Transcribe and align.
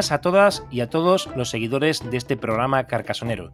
Buenas 0.00 0.12
a 0.12 0.22
todas 0.22 0.64
y 0.70 0.80
a 0.80 0.88
todos 0.88 1.28
los 1.36 1.50
seguidores 1.50 2.10
de 2.10 2.16
este 2.16 2.34
programa 2.38 2.84
carcasonero. 2.84 3.52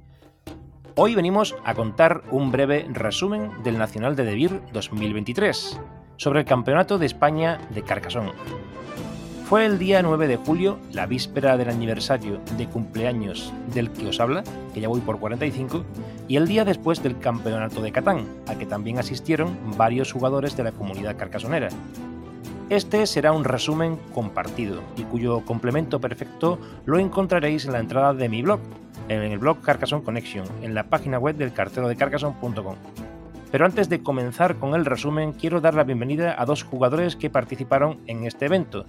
Hoy 0.94 1.16
venimos 1.16 1.56
a 1.64 1.74
contar 1.74 2.22
un 2.30 2.52
breve 2.52 2.86
resumen 2.88 3.50
del 3.64 3.78
Nacional 3.78 4.14
de 4.14 4.24
Debir 4.24 4.62
2023 4.72 5.80
sobre 6.18 6.38
el 6.38 6.46
Campeonato 6.46 6.98
de 6.98 7.06
España 7.06 7.58
de 7.70 7.82
Carcasón. 7.82 8.30
Fue 9.48 9.66
el 9.66 9.80
día 9.80 10.02
9 10.02 10.28
de 10.28 10.36
julio, 10.36 10.78
la 10.92 11.06
víspera 11.06 11.56
del 11.56 11.68
aniversario 11.68 12.40
de 12.56 12.68
cumpleaños 12.68 13.52
del 13.74 13.90
que 13.90 14.06
os 14.06 14.20
habla, 14.20 14.44
que 14.72 14.80
ya 14.80 14.86
voy 14.86 15.00
por 15.00 15.18
45, 15.18 15.84
y 16.28 16.36
el 16.36 16.46
día 16.46 16.64
después 16.64 17.02
del 17.02 17.18
Campeonato 17.18 17.82
de 17.82 17.90
Catán, 17.90 18.24
al 18.46 18.56
que 18.56 18.66
también 18.66 19.00
asistieron 19.00 19.58
varios 19.76 20.12
jugadores 20.12 20.56
de 20.56 20.62
la 20.62 20.70
comunidad 20.70 21.16
carcasonera, 21.16 21.70
este 22.68 23.06
será 23.06 23.30
un 23.30 23.44
resumen 23.44 23.96
compartido 24.12 24.82
y 24.96 25.04
cuyo 25.04 25.44
complemento 25.44 26.00
perfecto 26.00 26.58
lo 26.84 26.98
encontraréis 26.98 27.64
en 27.64 27.72
la 27.72 27.78
entrada 27.78 28.12
de 28.12 28.28
mi 28.28 28.42
blog, 28.42 28.58
en 29.08 29.22
el 29.22 29.38
blog 29.38 29.60
Carcassonne 29.60 30.02
Connection, 30.02 30.44
en 30.62 30.74
la 30.74 30.88
página 30.88 31.18
web 31.18 31.36
del 31.36 31.52
cartero 31.52 31.86
de. 31.86 31.96
Pero 33.52 33.64
antes 33.64 33.88
de 33.88 34.02
comenzar 34.02 34.56
con 34.56 34.74
el 34.74 34.84
resumen, 34.84 35.32
quiero 35.32 35.60
dar 35.60 35.74
la 35.74 35.84
bienvenida 35.84 36.34
a 36.36 36.44
dos 36.44 36.64
jugadores 36.64 37.14
que 37.14 37.30
participaron 37.30 38.00
en 38.08 38.24
este 38.24 38.46
evento. 38.46 38.84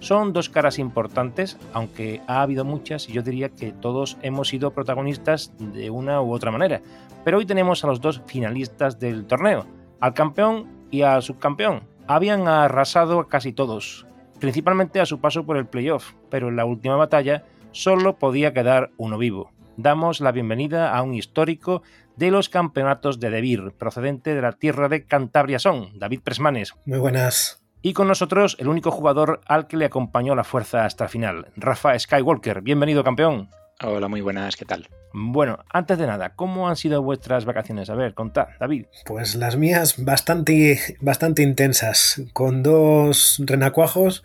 Son 0.00 0.32
dos 0.32 0.48
caras 0.48 0.80
importantes, 0.80 1.56
aunque 1.72 2.22
ha 2.26 2.42
habido 2.42 2.64
muchas 2.64 3.08
y 3.08 3.12
yo 3.12 3.22
diría 3.22 3.50
que 3.50 3.70
todos 3.70 4.18
hemos 4.22 4.48
sido 4.48 4.72
protagonistas 4.72 5.52
de 5.58 5.90
una 5.90 6.20
u 6.20 6.32
otra 6.32 6.50
manera. 6.50 6.80
Pero 7.24 7.38
hoy 7.38 7.46
tenemos 7.46 7.84
a 7.84 7.86
los 7.86 8.00
dos 8.00 8.22
finalistas 8.26 8.98
del 8.98 9.26
torneo, 9.26 9.66
al 10.00 10.14
campeón 10.14 10.66
y 10.90 11.02
al 11.02 11.22
subcampeón, 11.22 11.82
habían 12.14 12.48
arrasado 12.48 13.20
a 13.20 13.28
casi 13.28 13.52
todos, 13.52 14.04
principalmente 14.40 15.00
a 15.00 15.06
su 15.06 15.20
paso 15.20 15.46
por 15.46 15.56
el 15.56 15.66
playoff, 15.66 16.14
pero 16.28 16.48
en 16.48 16.56
la 16.56 16.64
última 16.64 16.96
batalla 16.96 17.44
solo 17.70 18.18
podía 18.18 18.52
quedar 18.52 18.90
uno 18.96 19.16
vivo. 19.16 19.52
Damos 19.76 20.20
la 20.20 20.32
bienvenida 20.32 20.92
a 20.92 21.02
un 21.02 21.14
histórico 21.14 21.82
de 22.16 22.32
los 22.32 22.48
campeonatos 22.48 23.20
de 23.20 23.30
Debir, 23.30 23.74
procedente 23.78 24.34
de 24.34 24.42
la 24.42 24.52
tierra 24.52 24.88
de 24.88 25.04
Cantabria 25.06 25.60
Son, 25.60 25.96
David 26.00 26.22
Presmanes. 26.24 26.74
Muy 26.84 26.98
buenas. 26.98 27.62
Y 27.80 27.92
con 27.92 28.08
nosotros 28.08 28.56
el 28.58 28.66
único 28.66 28.90
jugador 28.90 29.40
al 29.46 29.68
que 29.68 29.76
le 29.76 29.84
acompañó 29.84 30.34
la 30.34 30.42
fuerza 30.42 30.84
hasta 30.84 31.04
el 31.04 31.10
final, 31.10 31.46
Rafa 31.54 31.96
Skywalker. 31.96 32.60
Bienvenido, 32.60 33.04
campeón. 33.04 33.50
Hola, 33.84 34.08
muy 34.08 34.20
buenas, 34.20 34.56
¿qué 34.56 34.64
tal? 34.64 34.88
Bueno, 35.12 35.58
antes 35.72 35.98
de 35.98 36.06
nada, 36.06 36.34
¿cómo 36.36 36.68
han 36.68 36.76
sido 36.76 37.02
vuestras 37.02 37.44
vacaciones? 37.44 37.90
A 37.90 37.94
ver, 37.94 38.14
contad, 38.14 38.48
David. 38.60 38.86
Pues 39.06 39.34
las 39.34 39.56
mías 39.56 40.04
bastante, 40.04 40.78
bastante 41.00 41.42
intensas, 41.42 42.22
con 42.32 42.62
dos 42.62 43.42
renacuajos, 43.44 44.22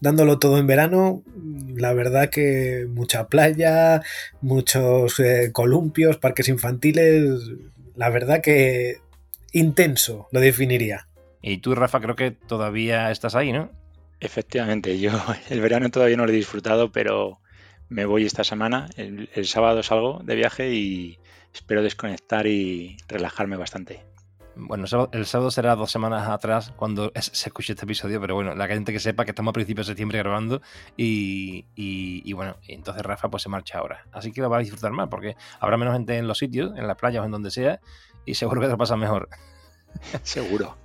dándolo 0.00 0.38
todo 0.38 0.58
en 0.58 0.66
verano. 0.66 1.22
La 1.74 1.94
verdad 1.94 2.28
que 2.28 2.86
mucha 2.90 3.28
playa, 3.28 4.02
muchos 4.42 5.18
eh, 5.20 5.50
columpios, 5.52 6.18
parques 6.18 6.48
infantiles. 6.48 7.50
La 7.96 8.10
verdad 8.10 8.42
que 8.42 8.98
intenso, 9.52 10.28
lo 10.30 10.40
definiría. 10.40 11.08
Y 11.40 11.58
tú, 11.58 11.74
Rafa, 11.74 12.00
creo 12.00 12.16
que 12.16 12.32
todavía 12.32 13.10
estás 13.10 13.34
ahí, 13.34 13.52
¿no? 13.52 13.70
Efectivamente, 14.20 14.98
yo 14.98 15.12
el 15.48 15.60
verano 15.60 15.90
todavía 15.90 16.16
no 16.16 16.26
lo 16.26 16.32
he 16.32 16.36
disfrutado, 16.36 16.92
pero 16.92 17.40
me 17.88 18.04
voy 18.04 18.24
esta 18.24 18.44
semana. 18.44 18.88
El, 18.96 19.46
sábado 19.46 19.82
salgo 19.82 20.20
de 20.22 20.34
viaje 20.36 20.72
y 20.74 21.18
espero 21.52 21.82
desconectar 21.82 22.46
y 22.46 22.96
relajarme 23.08 23.56
bastante. 23.56 24.04
Bueno, 24.60 24.86
el 25.12 25.26
sábado 25.26 25.50
será 25.52 25.76
dos 25.76 25.92
semanas 25.92 26.28
atrás 26.28 26.72
cuando 26.76 27.12
se 27.14 27.48
escuche 27.48 27.74
este 27.74 27.84
episodio, 27.84 28.20
pero 28.20 28.34
bueno, 28.34 28.56
la 28.56 28.66
gente 28.66 28.92
que 28.92 28.98
sepa 28.98 29.24
que 29.24 29.30
estamos 29.30 29.52
a 29.52 29.54
principios 29.54 29.86
de 29.86 29.92
septiembre 29.92 30.18
grabando 30.18 30.60
y, 30.96 31.64
y, 31.76 32.32
bueno, 32.32 32.56
entonces 32.66 33.04
Rafa 33.04 33.30
pues 33.30 33.44
se 33.44 33.48
marcha 33.48 33.78
ahora. 33.78 34.04
Así 34.10 34.32
que 34.32 34.40
lo 34.40 34.50
va 34.50 34.56
a 34.56 34.60
disfrutar 34.60 34.90
más 34.90 35.08
porque 35.08 35.36
habrá 35.60 35.76
menos 35.76 35.94
gente 35.94 36.16
en 36.16 36.26
los 36.26 36.38
sitios, 36.38 36.76
en 36.76 36.88
las 36.88 36.96
playas 36.96 37.22
o 37.22 37.26
en 37.26 37.30
donde 37.30 37.52
sea 37.52 37.80
y 38.24 38.34
seguro 38.34 38.60
que 38.60 38.66
te 38.66 38.72
lo 38.72 38.78
pasa 38.78 38.96
mejor. 38.96 39.28
seguro. 40.24 40.76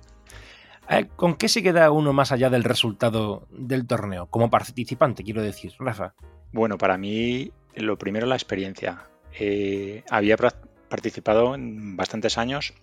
Eh, 0.88 1.08
¿Con 1.16 1.34
qué 1.34 1.48
se 1.48 1.62
queda 1.62 1.90
uno 1.90 2.12
más 2.12 2.32
allá 2.32 2.50
del 2.50 2.64
resultado 2.64 3.46
del 3.50 3.86
torneo? 3.86 4.26
Como 4.26 4.50
participante, 4.50 5.24
quiero 5.24 5.42
decir, 5.42 5.72
Rafa. 5.78 6.14
Bueno, 6.52 6.78
para 6.78 6.98
mí 6.98 7.52
lo 7.74 7.98
primero 7.98 8.26
la 8.26 8.36
experiencia. 8.36 9.08
Eh, 9.38 10.04
había 10.10 10.36
participado 10.88 11.54
en 11.54 11.96
bastantes 11.96 12.38
años, 12.38 12.74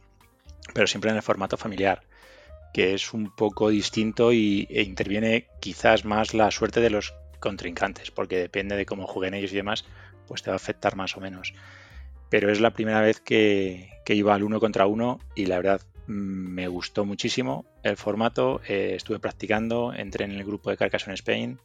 pero 0.74 0.88
siempre 0.88 1.12
en 1.12 1.18
el 1.18 1.24
formato 1.24 1.58
familiar, 1.58 2.04
que 2.74 2.94
es 2.94 3.14
un 3.14 3.34
poco 3.34 3.70
distinto 3.70 4.34
y, 4.34 4.68
e 4.70 4.82
interviene 4.82 5.48
quizás 5.60 6.06
más 6.06 6.34
la 6.34 6.52
suerte 6.52 6.82
de 6.82 6.90
los 6.90 7.14
contrincantes, 7.40 8.12
porque 8.12 8.38
depende 8.38 8.76
de 8.76 8.86
cómo 8.86 9.08
jueguen 9.08 9.34
ellos 9.34 9.54
y 9.54 9.56
demás, 9.56 9.86
pues 10.28 10.44
te 10.44 10.50
va 10.50 10.56
a 10.56 10.58
afectar 10.58 10.96
más 10.96 11.18
o 11.18 11.22
menos. 11.22 11.54
Pero 12.30 12.52
es 12.52 12.62
la 12.62 12.72
primera 12.72 13.02
vez 13.02 13.20
que, 13.20 13.90
iba 14.08 14.36
al 14.36 14.44
uno 14.44 14.60
contra 14.60 14.88
uno 14.88 15.20
y 15.36 15.46
la 15.46 15.56
verdad 15.56 15.82
me 16.08 16.68
gustó 16.68 17.06
muchísimo 17.06 17.66
el 17.84 17.98
formato. 17.98 18.62
Eh, 18.68 18.94
estuve 18.96 19.20
practicando, 19.20 19.94
entré 19.94 20.26
en 20.26 20.32
el 20.32 20.44
grupo 20.44 20.70
de 20.70 20.78
Carcassonne 20.78 21.16
Spain 21.16 21.60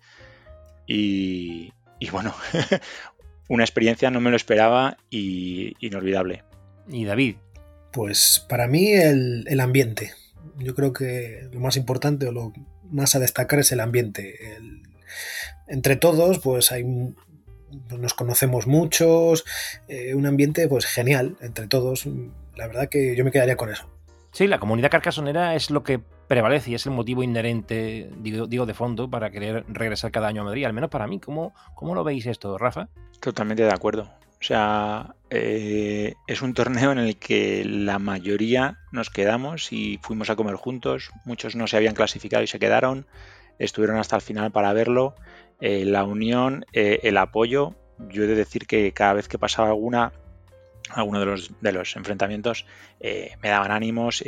y, 0.86 1.72
y 1.98 2.10
bueno, 2.10 2.34
una 3.48 3.64
experiencia 3.64 4.10
no 4.10 4.20
me 4.20 4.30
lo 4.30 4.36
esperaba 4.36 4.96
y 5.10 5.74
inolvidable. 5.80 6.44
¿Y 6.88 7.04
David? 7.04 7.36
Pues 7.92 8.44
para 8.48 8.66
mí 8.68 8.92
el, 8.92 9.60
ambiente. 9.60 10.12
Yo 10.58 10.74
creo 10.74 10.92
que 10.92 11.48
lo 11.52 11.60
más 11.60 11.76
importante 11.76 12.26
o 12.26 12.32
lo 12.32 12.52
más 12.90 13.14
a 13.14 13.18
destacar 13.18 13.58
es 13.58 13.72
el 13.72 13.80
ambiente. 13.80 14.38
entre 15.66 15.96
todos, 15.96 16.38
pues 16.38 16.72
hay 16.72 16.84
nos 17.98 18.14
conocemos 18.14 18.66
muchos, 18.66 19.44
eh, 19.88 20.14
un 20.14 20.26
ambiente 20.26 20.68
pues 20.68 20.86
genial 20.86 21.36
entre 21.40 21.66
todos. 21.66 22.06
La 22.54 22.66
verdad 22.68 22.88
que 22.88 23.16
yo 23.16 23.24
me 23.24 23.32
quedaría 23.32 23.56
con 23.56 23.70
eso. 23.70 23.95
Sí, 24.36 24.46
la 24.46 24.58
comunidad 24.58 24.90
carcasonera 24.90 25.54
es 25.54 25.70
lo 25.70 25.82
que 25.82 25.98
prevalece 25.98 26.70
y 26.70 26.74
es 26.74 26.84
el 26.84 26.92
motivo 26.92 27.22
inherente, 27.22 28.10
digo, 28.18 28.66
de 28.66 28.74
fondo, 28.74 29.08
para 29.08 29.30
querer 29.30 29.64
regresar 29.66 30.10
cada 30.10 30.28
año 30.28 30.42
a 30.42 30.44
Madrid. 30.44 30.66
Al 30.66 30.74
menos 30.74 30.90
para 30.90 31.06
mí, 31.06 31.18
¿cómo, 31.18 31.54
cómo 31.74 31.94
lo 31.94 32.04
veis 32.04 32.26
esto, 32.26 32.58
Rafa? 32.58 32.90
Totalmente 33.18 33.62
de 33.62 33.72
acuerdo. 33.72 34.02
O 34.02 34.42
sea, 34.42 35.14
eh, 35.30 36.16
es 36.26 36.42
un 36.42 36.52
torneo 36.52 36.92
en 36.92 36.98
el 36.98 37.16
que 37.16 37.64
la 37.64 37.98
mayoría 37.98 38.78
nos 38.92 39.08
quedamos 39.08 39.72
y 39.72 39.98
fuimos 40.02 40.28
a 40.28 40.36
comer 40.36 40.56
juntos. 40.56 41.12
Muchos 41.24 41.56
no 41.56 41.66
se 41.66 41.78
habían 41.78 41.94
clasificado 41.94 42.42
y 42.42 42.46
se 42.46 42.58
quedaron. 42.58 43.06
Estuvieron 43.58 43.96
hasta 43.96 44.16
el 44.16 44.22
final 44.22 44.52
para 44.52 44.74
verlo. 44.74 45.14
Eh, 45.62 45.86
la 45.86 46.04
unión, 46.04 46.66
eh, 46.74 47.00
el 47.04 47.16
apoyo. 47.16 47.74
Yo 48.10 48.24
he 48.24 48.26
de 48.26 48.34
decir 48.34 48.66
que 48.66 48.92
cada 48.92 49.14
vez 49.14 49.28
que 49.28 49.38
pasaba 49.38 49.68
alguna, 49.68 50.12
alguno 50.90 51.20
de 51.20 51.26
los, 51.26 51.50
de 51.60 51.72
los 51.72 51.96
enfrentamientos, 51.96 52.66
me 53.00 53.48
daban 53.48 53.70
ánimos 53.70 54.22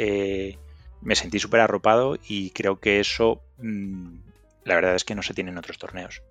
me 1.00 1.14
sentí 1.14 1.38
súper 1.38 1.60
arropado 1.60 2.18
y 2.28 2.50
creo 2.50 2.80
que 2.80 3.00
eso 3.00 3.42
mm, 3.58 4.16
la 4.64 4.74
verdad 4.74 4.94
es 4.94 5.04
que 5.04 5.14
no 5.14 5.22
se 5.22 5.34
tiene 5.34 5.50
en 5.50 5.58
otros 5.58 5.78
torneos. 5.78 6.22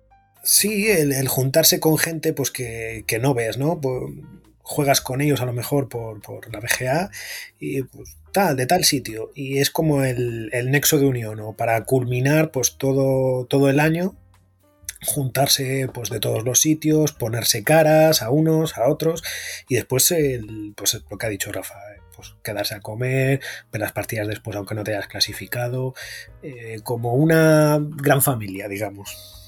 Sí, 0.42 0.88
el, 0.88 1.26
juntarse 1.28 1.80
con 1.80 1.98
gente 1.98 2.32
pues 2.32 2.50
que, 2.50 3.04
no 3.20 3.34
ves, 3.34 3.58
¿no? 3.58 3.80
juegas 4.62 5.00
con 5.00 5.22
ellos 5.22 5.40
a 5.40 5.46
lo 5.46 5.54
mejor 5.54 5.88
por, 5.88 6.20
la 6.52 6.60
BGA 6.60 7.10
y 7.58 7.82
pues, 7.82 8.16
tal, 8.32 8.56
de 8.56 8.66
tal 8.66 8.84
sitio. 8.84 9.32
Y 9.34 9.58
es 9.58 9.70
como 9.70 10.04
el, 10.04 10.50
nexo 10.70 10.98
de 10.98 11.06
unión, 11.06 11.38
¿no? 11.38 11.54
Para 11.54 11.82
culminar 11.84 12.50
pues 12.50 12.76
todo, 12.76 13.46
todo 13.46 13.70
el 13.70 13.80
año 13.80 14.14
juntarse 15.06 15.88
pues 15.92 16.10
de 16.10 16.20
todos 16.20 16.44
los 16.44 16.60
sitios, 16.60 17.12
ponerse 17.12 17.62
caras 17.64 18.22
a 18.22 18.30
unos, 18.30 18.76
a 18.76 18.88
otros 18.88 19.22
y 19.68 19.76
después 19.76 20.10
el, 20.10 20.72
pues 20.76 21.00
lo 21.10 21.18
que 21.18 21.26
ha 21.26 21.30
dicho 21.30 21.52
Rafa, 21.52 21.74
eh, 21.94 22.00
pues 22.14 22.34
quedarse 22.42 22.74
a 22.74 22.80
comer, 22.80 23.40
ver 23.72 23.80
las 23.80 23.92
partidas 23.92 24.26
después 24.26 24.56
aunque 24.56 24.74
no 24.74 24.84
te 24.84 24.94
hayas 24.94 25.08
clasificado, 25.08 25.94
eh, 26.42 26.80
como 26.82 27.14
una 27.14 27.78
gran 27.80 28.22
familia, 28.22 28.68
digamos. 28.68 29.47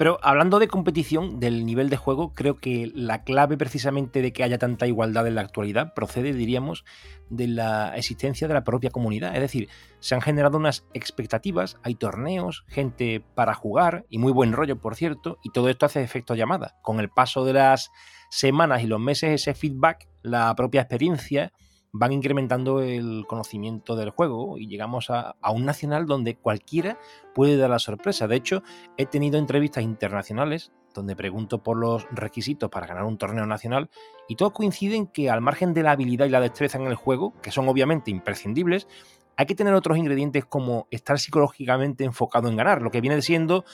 Pero 0.00 0.18
hablando 0.22 0.58
de 0.58 0.66
competición, 0.66 1.40
del 1.40 1.66
nivel 1.66 1.90
de 1.90 1.98
juego, 1.98 2.32
creo 2.32 2.56
que 2.56 2.90
la 2.94 3.22
clave 3.22 3.58
precisamente 3.58 4.22
de 4.22 4.32
que 4.32 4.42
haya 4.42 4.56
tanta 4.56 4.86
igualdad 4.86 5.26
en 5.26 5.34
la 5.34 5.42
actualidad 5.42 5.92
procede, 5.92 6.32
diríamos, 6.32 6.86
de 7.28 7.48
la 7.48 7.94
existencia 7.94 8.48
de 8.48 8.54
la 8.54 8.64
propia 8.64 8.88
comunidad. 8.88 9.34
Es 9.34 9.42
decir, 9.42 9.68
se 9.98 10.14
han 10.14 10.22
generado 10.22 10.56
unas 10.56 10.86
expectativas, 10.94 11.76
hay 11.82 11.96
torneos, 11.96 12.64
gente 12.66 13.22
para 13.34 13.52
jugar 13.52 14.06
y 14.08 14.16
muy 14.16 14.32
buen 14.32 14.52
rollo, 14.52 14.80
por 14.80 14.96
cierto, 14.96 15.36
y 15.42 15.50
todo 15.50 15.68
esto 15.68 15.84
hace 15.84 16.02
efecto 16.02 16.34
llamada. 16.34 16.78
Con 16.80 16.98
el 16.98 17.10
paso 17.10 17.44
de 17.44 17.52
las 17.52 17.90
semanas 18.30 18.82
y 18.82 18.86
los 18.86 19.00
meses, 19.00 19.32
ese 19.32 19.52
feedback, 19.52 20.08
la 20.22 20.54
propia 20.54 20.80
experiencia, 20.80 21.52
van 21.92 22.12
incrementando 22.12 22.80
el 22.80 23.24
conocimiento 23.26 23.96
del 23.96 24.10
juego 24.10 24.58
y 24.58 24.68
llegamos 24.68 25.10
a, 25.10 25.36
un 25.52 25.64
nacional 25.64 26.06
donde 26.06 26.36
cualquiera 26.36 26.98
puede 27.34 27.56
dar 27.56 27.70
la 27.70 27.78
sorpresa. 27.78 28.28
De 28.28 28.36
hecho, 28.36 28.62
he 28.96 29.06
tenido 29.06 29.38
entrevistas 29.38 29.84
internacionales 29.84 30.72
donde 30.94 31.14
pregunto 31.14 31.62
por 31.62 31.76
los 31.76 32.06
requisitos 32.10 32.68
para 32.68 32.86
ganar 32.86 33.04
un 33.04 33.16
torneo 33.18 33.46
nacional 33.46 33.90
y 34.28 34.36
todos 34.36 34.52
coinciden 34.52 35.06
que 35.06 35.30
al 35.30 35.40
margen 35.40 35.72
de 35.72 35.82
la 35.82 35.92
habilidad 35.92 36.26
y 36.26 36.30
la 36.30 36.40
destreza 36.40 36.78
en 36.78 36.86
el 36.86 36.96
juego, 36.96 37.32
que 37.42 37.52
son 37.52 37.68
obviamente 37.68 38.10
imprescindibles, 38.10 38.88
hay 39.36 39.46
que 39.46 39.54
tener 39.54 39.72
otros 39.74 39.96
ingredientes 39.96 40.44
como 40.44 40.86
estar 40.90 41.18
psicológicamente 41.18 42.04
enfocado 42.04 42.48
en 42.48 42.56
ganar, 42.56 42.82
lo 42.82 42.90
que 42.90 43.00
viene 43.00 43.22
siendo 43.22 43.64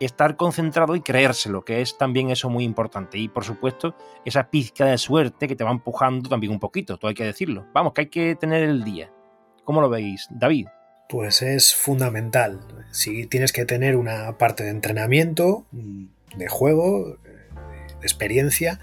estar 0.00 0.36
concentrado 0.36 0.94
y 0.96 1.00
creérselo, 1.00 1.64
que 1.64 1.80
es 1.80 1.98
también 1.98 2.30
eso 2.30 2.48
muy 2.48 2.64
importante. 2.64 3.18
Y 3.18 3.28
por 3.28 3.44
supuesto, 3.44 3.96
esa 4.24 4.50
pizca 4.50 4.86
de 4.86 4.98
suerte 4.98 5.48
que 5.48 5.56
te 5.56 5.64
va 5.64 5.70
empujando 5.70 6.28
también 6.28 6.52
un 6.52 6.60
poquito, 6.60 6.96
todo 6.98 7.08
hay 7.08 7.14
que 7.14 7.24
decirlo. 7.24 7.66
Vamos, 7.72 7.92
que 7.92 8.02
hay 8.02 8.08
que 8.08 8.36
tener 8.36 8.62
el 8.62 8.84
día. 8.84 9.10
¿Cómo 9.64 9.80
lo 9.80 9.88
veis, 9.88 10.28
David? 10.30 10.68
Pues 11.08 11.42
es 11.42 11.74
fundamental. 11.74 12.60
Si 12.90 13.26
tienes 13.26 13.52
que 13.52 13.64
tener 13.64 13.96
una 13.96 14.38
parte 14.38 14.64
de 14.64 14.70
entrenamiento, 14.70 15.66
de 15.72 16.48
juego, 16.48 17.16
de 17.24 18.02
experiencia, 18.02 18.78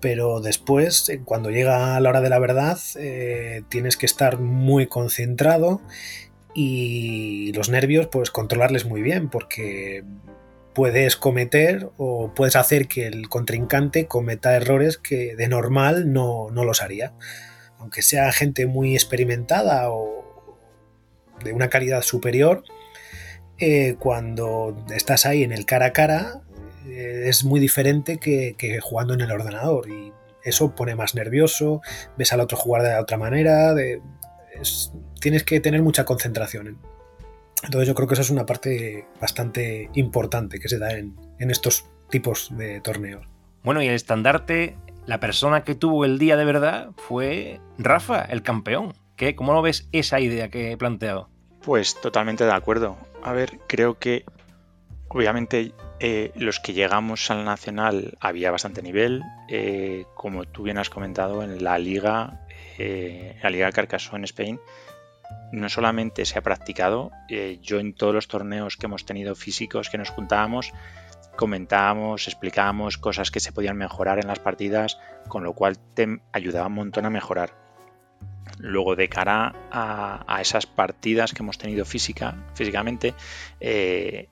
pero 0.00 0.40
después, 0.40 1.10
cuando 1.24 1.50
llega 1.50 1.98
la 2.00 2.08
hora 2.08 2.20
de 2.20 2.30
la 2.30 2.38
verdad, 2.38 2.78
eh, 2.96 3.62
tienes 3.68 3.96
que 3.96 4.06
estar 4.06 4.38
muy 4.38 4.86
concentrado 4.86 5.80
y 6.54 7.52
los 7.52 7.68
nervios, 7.68 8.08
pues 8.08 8.30
controlarles 8.30 8.84
muy 8.84 9.02
bien, 9.02 9.28
porque 9.28 10.04
puedes 10.78 11.16
cometer 11.16 11.90
o 11.96 12.32
puedes 12.36 12.54
hacer 12.54 12.86
que 12.86 13.08
el 13.08 13.28
contrincante 13.28 14.06
cometa 14.06 14.54
errores 14.54 14.96
que 14.96 15.34
de 15.34 15.48
normal 15.48 16.12
no, 16.12 16.50
los 16.52 16.82
haría. 16.82 17.14
Aunque 17.78 18.00
sea 18.00 18.30
gente 18.30 18.68
muy 18.68 18.94
experimentada 18.94 19.90
o 19.90 20.56
de 21.42 21.52
una 21.52 21.68
calidad 21.68 22.02
superior, 22.02 22.62
eh, 23.58 23.96
cuando 23.98 24.86
estás 24.94 25.26
ahí 25.26 25.42
en 25.42 25.50
el 25.50 25.66
cara 25.66 25.86
a 25.86 25.92
cara 25.92 26.42
eh, 26.86 27.24
es 27.26 27.42
muy 27.42 27.58
diferente 27.58 28.18
que, 28.18 28.78
jugando 28.80 29.14
en 29.14 29.22
el 29.22 29.32
ordenador 29.32 29.90
y 29.90 30.12
eso 30.44 30.76
pone 30.76 30.94
más 30.94 31.16
nervioso, 31.16 31.82
ves 32.16 32.32
al 32.32 32.38
otro 32.38 32.56
jugar 32.56 32.84
de 32.84 32.94
otra 32.94 33.16
manera, 33.16 33.74
tienes 35.20 35.42
que 35.42 35.58
tener 35.58 35.82
mucha 35.82 36.04
concentración. 36.04 36.78
Entonces 37.64 37.88
yo 37.88 37.94
creo 37.94 38.06
que 38.06 38.14
esa 38.14 38.22
es 38.22 38.30
una 38.30 38.46
parte 38.46 39.06
bastante 39.20 39.90
importante 39.94 40.60
que 40.60 40.68
se 40.68 40.78
da 40.78 40.92
en, 40.92 41.16
estos 41.38 41.86
tipos 42.10 42.56
de 42.56 42.80
torneos. 42.80 43.26
Bueno, 43.62 43.82
y 43.82 43.88
el 43.88 43.94
estandarte, 43.94 44.76
la 45.06 45.20
persona 45.20 45.64
que 45.64 45.74
tuvo 45.74 46.04
el 46.04 46.18
día 46.18 46.36
de 46.36 46.44
verdad 46.44 46.90
fue 46.96 47.60
Rafa, 47.78 48.22
el 48.22 48.42
campeón. 48.42 48.94
¿Qué? 49.16 49.34
¿Cómo 49.34 49.52
lo 49.52 49.62
ves 49.62 49.88
esa 49.90 50.20
idea 50.20 50.48
que 50.48 50.72
he 50.72 50.76
planteado? 50.76 51.28
Pues 51.62 52.00
totalmente 52.00 52.44
de 52.44 52.52
acuerdo. 52.52 52.96
A 53.22 53.32
ver, 53.32 53.58
creo 53.66 53.98
que 53.98 54.24
obviamente 55.08 55.72
eh, 56.00 56.30
los 56.36 56.60
que 56.60 56.72
llegamos 56.72 57.30
al 57.30 57.44
Nacional 57.44 58.16
había 58.20 58.50
bastante 58.50 58.82
nivel. 58.82 59.22
Eh, 59.48 60.04
como 60.14 60.44
tú 60.44 60.62
bien 60.62 60.78
has 60.78 60.90
comentado, 60.90 61.42
en 61.42 61.62
la 61.64 61.78
liga, 61.78 62.46
eh, 62.78 63.36
la 63.42 63.50
liga 63.50 63.72
Carcassonne 63.72 64.18
en 64.18 64.24
Spain, 64.24 64.60
no 65.52 65.68
solamente 65.68 66.24
se 66.24 66.38
ha 66.38 66.42
practicado, 66.42 67.10
eh, 67.28 67.58
yo 67.62 67.78
en 67.80 67.94
todos 67.94 68.14
los 68.14 68.28
torneos 68.28 68.76
que 68.76 68.86
hemos 68.86 69.04
tenido 69.04 69.34
físicos 69.34 69.88
que 69.88 69.98
nos 69.98 70.10
juntábamos, 70.10 70.72
comentábamos, 71.36 72.26
explicábamos 72.26 72.98
cosas 72.98 73.30
que 73.30 73.40
se 73.40 73.52
podían 73.52 73.76
mejorar 73.76 74.18
en 74.18 74.26
las 74.26 74.40
partidas, 74.40 74.98
con 75.28 75.44
lo 75.44 75.54
cual 75.54 75.78
te 75.94 76.20
ayudaba 76.32 76.66
un 76.66 76.74
montón 76.74 77.06
a 77.06 77.10
mejorar. 77.10 77.54
Luego, 78.58 78.96
de 78.96 79.08
cara 79.08 79.54
a, 79.70 80.40
esas 80.40 80.66
partidas 80.66 81.32
que 81.32 81.42
hemos 81.42 81.58
tenido 81.58 81.84
física, 81.84 82.34
físicamente, 82.54 83.14
eh, 83.60 84.28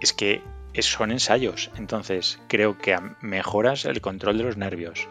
es 0.00 0.12
que 0.12 0.42
son 0.82 1.10
ensayos. 1.10 1.70
Entonces, 1.76 2.40
creo 2.48 2.78
que 2.78 2.96
mejoras 3.20 3.84
el 3.84 4.00
control 4.00 4.38
de 4.38 4.44
los 4.44 4.56
nervios, 4.56 5.08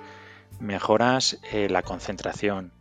mejoras 0.59 1.39
eh, 1.51 1.69
la 1.69 1.81
concentración, 1.81 2.71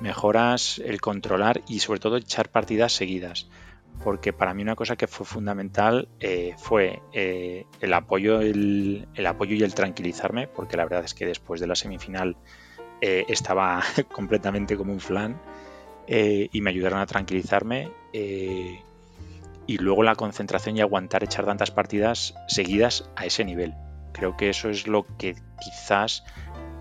mejoras 0.00 0.80
el 0.84 1.00
controlar 1.00 1.62
y 1.68 1.80
sobre 1.80 2.00
todo 2.00 2.16
echar 2.16 2.50
partidas 2.50 2.92
seguidas. 2.92 3.48
Porque 4.02 4.32
para 4.32 4.54
mí 4.54 4.62
una 4.62 4.74
cosa 4.74 4.96
que 4.96 5.06
fue 5.06 5.24
fundamental 5.24 6.08
eh, 6.20 6.54
fue 6.58 7.00
eh, 7.12 7.64
el, 7.80 7.92
apoyo, 7.94 8.40
el, 8.40 9.06
apoyo 9.26 9.54
y 9.54 9.62
el 9.62 9.74
tranquilizarme, 9.74 10.48
porque 10.48 10.76
la 10.76 10.84
verdad 10.84 11.04
es 11.04 11.14
que 11.14 11.26
después 11.26 11.60
de 11.60 11.68
la 11.68 11.76
semifinal 11.76 12.36
eh, 13.00 13.24
estaba 13.28 13.82
completamente 14.12 14.76
como 14.76 14.92
un 14.92 15.00
flan 15.00 15.40
y 16.06 16.60
me 16.60 16.68
ayudaron 16.68 16.98
a 16.98 17.06
tranquilizarme. 17.06 17.90
y 18.12 19.78
luego 19.78 20.02
la 20.02 20.14
concentración 20.16 20.76
y 20.76 20.82
aguantar 20.82 21.24
echar 21.24 21.46
tantas 21.46 21.70
partidas 21.70 22.34
seguidas 22.46 23.08
a 23.16 23.24
ese 23.24 23.42
nivel. 23.42 23.74
Creo 24.12 24.36
que 24.36 24.50
eso 24.50 24.68
es 24.68 24.86
lo 24.86 25.06
que 25.16 25.34
quizás 25.62 26.24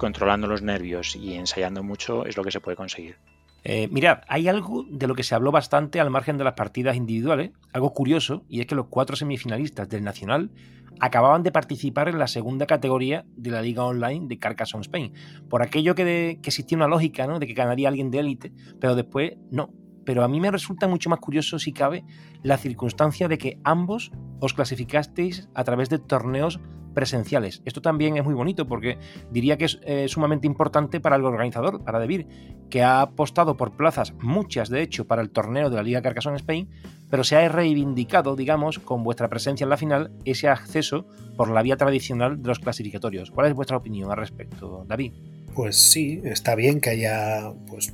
controlando 0.03 0.47
los 0.47 0.61
nervios 0.61 1.15
y 1.15 1.35
ensayando 1.35 1.81
mucho 1.81 2.25
es 2.25 2.35
lo 2.35 2.43
que 2.43 2.51
se 2.51 2.59
puede 2.59 2.75
conseguir. 2.75 3.15
Eh, 3.63 3.87
mirad, 3.89 4.19
hay 4.27 4.49
algo 4.49 4.85
de 4.89 5.07
lo 5.07 5.15
que 5.15 5.23
se 5.23 5.33
habló 5.33 5.49
bastante 5.49 6.01
al 6.01 6.09
margen 6.09 6.37
de 6.37 6.43
las 6.43 6.55
partidas 6.55 6.97
individuales, 6.97 7.51
algo 7.71 7.93
curioso, 7.93 8.43
y 8.49 8.59
es 8.59 8.65
que 8.65 8.75
los 8.75 8.87
cuatro 8.87 9.15
semifinalistas 9.15 9.87
del 9.87 10.03
Nacional 10.03 10.51
acababan 10.99 11.41
de 11.41 11.53
participar 11.53 12.09
en 12.09 12.19
la 12.19 12.27
segunda 12.27 12.65
categoría 12.65 13.23
de 13.37 13.51
la 13.51 13.61
Liga 13.61 13.85
Online 13.85 14.27
de 14.27 14.39
Carcassonne 14.39 14.81
Spain. 14.81 15.13
Por 15.49 15.61
aquello 15.61 15.95
que, 15.95 16.37
que 16.41 16.49
existía 16.49 16.77
una 16.77 16.89
lógica, 16.89 17.25
¿no? 17.25 17.39
De 17.39 17.47
que 17.47 17.53
ganaría 17.53 17.87
alguien 17.87 18.11
de 18.11 18.19
élite, 18.19 18.51
pero 18.81 18.95
después 18.95 19.37
no. 19.51 19.69
Pero 20.03 20.25
a 20.25 20.27
mí 20.27 20.41
me 20.41 20.51
resulta 20.51 20.89
mucho 20.89 21.09
más 21.09 21.19
curioso, 21.19 21.59
si 21.59 21.71
cabe, 21.71 22.03
la 22.41 22.57
circunstancia 22.57 23.29
de 23.29 23.37
que 23.37 23.61
ambos 23.63 24.11
os 24.41 24.53
clasificasteis 24.53 25.47
a 25.55 25.63
través 25.63 25.87
de 25.87 25.99
torneos 25.99 26.59
presenciales. 26.93 27.61
Esto 27.65 27.81
también 27.81 28.17
es 28.17 28.23
muy 28.23 28.33
bonito 28.33 28.67
porque 28.67 28.97
diría 29.31 29.57
que 29.57 29.65
es 29.65 29.79
eh, 29.83 30.07
sumamente 30.07 30.47
importante 30.47 30.99
para 30.99 31.15
el 31.15 31.25
organizador, 31.25 31.83
para 31.83 31.99
Debir, 31.99 32.27
que 32.69 32.83
ha 32.83 33.01
apostado 33.01 33.57
por 33.57 33.75
plazas, 33.75 34.13
muchas 34.19 34.69
de 34.69 34.81
hecho, 34.81 35.05
para 35.05 35.21
el 35.21 35.29
torneo 35.29 35.69
de 35.69 35.75
la 35.75 35.83
Liga 35.83 36.01
Carcassonne 36.01 36.37
Spain, 36.37 36.69
pero 37.09 37.23
se 37.23 37.35
ha 37.35 37.47
reivindicado, 37.49 38.35
digamos, 38.35 38.79
con 38.79 39.03
vuestra 39.03 39.29
presencia 39.29 39.65
en 39.65 39.69
la 39.69 39.77
final, 39.77 40.11
ese 40.25 40.47
acceso 40.47 41.05
por 41.37 41.49
la 41.49 41.61
vía 41.61 41.77
tradicional 41.77 42.41
de 42.41 42.47
los 42.47 42.59
clasificatorios. 42.59 43.31
¿Cuál 43.31 43.47
es 43.47 43.53
vuestra 43.53 43.77
opinión 43.77 44.09
al 44.11 44.17
respecto, 44.17 44.85
David? 44.87 45.13
Pues 45.53 45.75
sí, 45.75 46.21
está 46.23 46.55
bien 46.55 46.81
que 46.81 46.89
haya 46.89 47.53
pues, 47.67 47.93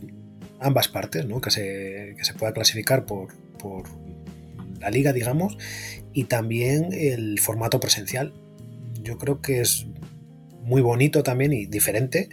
ambas 0.60 0.88
partes, 0.88 1.26
¿no? 1.26 1.42
que, 1.42 1.52
se, 1.52 2.16
que 2.18 2.24
se 2.24 2.34
pueda 2.34 2.54
clasificar 2.54 3.06
por, 3.06 3.34
por 3.58 3.84
la 4.80 4.90
liga, 4.90 5.14
digamos, 5.14 5.58
y 6.14 6.26
también 6.26 6.90
el 6.94 7.40
formato 7.40 7.80
presencial 7.80 8.34
yo 9.10 9.18
creo 9.18 9.42
que 9.42 9.62
es 9.62 9.88
muy 10.62 10.82
bonito 10.82 11.24
también 11.24 11.52
y 11.52 11.66
diferente 11.66 12.30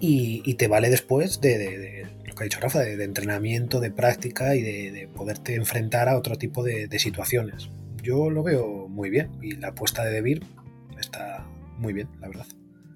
y, 0.00 0.54
te 0.54 0.68
vale 0.68 0.90
después 0.90 1.40
de, 1.40 2.06
lo 2.26 2.34
que 2.34 2.42
ha 2.42 2.44
dicho 2.44 2.60
Rafa, 2.60 2.80
de, 2.80 3.02
entrenamiento, 3.02 3.80
de 3.80 3.90
práctica 3.90 4.54
y 4.54 4.60
de, 4.60 5.08
poderte 5.14 5.54
enfrentar 5.54 6.10
a 6.10 6.18
otro 6.18 6.36
tipo 6.36 6.62
de, 6.62 6.98
situaciones. 6.98 7.70
Yo 8.02 8.28
lo 8.28 8.42
veo 8.42 8.86
muy 8.86 9.08
bien 9.08 9.30
y 9.40 9.52
la 9.56 9.68
apuesta 9.68 10.04
de 10.04 10.12
Debir 10.12 10.44
está 11.00 11.46
muy 11.78 11.94
bien, 11.94 12.08
la 12.20 12.28
verdad 12.28 12.46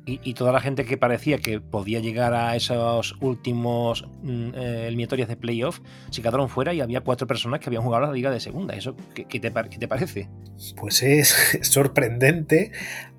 y, 0.08 0.34
toda 0.34 0.52
la 0.52 0.60
gente 0.60 0.84
que 0.84 0.96
parecía 0.96 1.38
que 1.38 1.60
podía 1.60 2.00
llegar 2.00 2.32
a 2.32 2.56
esos 2.56 3.16
últimos 3.20 4.06
mm, 4.22 4.54
eh, 4.54 4.84
eliminatorias 4.88 5.28
de 5.28 5.36
playoff 5.36 5.80
se 6.10 6.22
quedaron 6.22 6.48
fuera 6.48 6.72
y 6.72 6.80
había 6.80 7.02
cuatro 7.02 7.26
personas 7.26 7.60
que 7.60 7.68
habían 7.68 7.82
jugado 7.82 8.06
la 8.06 8.12
liga 8.12 8.30
de 8.30 8.40
segunda. 8.40 8.74
¿Eso 8.74 8.96
qué, 9.14 9.24
te, 9.24 9.50
te, 9.50 9.88
parece? 9.88 10.28
Pues 10.76 11.02
es 11.02 11.58
sorprendente, 11.62 12.72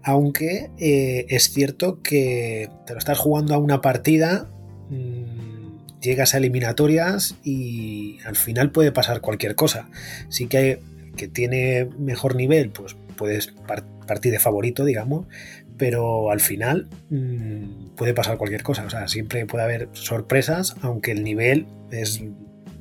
aunque 0.03 0.71
eh, 0.79 1.25
es 1.29 1.51
cierto 1.51 2.01
que 2.01 2.69
te 2.85 2.93
lo 2.93 2.99
estás 2.99 3.17
jugando 3.17 3.53
a 3.53 3.57
una 3.57 3.81
partida. 3.81 4.49
Mm, 4.89 5.99
llegas 6.01 6.33
a 6.33 6.37
eliminatorias 6.37 7.35
y 7.43 8.19
al 8.25 8.35
final 8.35 8.71
puede 8.71 8.91
pasar 8.91 9.21
cualquier 9.21 9.55
cosa. 9.55 9.89
Sí 10.29 10.47
que, 10.47 10.79
que 11.17 11.27
tiene 11.27 11.89
mejor 11.97 12.35
nivel, 12.35 12.69
pues 12.69 12.95
puedes 13.17 13.53
partir 14.09 14.31
de 14.31 14.39
favorito, 14.39 14.85
digamos, 14.85 15.27
pero 15.79 16.29
al 16.29 16.41
final 16.41 16.89
mm, 17.09 17.95
puede 17.95 18.13
pasar 18.13 18.37
cualquier 18.37 18.61
cosa. 18.61 18.85
O 18.85 18.89
sea, 18.91 19.07
siempre 19.07 19.47
puede 19.47 19.63
haber 19.63 19.89
sorpresas, 19.93 20.75
aunque 20.81 21.11
el 21.11 21.23
nivel 21.23 21.65
es 21.89 22.21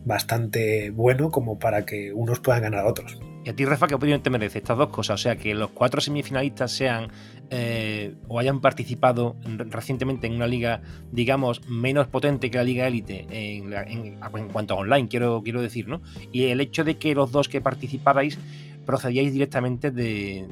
bastante 0.04 0.90
bueno 0.90 1.30
como 1.30 1.58
para 1.58 1.86
que 1.86 2.12
unos 2.12 2.40
puedan 2.40 2.62
ganar 2.62 2.80
a 2.80 2.88
otros. 2.88 3.18
¿Y 3.44 3.50
a 3.50 3.54
ti, 3.54 3.64
Rafa, 3.64 3.86
qué 3.86 3.94
opinión 3.94 4.20
te 4.20 4.30
merece 4.30 4.58
estas 4.58 4.76
dos 4.76 4.88
cosas? 4.88 5.20
O 5.20 5.22
sea, 5.22 5.36
que 5.36 5.54
los 5.54 5.70
cuatro 5.70 6.00
semifinalistas 6.00 6.72
sean 6.72 7.08
eh, 7.50 8.14
o 8.26 8.40
hayan 8.40 8.60
participado 8.60 9.36
recientemente 9.44 10.26
en 10.26 10.34
una 10.34 10.48
liga, 10.48 10.82
digamos, 11.12 11.66
menos 11.68 12.08
potente 12.08 12.50
que 12.50 12.58
la 12.58 12.64
liga 12.64 12.86
élite 12.88 13.26
en, 13.30 13.72
en, 13.72 14.18
cuanto 14.52 14.74
a 14.74 14.78
online, 14.78 15.08
quiero, 15.08 15.42
quiero 15.44 15.62
decir, 15.62 15.86
¿no? 15.86 16.02
Y 16.32 16.46
el 16.46 16.60
hecho 16.60 16.82
de 16.82 16.96
que 16.98 17.14
los 17.14 17.30
dos 17.30 17.48
que 17.48 17.60
participarais 17.60 18.38
procedíais 18.84 19.32
directamente 19.32 19.90
de, 19.90 20.48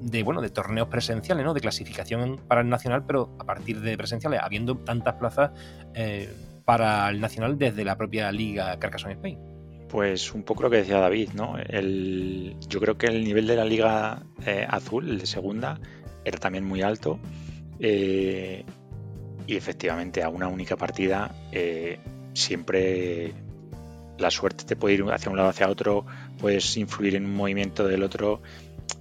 de, 0.00 0.22
bueno, 0.22 0.40
de 0.40 0.50
torneos 0.50 0.88
presenciales, 0.88 1.44
¿no? 1.44 1.54
De 1.54 1.60
clasificación 1.60 2.40
para 2.46 2.60
el 2.60 2.68
nacional, 2.68 3.04
pero 3.06 3.34
a 3.38 3.44
partir 3.44 3.80
de 3.80 3.96
presenciales, 3.96 4.40
habiendo 4.42 4.76
tantas 4.76 5.14
plazas 5.14 5.50
eh, 5.94 6.32
para 6.64 7.08
el 7.08 7.20
nacional 7.20 7.58
desde 7.58 7.84
la 7.84 7.96
propia 7.96 8.30
liga 8.32 8.78
Carcassonne 8.78 9.14
Spain. 9.14 9.38
Pues 9.88 10.34
un 10.34 10.42
poco 10.42 10.64
lo 10.64 10.70
que 10.70 10.78
decía 10.78 10.98
David, 10.98 11.30
¿no? 11.34 11.56
El, 11.58 12.56
yo 12.68 12.80
creo 12.80 12.98
que 12.98 13.06
el 13.06 13.24
nivel 13.24 13.46
de 13.46 13.56
la 13.56 13.64
liga 13.64 14.22
eh, 14.44 14.66
azul, 14.68 15.08
el 15.08 15.18
de 15.18 15.26
segunda, 15.26 15.80
era 16.24 16.38
también 16.38 16.64
muy 16.64 16.82
alto. 16.82 17.18
Eh, 17.80 18.64
y 19.46 19.56
efectivamente, 19.56 20.22
a 20.22 20.28
una 20.28 20.46
única 20.46 20.76
partida, 20.76 21.34
siempre 22.34 23.32
la 24.18 24.30
suerte 24.30 24.64
te 24.64 24.76
puede 24.76 24.96
ir 24.96 25.04
hacia 25.10 25.30
un 25.30 25.36
lado 25.36 25.48
hacia 25.48 25.68
otro, 25.68 26.04
puedes 26.38 26.76
influir 26.76 27.14
en 27.14 27.24
un 27.24 27.34
movimiento 27.34 27.86
del 27.86 28.02
otro 28.02 28.42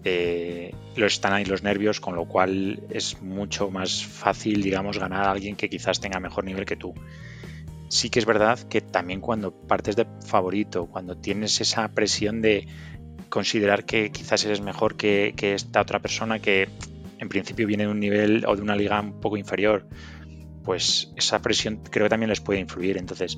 eh, 0.04 0.72
están 0.96 1.34
ahí 1.34 1.46
los 1.46 1.64
nervios, 1.64 2.00
con 2.00 2.16
lo 2.16 2.26
cual 2.26 2.82
es 2.90 3.22
mucho 3.22 3.70
más 3.70 4.06
fácil, 4.06 4.62
digamos, 4.62 4.98
ganar 4.98 5.26
a 5.26 5.32
alguien 5.32 5.56
que 5.56 5.70
quizás 5.70 6.00
tenga 6.00 6.20
mejor 6.20 6.44
nivel 6.44 6.66
que 6.66 6.76
tú. 6.76 6.94
Sí 7.90 8.10
que 8.10 8.20
es 8.20 8.26
verdad 8.26 8.60
que 8.60 8.82
también 8.82 9.22
cuando 9.22 9.52
partes 9.52 9.96
de 9.96 10.08
favorito, 10.26 10.88
cuando 10.88 11.16
tienes 11.18 11.62
esa 11.62 11.88
presión 11.90 12.42
de 12.42 12.68
considerar 13.30 13.86
que 13.86 14.12
quizás 14.12 14.44
eres 14.46 14.62
mejor 14.62 14.96
que, 14.96 15.34
esta 15.40 15.82
otra 15.82 16.00
persona 16.00 16.40
que 16.40 16.68
en 17.20 17.30
principio 17.30 17.68
viene 17.68 17.84
de 17.84 17.92
un 17.92 18.00
nivel 18.00 18.46
o 18.48 18.56
de 18.56 18.62
una 18.62 18.76
liga 18.76 19.00
un 19.00 19.20
poco 19.20 19.38
inferior, 19.38 19.88
pues 20.64 21.12
esa 21.16 21.42
presión 21.42 21.82
creo 21.90 22.06
que 22.06 22.10
también 22.10 22.30
les 22.30 22.42
puede 22.42 22.60
influir. 22.60 22.98
Entonces, 22.98 23.38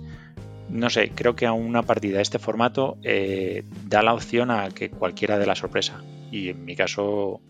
no 0.70 0.90
sé, 0.90 1.12
creo 1.14 1.36
que 1.36 1.46
a 1.46 1.52
una 1.52 1.84
partida 1.84 2.18
de 2.18 2.24
este 2.24 2.40
formato 2.40 2.98
eh, 3.04 3.64
da 3.86 4.02
la 4.02 4.14
opción 4.14 4.52
a 4.52 4.70
que 4.70 4.90
cualquiera 4.90 5.38
de 5.38 5.46
la 5.46 5.56
sorpresa 5.56 6.02
y 6.32 6.50
en 6.50 6.66
mi 6.66 6.76
caso 6.76 7.42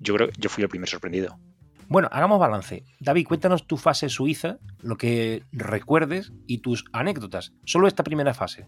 yo 0.00 0.14
creo 0.14 0.28
que 0.28 0.34
yo 0.38 0.48
fui 0.48 0.62
el 0.62 0.68
primer 0.68 0.88
sorprendido. 0.88 1.38
Bueno, 1.88 2.08
hagamos 2.10 2.40
balance. 2.40 2.84
David, 3.00 3.26
cuéntanos 3.26 3.66
tu 3.66 3.76
fase 3.76 4.08
suiza, 4.08 4.58
lo 4.80 4.96
que 4.96 5.42
recuerdes 5.52 6.32
y 6.46 6.58
tus 6.58 6.84
anécdotas. 6.92 7.52
Solo 7.64 7.88
esta 7.88 8.04
primera 8.04 8.34
fase. 8.34 8.66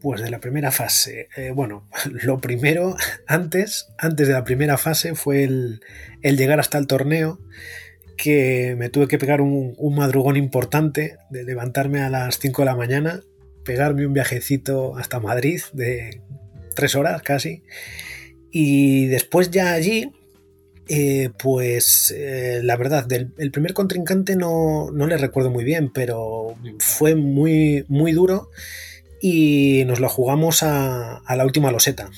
Pues 0.00 0.22
de 0.22 0.30
la 0.30 0.40
primera 0.40 0.70
fase, 0.70 1.28
eh, 1.36 1.52
bueno, 1.54 1.88
lo 2.22 2.38
primero, 2.38 2.96
antes, 3.26 3.92
antes 3.98 4.28
de 4.28 4.32
la 4.32 4.44
primera 4.44 4.78
fase 4.78 5.14
fue 5.14 5.44
el, 5.44 5.80
llegar 6.22 6.60
hasta 6.60 6.78
el 6.78 6.86
torneo, 6.86 7.40
que 8.16 8.76
me 8.78 8.90
tuve 8.90 9.08
que 9.08 9.18
pegar 9.18 9.40
un, 9.40 9.74
un, 9.76 9.94
madrugón 9.96 10.36
importante, 10.36 11.16
de 11.30 11.44
levantarme 11.44 12.00
a 12.00 12.10
las 12.10 12.38
5 12.38 12.62
de 12.62 12.66
la 12.66 12.76
mañana, 12.76 13.20
pegarme 13.64 14.06
un 14.06 14.12
viajecito 14.12 14.96
hasta 14.96 15.18
Madrid 15.18 15.60
de 15.72 16.22
tres 16.74 16.94
horas 16.94 17.22
casi, 17.22 17.64
y 18.52 19.06
después 19.06 19.50
ya 19.50 19.72
allí, 19.72 20.12
eh, 20.88 21.30
pues 21.38 22.12
eh, 22.14 22.60
la 22.62 22.76
verdad, 22.76 23.06
del, 23.06 23.32
el 23.38 23.50
primer 23.50 23.72
contrincante 23.72 24.36
no, 24.36 24.90
no, 24.92 25.06
le 25.06 25.16
recuerdo 25.16 25.50
muy 25.50 25.64
bien, 25.64 25.90
pero 25.90 26.54
fue 26.78 27.14
muy, 27.14 27.86
muy 27.88 28.12
duro 28.12 28.50
y 29.22 29.84
nos 29.86 30.00
lo 30.00 30.08
jugamos 30.10 30.62
a, 30.62 31.22
la 31.34 31.44
última 31.44 31.72
loseta. 31.72 32.10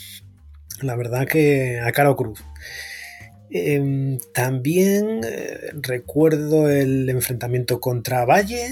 La 0.82 0.96
verdad 0.96 1.28
que 1.28 1.78
a 1.80 1.92
cara 1.92 2.10
o 2.10 2.16
cruz. 2.16 2.42
Em, 3.50 4.18
también 4.32 5.20
eh, 5.24 5.70
recuerdo 5.74 6.68
el 6.68 7.08
enfrentamiento 7.08 7.78
contra 7.78 8.24
Valle, 8.24 8.70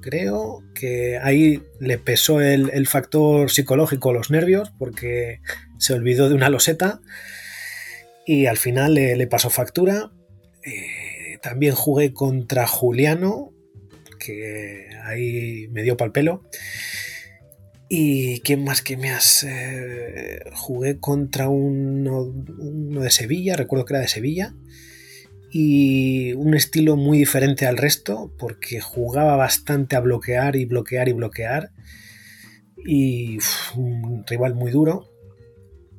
creo 0.00 0.62
que 0.74 1.18
ahí 1.18 1.62
le 1.80 1.98
pesó 1.98 2.40
el, 2.40 2.86
factor 2.86 3.50
psicológico, 3.50 4.12
los 4.12 4.30
nervios, 4.30 4.72
porque 4.78 5.40
se 5.78 5.94
olvidó 5.94 6.28
de 6.28 6.34
una 6.34 6.50
loseta 6.50 7.00
y 8.26 8.46
al 8.46 8.56
final 8.56 8.94
le, 8.94 9.26
pasó 9.26 9.50
factura. 9.50 10.12
Eh, 10.64 11.38
también 11.42 11.74
jugué 11.74 12.12
contra 12.12 12.66
Juliano, 12.66 13.52
que 14.18 14.88
ahí 15.04 15.68
me 15.72 15.82
dio 15.82 15.96
pal 15.96 16.12
pelo. 16.12 16.44
¿Y 17.88 18.40
quién 18.40 18.64
más 18.64 18.82
que 18.82 18.96
me 18.96 19.10
has...? 19.10 19.44
Eh, 19.48 20.40
jugué 20.54 20.98
contra 21.00 21.48
uno, 21.48 22.22
uno, 22.58 23.00
de 23.00 23.10
Sevilla, 23.10 23.56
recuerdo 23.56 23.86
que 23.86 23.94
era 23.94 24.02
de 24.02 24.08
Sevilla, 24.08 24.54
y 25.50 26.32
un 26.34 26.54
estilo 26.54 26.96
muy 26.96 27.18
diferente 27.18 27.66
al 27.66 27.76
resto 27.76 28.32
porque 28.38 28.80
jugaba 28.80 29.36
bastante 29.36 29.96
a 29.96 30.00
bloquear 30.00 30.56
y 30.56 30.66
bloquear 30.66 31.08
y 31.08 31.12
bloquear. 31.12 31.70
Y 32.84 33.38
un 33.76 34.24
rival 34.26 34.54
muy 34.54 34.70
duro. 34.70 35.10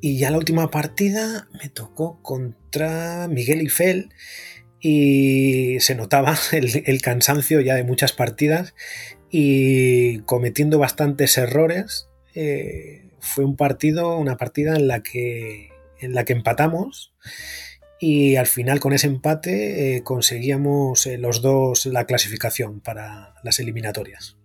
Y 0.01 0.17
ya 0.17 0.31
la 0.31 0.37
última 0.37 0.71
partida 0.71 1.49
me 1.61 1.69
tocó 1.69 2.21
contra 2.21 3.27
Miguel 3.27 3.61
Ifel 3.61 4.09
y 4.79 5.79
se 5.79 5.95
notaba 5.95 6.37
el, 6.51 7.01
cansancio 7.01 7.61
ya 7.61 7.75
de 7.75 7.83
muchas 7.83 8.13
partidas 8.13 8.73
y 9.29 10.19
cometiendo 10.19 10.79
bastantes 10.79 11.37
errores 11.37 12.07
eh, 12.33 13.11
fue 13.19 13.43
un 13.43 13.55
partido 13.55 14.17
una 14.17 14.37
partida 14.37 14.75
en 14.75 14.87
la 14.87 15.03
que 15.03 15.69
en 15.99 16.13
la 16.13 16.23
que 16.23 16.33
empatamos 16.33 17.13
y 17.99 18.37
al 18.37 18.47
final 18.47 18.79
con 18.79 18.93
ese 18.93 19.07
empate 19.07 19.97
eh, 19.97 20.03
conseguíamos 20.03 21.05
eh, 21.05 21.17
los 21.17 21.41
dos 21.41 21.85
la 21.85 22.05
clasificación 22.05 22.79
para 22.79 23.35
las 23.43 23.59
eliminatorias. 23.59 24.37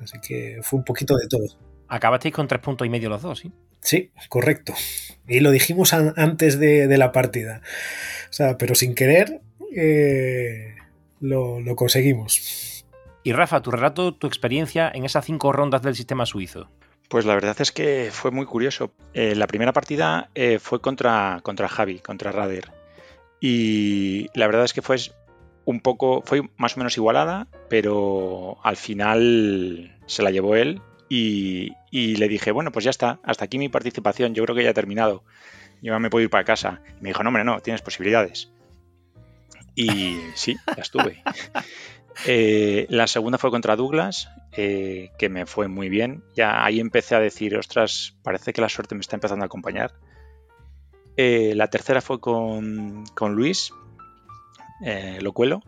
Así 0.00 0.18
que 0.20 0.60
fue 0.62 0.78
un 0.78 0.84
poquito 0.84 1.16
de 1.16 1.26
todo. 1.26 1.46
Acabasteis 1.88 2.34
con 2.34 2.46
tres 2.46 2.60
puntos 2.60 2.86
y 2.86 2.90
medio 2.90 3.08
los 3.08 3.22
dos, 3.22 3.38
¿sí? 3.38 3.50
Sí, 3.80 4.10
correcto. 4.28 4.74
Y 5.26 5.40
lo 5.40 5.50
dijimos 5.50 5.94
antes 5.94 6.58
de, 6.58 6.98
la 6.98 7.12
partida. 7.12 7.62
O 8.28 8.32
sea, 8.32 8.58
pero 8.58 8.74
sin 8.74 8.94
querer 8.94 9.40
eh, 9.74 10.74
lo, 11.20 11.64
conseguimos. 11.76 12.84
Y 13.24 13.32
Rafa, 13.32 13.62
tu 13.62 13.70
relato, 13.70 14.14
tu 14.14 14.26
experiencia 14.26 14.90
en 14.92 15.04
esas 15.04 15.24
cinco 15.24 15.52
rondas 15.52 15.80
del 15.80 15.94
sistema 15.94 16.26
suizo. 16.26 16.70
Pues 17.08 17.24
la 17.24 17.34
verdad 17.34 17.56
es 17.60 17.72
que 17.72 18.10
fue 18.12 18.30
muy 18.30 18.44
curioso. 18.44 18.92
la 19.14 19.46
primera 19.46 19.72
partida 19.72 20.30
fue 20.60 20.80
contra, 20.82 21.40
contra 21.42 21.68
Javi, 21.68 22.00
contra 22.00 22.32
Rader. 22.32 22.77
Y 23.40 24.28
la 24.34 24.46
verdad 24.46 24.64
es 24.64 24.72
que 24.72 24.82
fue 24.82 24.96
un 25.64 25.80
poco, 25.80 26.22
fue 26.24 26.48
más 26.56 26.76
o 26.76 26.80
menos 26.80 26.96
igualada, 26.96 27.46
pero 27.68 28.58
al 28.64 28.76
final 28.76 29.96
se 30.06 30.22
la 30.22 30.30
llevó 30.30 30.56
él 30.56 30.80
y, 31.08 31.72
le 31.92 32.28
dije, 32.28 32.52
bueno, 32.52 32.72
pues 32.72 32.84
ya 32.84 32.90
está, 32.90 33.20
hasta 33.22 33.44
aquí 33.44 33.58
mi 33.58 33.68
participación, 33.68 34.34
yo 34.34 34.44
creo 34.44 34.56
que 34.56 34.64
ya 34.64 34.70
he 34.70 34.74
terminado, 34.74 35.24
yo 35.82 35.98
me 36.00 36.10
puedo 36.10 36.24
ir 36.24 36.30
para 36.30 36.44
casa. 36.44 36.80
Y 36.98 37.02
me 37.02 37.10
dijo, 37.10 37.22
no, 37.22 37.28
hombre, 37.28 37.44
no, 37.44 37.60
tienes 37.60 37.82
posibilidades. 37.82 38.50
Y 39.74 40.16
sí, 40.34 40.56
las 40.76 40.90
tuve. 40.90 41.22
Eh, 42.26 42.88
la 42.90 43.06
segunda 43.06 43.38
fue 43.38 43.52
contra 43.52 43.76
Douglas, 43.76 44.28
eh, 44.50 45.12
que 45.20 45.28
me 45.28 45.46
fue 45.46 45.68
muy 45.68 45.88
bien. 45.88 46.24
Ya 46.34 46.64
ahí 46.64 46.80
empecé 46.80 47.14
a 47.14 47.20
decir, 47.20 47.56
ostras, 47.56 48.16
parece 48.24 48.52
que 48.52 48.60
la 48.60 48.68
suerte 48.68 48.96
me 48.96 49.02
está 49.02 49.14
empezando 49.14 49.44
a 49.44 49.46
acompañar. 49.46 49.92
Eh, 51.20 51.52
la 51.56 51.66
tercera 51.66 52.00
fue 52.00 52.20
con, 52.20 53.04
Luis 53.34 53.74
eh, 54.84 55.18
Locuelo. 55.20 55.64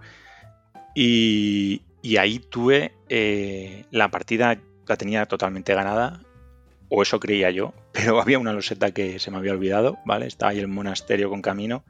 Y, 0.95 1.83
ahí 2.17 2.39
tuve 2.39 2.95
eh, 3.09 3.85
la 3.91 4.13
partida, 4.13 4.61
la 4.87 4.97
tenía 4.97 5.27
totalmente 5.27 5.75
ganada, 5.75 6.21
o 6.89 7.03
eso 7.03 7.19
creía 7.19 7.51
yo, 7.51 7.75
pero 7.93 8.21
había 8.21 8.39
una 8.39 8.53
loseta 8.53 8.93
que 8.93 9.19
se 9.19 9.33
me 9.33 9.39
había 9.39 9.51
olvidado, 9.51 9.99
¿vale? 10.07 10.29
Estaba 10.29 10.53
ahí 10.53 10.61
el 10.61 10.69
monasterio 10.69 11.29
con 11.29 11.43
camino, 11.43 11.83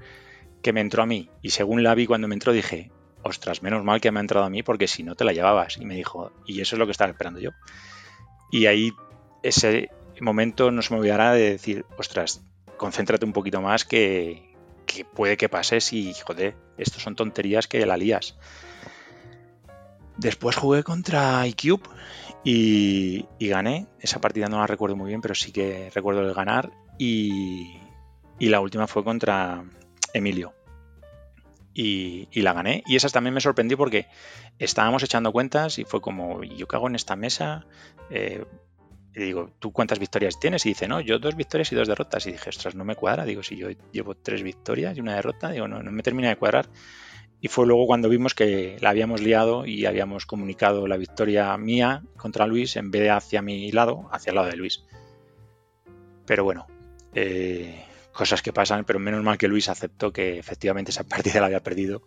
que 0.62 0.72
me 0.72 0.80
entró 0.80 1.02
a 1.02 1.06
mí. 1.06 1.28
Y 1.42 1.50
según 1.50 1.82
la 1.82 1.94
vi 1.94 2.06
cuando 2.06 2.28
me 2.28 2.34
entró, 2.34 2.54
dije, 2.54 2.90
ostras, 3.22 3.62
menos 3.62 3.84
mal 3.84 4.00
que 4.00 4.10
me 4.10 4.20
ha 4.20 4.22
entrado 4.22 4.46
a 4.46 4.50
mí, 4.50 4.62
porque 4.62 4.88
si 4.88 5.02
no 5.02 5.16
te 5.16 5.24
la 5.24 5.34
llevabas. 5.34 5.76
Y 5.76 5.84
me 5.84 5.96
dijo, 5.96 6.32
y 6.46 6.62
eso 6.62 6.76
es 6.76 6.78
lo 6.78 6.86
que 6.86 6.92
estaba 6.92 7.10
esperando 7.10 7.40
yo. 7.40 7.50
Y 8.50 8.64
ahí 8.64 8.92
ese 9.42 9.90
momento 10.18 10.70
no 10.70 10.80
se 10.80 10.94
me 10.94 11.00
olvidará 11.00 11.34
de 11.34 11.50
decir, 11.50 11.84
ostras, 11.98 12.42
concéntrate 12.80 13.26
un 13.26 13.34
poquito 13.34 13.60
más 13.60 13.84
que, 13.84 14.56
puede 15.12 15.36
que 15.36 15.50
pases 15.50 15.92
y, 15.92 16.14
joder, 16.14 16.56
estos 16.78 17.02
son 17.02 17.14
tonterías 17.14 17.68
que 17.68 17.84
la 17.84 17.98
lías. 17.98 18.38
Después 20.16 20.56
jugué 20.56 20.82
contra 20.82 21.46
iCube 21.46 21.82
y, 22.42 23.26
gané. 23.38 23.86
Esa 24.00 24.22
partida 24.22 24.48
no 24.48 24.60
la 24.60 24.66
recuerdo 24.66 24.96
muy 24.96 25.08
bien, 25.08 25.20
pero 25.20 25.34
sí 25.34 25.52
que 25.52 25.90
recuerdo 25.94 26.22
el 26.22 26.32
ganar. 26.32 26.72
Y, 26.96 27.78
y 28.38 28.48
la 28.48 28.60
última 28.60 28.86
fue 28.86 29.04
contra 29.04 29.62
Emilio. 30.14 30.54
Y, 31.74 32.28
la 32.40 32.54
gané. 32.54 32.82
Y 32.86 32.96
esas 32.96 33.12
también 33.12 33.34
me 33.34 33.42
sorprendió 33.42 33.76
porque 33.76 34.06
estábamos 34.58 35.02
echando 35.02 35.32
cuentas 35.32 35.78
y 35.78 35.84
fue 35.84 36.00
como, 36.00 36.42
yo 36.44 36.66
cago 36.66 36.88
en 36.88 36.94
esta 36.94 37.14
mesa. 37.14 37.66
Eh, 38.08 38.46
y 39.14 39.20
digo, 39.20 39.50
¿tú 39.58 39.72
cuántas 39.72 39.98
victorias 39.98 40.38
tienes? 40.38 40.64
Y 40.66 40.70
dice, 40.70 40.86
no, 40.86 41.00
yo 41.00 41.18
dos 41.18 41.36
victorias 41.36 41.72
y 41.72 41.76
dos 41.76 41.88
derrotas. 41.88 42.26
Y 42.26 42.32
dije, 42.32 42.50
ostras, 42.50 42.74
no 42.74 42.84
me 42.84 42.94
cuadra. 42.94 43.24
Digo, 43.24 43.42
si 43.42 43.56
yo 43.56 43.68
llevo 43.92 44.14
tres 44.14 44.42
victorias 44.42 44.96
y 44.96 45.00
una 45.00 45.16
derrota, 45.16 45.50
digo, 45.50 45.66
no, 45.66 45.82
no 45.82 45.90
me 45.90 46.02
termina 46.02 46.28
de 46.28 46.36
cuadrar. 46.36 46.68
Y 47.40 47.48
fue 47.48 47.66
luego 47.66 47.86
cuando 47.86 48.08
vimos 48.08 48.34
que 48.34 48.76
la 48.80 48.90
habíamos 48.90 49.20
liado 49.22 49.66
y 49.66 49.86
habíamos 49.86 50.26
comunicado 50.26 50.86
la 50.86 50.98
victoria 50.98 51.56
mía 51.56 52.02
contra 52.16 52.46
Luis 52.46 52.76
en 52.76 52.90
vez 52.90 53.02
de 53.02 53.10
hacia 53.10 53.40
mi 53.40 53.72
lado, 53.72 54.08
hacia 54.12 54.30
el 54.30 54.36
lado 54.36 54.48
de 54.48 54.56
Luis. 54.56 54.84
Pero 56.26 56.44
bueno, 56.44 56.66
eh, 57.14 57.82
cosas 58.12 58.42
que 58.42 58.52
pasan, 58.52 58.84
pero 58.84 58.98
menos 58.98 59.24
mal 59.24 59.38
que 59.38 59.48
Luis 59.48 59.68
aceptó 59.68 60.12
que 60.12 60.38
efectivamente 60.38 60.90
esa 60.90 61.04
partida 61.04 61.40
la 61.40 61.46
había 61.46 61.62
perdido 61.62 62.02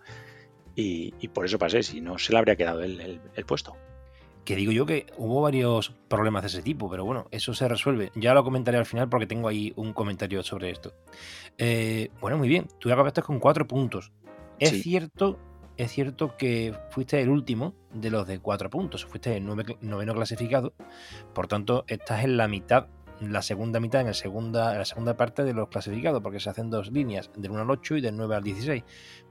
y, 0.75 1.27
por 1.29 1.45
eso 1.45 1.59
pasé, 1.59 1.83
si 1.83 2.01
no 2.01 2.17
se 2.17 2.31
le 2.31 2.39
habría 2.39 2.55
quedado 2.55 2.81
el, 2.83 3.19
puesto. 3.45 3.75
Que 4.45 4.55
digo 4.55 4.71
yo 4.71 4.85
que 4.85 5.05
hubo 5.17 5.41
varios 5.41 5.93
problemas 6.07 6.43
de 6.43 6.47
ese 6.47 6.61
tipo, 6.61 6.89
pero 6.89 7.05
bueno, 7.05 7.27
eso 7.31 7.53
se 7.53 7.67
resuelve. 7.67 8.11
Ya 8.15 8.33
lo 8.33 8.43
comentaré 8.43 8.77
al 8.77 8.85
final 8.85 9.09
porque 9.09 9.27
tengo 9.27 9.47
ahí 9.47 9.73
un 9.75 9.93
comentario 9.93 10.43
sobre 10.43 10.69
esto. 10.69 10.93
Eh, 11.57 12.09
bueno, 12.19 12.37
muy 12.37 12.49
bien, 12.49 12.67
tú 12.79 12.91
acabaste 12.91 13.21
con 13.21 13.39
cuatro 13.39 13.67
puntos. 13.67 14.11
Es 14.59 14.81
cierto, 14.83 15.39
es 15.77 15.91
cierto 15.91 16.35
que 16.37 16.75
fuiste 16.89 17.21
el 17.21 17.29
último 17.29 17.73
de 17.93 18.11
los 18.11 18.27
de 18.27 18.39
cuatro 18.39 18.69
puntos, 18.69 19.05
fuiste 19.05 19.37
el 19.37 19.45
noveno 19.45 20.13
clasificado, 20.13 20.73
por 21.33 21.47
tanto 21.47 21.85
estás 21.87 22.23
en 22.23 22.37
la 22.37 22.47
mitad 22.47 22.87
la 23.31 23.41
segunda 23.41 23.79
mitad, 23.79 24.01
en, 24.01 24.07
el 24.07 24.15
segunda, 24.15 24.77
la 24.77 24.85
segunda 24.85 25.15
parte 25.15 25.43
de 25.43 25.53
los 25.53 25.69
clasificados, 25.69 26.21
porque 26.21 26.39
se 26.39 26.49
hacen 26.49 26.69
dos 26.69 26.91
líneas, 26.91 27.29
del 27.35 27.51
1 27.51 27.61
al 27.61 27.69
8 27.69 27.97
y 27.97 28.01
del 28.01 28.17
9 28.17 28.35
al 28.35 28.43
16. 28.43 28.83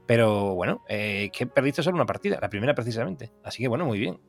Pero 0.05 0.53
bueno, 0.55 0.83
eh, 0.89 1.29
que 1.31 1.47
perdiste 1.47 1.81
solo 1.81 1.95
una 1.95 2.05
partida, 2.05 2.39
la 2.41 2.49
primera 2.49 2.75
precisamente. 2.75 3.31
Así 3.43 3.63
que 3.63 3.67
bueno, 3.67 3.85
muy 3.85 3.99
bien. 3.99 4.19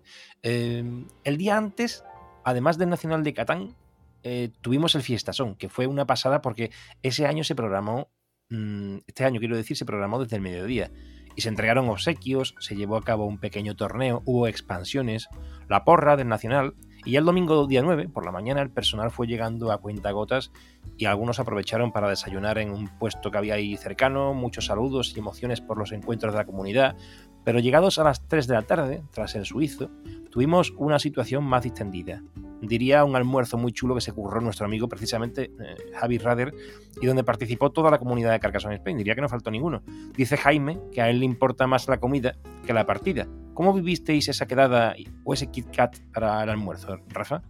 Em, 0.42 1.08
el 1.24 1.36
día 1.36 1.56
antes, 1.56 2.04
además 2.44 2.78
del 2.78 2.90
Nacional 2.90 3.24
de 3.24 3.34
Catán, 3.34 3.76
eh, 4.22 4.50
tuvimos 4.60 4.94
el 4.94 5.02
Fiestasón, 5.02 5.56
que 5.56 5.68
fue 5.68 5.86
una 5.86 6.06
pasada 6.06 6.40
porque 6.40 6.70
ese 7.02 7.26
año 7.26 7.44
se 7.44 7.54
programó, 7.54 8.08
mm, 8.50 8.98
este 9.06 9.24
año 9.24 9.40
quiero 9.40 9.56
decir, 9.56 9.76
se 9.76 9.84
programó 9.84 10.22
desde 10.22 10.36
el 10.36 10.42
mediodía 10.42 10.90
y 11.36 11.42
se 11.42 11.48
entregaron 11.48 11.88
obsequios, 11.88 12.54
se 12.60 12.76
llevó 12.76 12.96
a 12.96 13.02
cabo 13.02 13.26
un 13.26 13.38
pequeño 13.38 13.74
torneo, 13.74 14.22
hubo 14.24 14.46
expansiones, 14.46 15.28
la 15.68 15.84
porra 15.84 16.16
del 16.16 16.28
Nacional 16.28 16.74
y 17.04 17.12
ya 17.12 17.18
el 17.18 17.24
domingo 17.24 17.66
día 17.66 17.82
9, 17.82 18.08
por 18.08 18.24
la 18.24 18.32
mañana, 18.32 18.62
el 18.62 18.70
personal 18.70 19.10
fue 19.10 19.26
llegando 19.26 19.70
a 19.70 19.78
cuentagotas 19.78 20.50
y 20.96 21.04
algunos 21.04 21.38
aprovecharon 21.38 21.92
para 21.92 22.08
desayunar 22.08 22.58
en 22.58 22.70
un 22.70 22.88
puesto 22.98 23.30
que 23.30 23.38
había 23.38 23.54
ahí 23.54 23.76
cercano, 23.76 24.32
muchos 24.32 24.66
saludos 24.66 25.12
y 25.14 25.18
emociones 25.18 25.60
por 25.60 25.76
los 25.76 25.92
encuentros 25.92 26.32
de 26.32 26.38
la 26.38 26.46
comunidad, 26.46 26.96
pero 27.44 27.60
llegados 27.60 27.98
a 27.98 28.04
las 28.04 28.26
3 28.26 28.46
de 28.46 28.54
la 28.54 28.62
tarde, 28.62 29.02
tras 29.12 29.34
el 29.34 29.44
suizo, 29.44 29.90
tuvimos 30.30 30.72
una 30.76 30.98
situación 30.98 31.44
más 31.44 31.62
distendida. 31.62 32.22
Diría 32.60 33.04
un 33.04 33.14
almuerzo 33.14 33.58
muy 33.58 33.72
chulo 33.72 33.94
que 33.94 34.00
se 34.00 34.12
curró 34.12 34.40
nuestro 34.40 34.64
amigo 34.64 34.88
precisamente 34.88 35.52
eh, 35.60 35.76
Javi 35.94 36.18
Rader 36.18 36.54
y 37.00 37.06
donde 37.06 37.22
participó 37.22 37.70
toda 37.70 37.90
la 37.90 37.98
comunidad 37.98 38.32
de 38.32 38.40
Carcassonne 38.40 38.76
Spain. 38.76 38.96
Diría 38.96 39.14
que 39.14 39.20
no 39.20 39.28
faltó 39.28 39.50
ninguno. 39.50 39.82
Dice 40.16 40.36
Jaime 40.38 40.80
que 40.90 41.02
a 41.02 41.10
él 41.10 41.20
le 41.20 41.26
importa 41.26 41.66
más 41.66 41.86
la 41.88 42.00
comida 42.00 42.36
que 42.66 42.72
la 42.72 42.86
partida. 42.86 43.28
¿Cómo 43.52 43.72
vivisteis 43.74 44.28
esa 44.28 44.46
quedada 44.46 44.94
o 45.24 45.34
ese 45.34 45.50
Kit 45.50 45.66
Kat 45.70 45.98
para 46.12 46.42
el 46.42 46.48
almuerzo, 46.48 46.98
Rafa? 47.08 47.42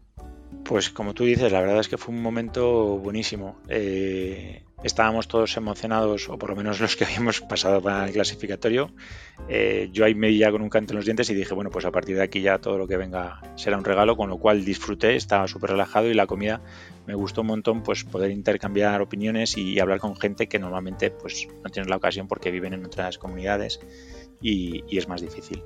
Pues 0.64 0.90
como 0.90 1.14
tú 1.14 1.24
dices, 1.24 1.52
la 1.52 1.60
verdad 1.60 1.78
es 1.78 1.88
que 1.88 1.98
fue 1.98 2.14
un 2.14 2.22
momento 2.22 2.98
buenísimo. 2.98 3.56
Eh, 3.68 4.64
estábamos 4.84 5.26
todos 5.26 5.56
emocionados, 5.56 6.28
o 6.28 6.38
por 6.38 6.50
lo 6.50 6.56
menos 6.56 6.80
los 6.80 6.94
que 6.94 7.04
habíamos 7.04 7.40
pasado 7.40 7.82
para 7.82 8.06
el 8.06 8.12
clasificatorio. 8.12 8.90
Eh, 9.48 9.88
yo 9.92 10.04
ahí 10.04 10.14
me 10.14 10.28
di 10.28 10.38
ya 10.38 10.52
con 10.52 10.62
un 10.62 10.68
canto 10.68 10.92
en 10.92 10.96
los 10.96 11.04
dientes 11.04 11.28
y 11.30 11.34
dije, 11.34 11.54
bueno, 11.54 11.70
pues 11.70 11.84
a 11.84 11.90
partir 11.90 12.16
de 12.16 12.22
aquí 12.22 12.40
ya 12.40 12.58
todo 12.58 12.78
lo 12.78 12.86
que 12.86 12.96
venga 12.96 13.40
será 13.56 13.76
un 13.76 13.84
regalo, 13.84 14.16
con 14.16 14.28
lo 14.28 14.38
cual 14.38 14.64
disfruté, 14.64 15.16
estaba 15.16 15.48
súper 15.48 15.70
relajado 15.70 16.08
y 16.08 16.14
la 16.14 16.26
comida 16.26 16.60
me 17.06 17.14
gustó 17.14 17.40
un 17.40 17.48
montón, 17.48 17.82
pues 17.82 18.04
poder 18.04 18.30
intercambiar 18.30 19.00
opiniones 19.02 19.56
y 19.56 19.80
hablar 19.80 19.98
con 19.98 20.16
gente 20.16 20.46
que 20.46 20.58
normalmente 20.58 21.10
pues 21.10 21.48
no 21.62 21.70
tienen 21.70 21.90
la 21.90 21.96
ocasión 21.96 22.28
porque 22.28 22.50
viven 22.50 22.74
en 22.74 22.84
otras 22.84 23.18
comunidades 23.18 23.80
y 24.40 24.84
es 24.96 25.08
más 25.08 25.22
difícil. 25.22 25.62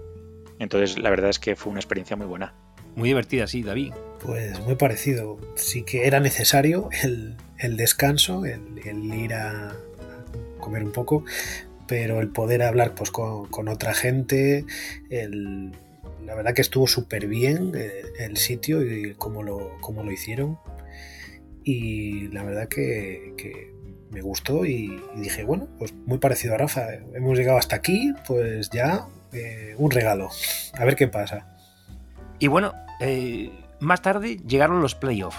Entonces 0.59 0.99
la 0.99 1.11
verdad 1.11 1.31
es 1.31 1.39
que 1.39 1.57
fue 1.57 1.71
una 1.71 1.81
experiencia 1.81 2.17
muy 2.17 2.27
buena. 2.27 2.55
Muy 2.97 3.11
divertida, 3.11 3.47
sí, 3.47 3.63
David. 3.63 3.93
Pues 4.21 4.59
muy 4.61 4.75
parecido. 4.75 5.39
Sí 5.55 5.85
que 5.85 6.09
era 6.09 6.19
necesario 6.19 6.89
el, 7.05 7.37
descanso, 7.77 8.45
el, 8.45 9.15
ir 9.15 9.35
a 9.35 9.75
comer 10.61 10.85
un 10.85 10.93
poco, 10.93 11.25
pero 11.87 12.21
el 12.21 12.29
poder 12.29 12.63
hablar 12.63 12.95
pues, 12.95 13.11
con, 13.11 13.69
otra 13.69 13.95
gente, 13.95 14.65
la 15.11 16.35
verdad 16.35 16.55
que 16.55 16.61
estuvo 16.61 16.87
súper 16.87 17.27
bien 17.27 17.73
eh, 17.75 18.03
el, 18.19 18.37
sitio 18.37 18.83
y 18.83 19.15
cómo 19.15 19.43
lo, 19.43 19.79
cómo 19.81 20.03
lo 20.05 20.13
hicieron. 20.13 20.59
Y 21.65 22.29
la 22.29 22.45
verdad 22.45 22.69
que, 22.69 23.73
me 24.11 24.23
gustó 24.23 24.65
y, 24.65 25.03
dije, 25.17 25.45
bueno, 25.45 25.69
pues 25.79 25.93
muy 26.07 26.19
parecido 26.19 26.55
a 26.55 26.59
Rafa. 26.59 26.95
Hemos 27.15 27.37
llegado 27.37 27.59
hasta 27.59 27.77
aquí, 27.77 28.13
pues 28.27 28.71
ya 28.71 29.07
eh, 29.33 29.75
un 29.77 29.91
regalo. 29.91 30.31
A 30.75 30.85
ver 30.85 30.97
qué 30.97 31.09
pasa. 31.09 31.59
Y 32.39 32.47
bueno, 32.47 32.73
eh, 33.01 33.51
más 33.81 34.03
tarde 34.03 34.37
llegaron 34.47 34.81
los 34.81 34.95
playoffs. 34.95 35.39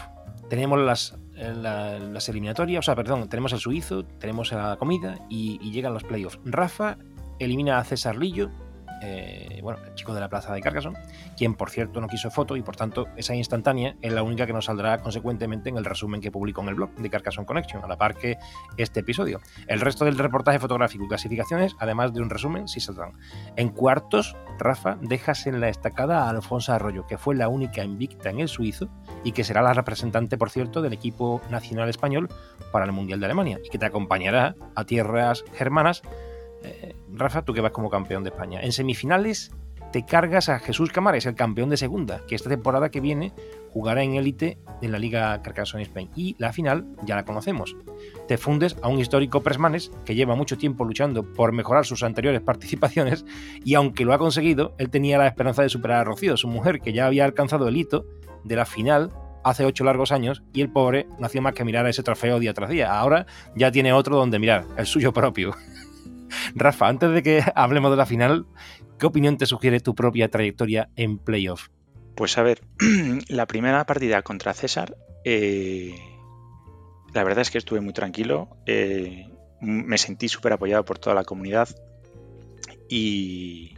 Tenemos 0.50 0.80
las, 0.80 1.16
eh, 1.40 1.54
las 1.54 2.30
eliminatorias, 2.30 2.80
o 2.80 2.86
sea, 2.86 2.96
perdón, 2.96 3.30
tenemos 3.30 3.54
el 3.54 3.60
suizo, 3.60 4.04
tenemos 4.04 4.52
la 4.52 4.76
comida 4.78 5.18
y 5.30 5.58
llegan 5.72 5.94
los 5.94 6.04
playoffs. 6.04 6.40
Rafa 6.46 6.98
elimina 7.40 7.80
a 7.80 7.84
César 7.84 8.18
Lillo 8.18 8.52
eh, 9.02 9.60
bueno, 9.62 9.80
el 9.86 9.94
chico 9.96 10.14
de 10.14 10.20
la 10.20 10.30
plaza 10.30 10.54
de 10.54 10.62
Carcassonne, 10.62 11.00
quien 11.38 11.56
por 11.56 11.70
cierto 11.70 12.02
no 12.02 12.08
quiso 12.08 12.30
foto 12.30 12.56
y 12.56 12.62
por 12.62 12.76
tanto 12.76 13.08
esa 13.16 13.36
instantánea 13.36 13.96
es 14.02 14.14
la 14.14 14.24
única 14.24 14.46
que 14.46 14.54
nos 14.54 14.66
saldrá 14.66 15.00
consecuentemente 15.00 15.70
en 15.70 15.78
el 15.78 15.86
resumen 15.86 16.22
que 16.22 16.32
publico 16.32 16.62
en 16.62 16.70
el 16.70 16.76
blog 16.76 16.94
de 16.96 17.10
Carcassonne 17.10 17.46
Connection, 17.46 17.84
a 17.84 17.88
la 17.88 17.98
par 17.98 18.16
que 18.16 18.38
este 18.78 19.02
episodio. 19.02 19.40
El 19.68 19.82
resto 19.82 20.06
del 20.06 20.18
reportaje 20.18 20.60
fotográfico 20.60 21.06
y 21.06 21.08
clasificaciones, 21.08 21.76
además 21.80 22.14
de 22.14 22.22
un 22.22 22.30
resumen, 22.30 22.68
sí 22.68 22.80
saldrán. 22.80 23.14
En 23.56 23.70
cuartos, 23.70 24.36
Rafa 24.58 24.98
dejas 25.02 25.48
en 25.48 25.62
la 25.62 25.70
estacada 25.70 26.24
a 26.24 26.30
Alfonso 26.30 26.74
Arroyo, 26.74 27.08
que 27.08 27.18
fue 27.18 27.36
la 27.36 27.48
única 27.48 27.84
invicta 27.84 28.30
en 28.30 28.40
el 28.40 28.50
suizo 28.50 28.90
y 29.24 29.32
que 29.32 29.44
será 29.44 29.62
la 29.62 29.74
representante, 29.74 30.38
por 30.38 30.50
cierto, 30.50 30.82
del 30.82 30.94
equipo 30.94 31.42
nacional 31.50 31.90
español 31.90 32.30
para 32.72 32.86
el 32.86 32.92
Mundial 32.92 33.20
de 33.20 33.26
Alemania 33.26 33.60
y 33.64 33.70
que 33.70 33.78
te 33.78 33.86
acompañará 33.86 34.56
a 34.76 34.84
tierras 34.86 35.44
germanas 35.54 36.02
eh, 36.64 36.96
Rafa, 37.20 37.44
tú 37.44 37.54
que 37.54 37.62
vas 37.62 37.72
como 37.72 37.90
campeón 37.90 38.24
de 38.24 38.30
España. 38.30 38.62
En 38.62 38.72
semifinales 38.72 39.52
te 39.92 40.06
cargas 40.06 40.50
a 40.50 40.60
Jesús 40.60 40.92
Camares, 40.92 41.26
el 41.26 41.36
campeón 41.36 41.70
de 41.70 41.78
segunda, 41.78 42.22
que 42.28 42.36
esta 42.36 42.50
temporada 42.50 42.90
que 42.90 43.02
viene 43.02 43.34
jugará 43.72 44.04
en 44.04 44.16
élite 44.16 44.60
en 44.82 44.92
la 44.92 45.00
Liga 45.00 45.42
Carcassonne 45.42 45.84
Spain. 45.84 46.10
Y 46.16 46.36
la 46.38 46.54
final 46.54 46.86
ya 47.04 47.16
la 47.16 47.26
conocemos. 47.26 47.76
Te 48.28 48.38
fundes 48.38 48.78
a 48.82 48.88
un 48.88 49.00
histórico 49.00 49.42
Presmanes 49.42 49.92
que 50.06 50.16
lleva 50.16 50.36
mucho 50.36 50.58
tiempo 50.58 50.86
luchando 50.86 51.24
por 51.34 51.52
mejorar 51.54 51.86
sus 51.86 52.04
anteriores 52.04 52.42
participaciones 52.42 53.26
y 53.64 53.74
aunque 53.74 54.06
lo 54.06 54.14
ha 54.14 54.20
conseguido, 54.20 54.76
él 54.78 54.90
tenía 54.90 55.18
la 55.18 55.28
esperanza 55.28 55.64
de 55.64 55.70
superar 55.70 56.02
a 56.02 56.04
Rocío, 56.04 56.38
su 56.38 56.48
mujer, 56.48 56.82
que 56.82 56.94
ya 56.94 57.08
había 57.08 57.26
alcanzado 57.26 57.68
el 57.68 57.78
hito 57.78 58.06
de 58.44 58.56
la 58.56 58.66
final 58.66 59.12
hace 59.44 59.66
ocho 59.66 59.84
largos 59.84 60.12
años 60.12 60.44
y 60.54 60.62
el 60.62 60.70
pobre 60.70 61.08
no 61.18 61.26
hacía 61.26 61.42
más 61.42 61.54
que 61.54 61.64
mirar 61.66 61.88
ese 61.88 62.04
trofeo 62.04 62.40
día 62.40 62.54
tras 62.54 62.70
día. 62.70 62.98
Ahora 62.98 63.26
ya 63.56 63.72
tiene 63.72 63.94
otro 63.94 64.18
donde 64.18 64.40
mirar, 64.40 64.66
el 64.78 64.86
suyo 64.86 65.14
propio. 65.14 65.56
Rafa, 66.56 66.88
antes 66.88 67.12
de 67.12 67.24
que 67.24 67.44
hablemos 67.56 67.92
de 67.92 67.98
la 67.98 68.06
final, 68.06 68.46
¿qué 68.98 69.06
opinión 69.06 69.38
te 69.38 69.46
sugiere 69.46 69.80
tu 69.80 69.96
propia 69.96 70.30
trayectoria 70.30 70.90
en 70.96 71.18
playoff? 71.18 71.70
Pues 72.16 72.38
a 72.38 72.44
ver, 72.44 72.62
la 73.28 73.46
primera 73.48 73.86
partida 73.86 74.22
contra 74.22 74.54
César, 74.54 74.96
eh, 75.24 75.96
la 77.14 77.24
verdad 77.24 77.42
es 77.42 77.52
que 77.52 77.58
estuve 77.58 77.82
muy 77.82 77.94
tranquilo, 77.94 78.58
eh, 78.66 79.28
me 79.62 79.98
sentí 79.98 80.28
súper 80.28 80.54
apoyado 80.54 80.86
por 80.86 81.00
toda 81.00 81.16
la 81.16 81.24
comunidad 81.24 81.70
y, 82.88 83.76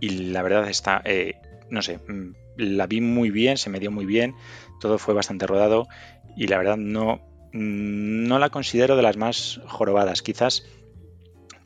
la 0.00 0.42
verdad 0.42 0.68
está, 0.68 1.00
eh, 1.04 1.40
no 1.70 1.82
sé, 1.82 1.98
mm, 1.98 2.34
la 2.56 2.86
vi 2.86 3.00
muy 3.00 3.30
bien, 3.30 3.56
se 3.56 3.70
me 3.70 3.80
dio 3.80 3.90
muy 3.90 4.06
bien, 4.06 4.34
todo 4.80 4.98
fue 4.98 5.14
bastante 5.14 5.46
rodado 5.46 5.88
y 6.36 6.46
la 6.46 6.58
verdad 6.58 6.76
no, 6.76 7.20
no 7.52 8.38
la 8.38 8.50
considero 8.50 8.96
de 8.96 9.02
las 9.02 9.16
más 9.16 9.60
jorobadas. 9.66 10.22
Quizás 10.22 10.64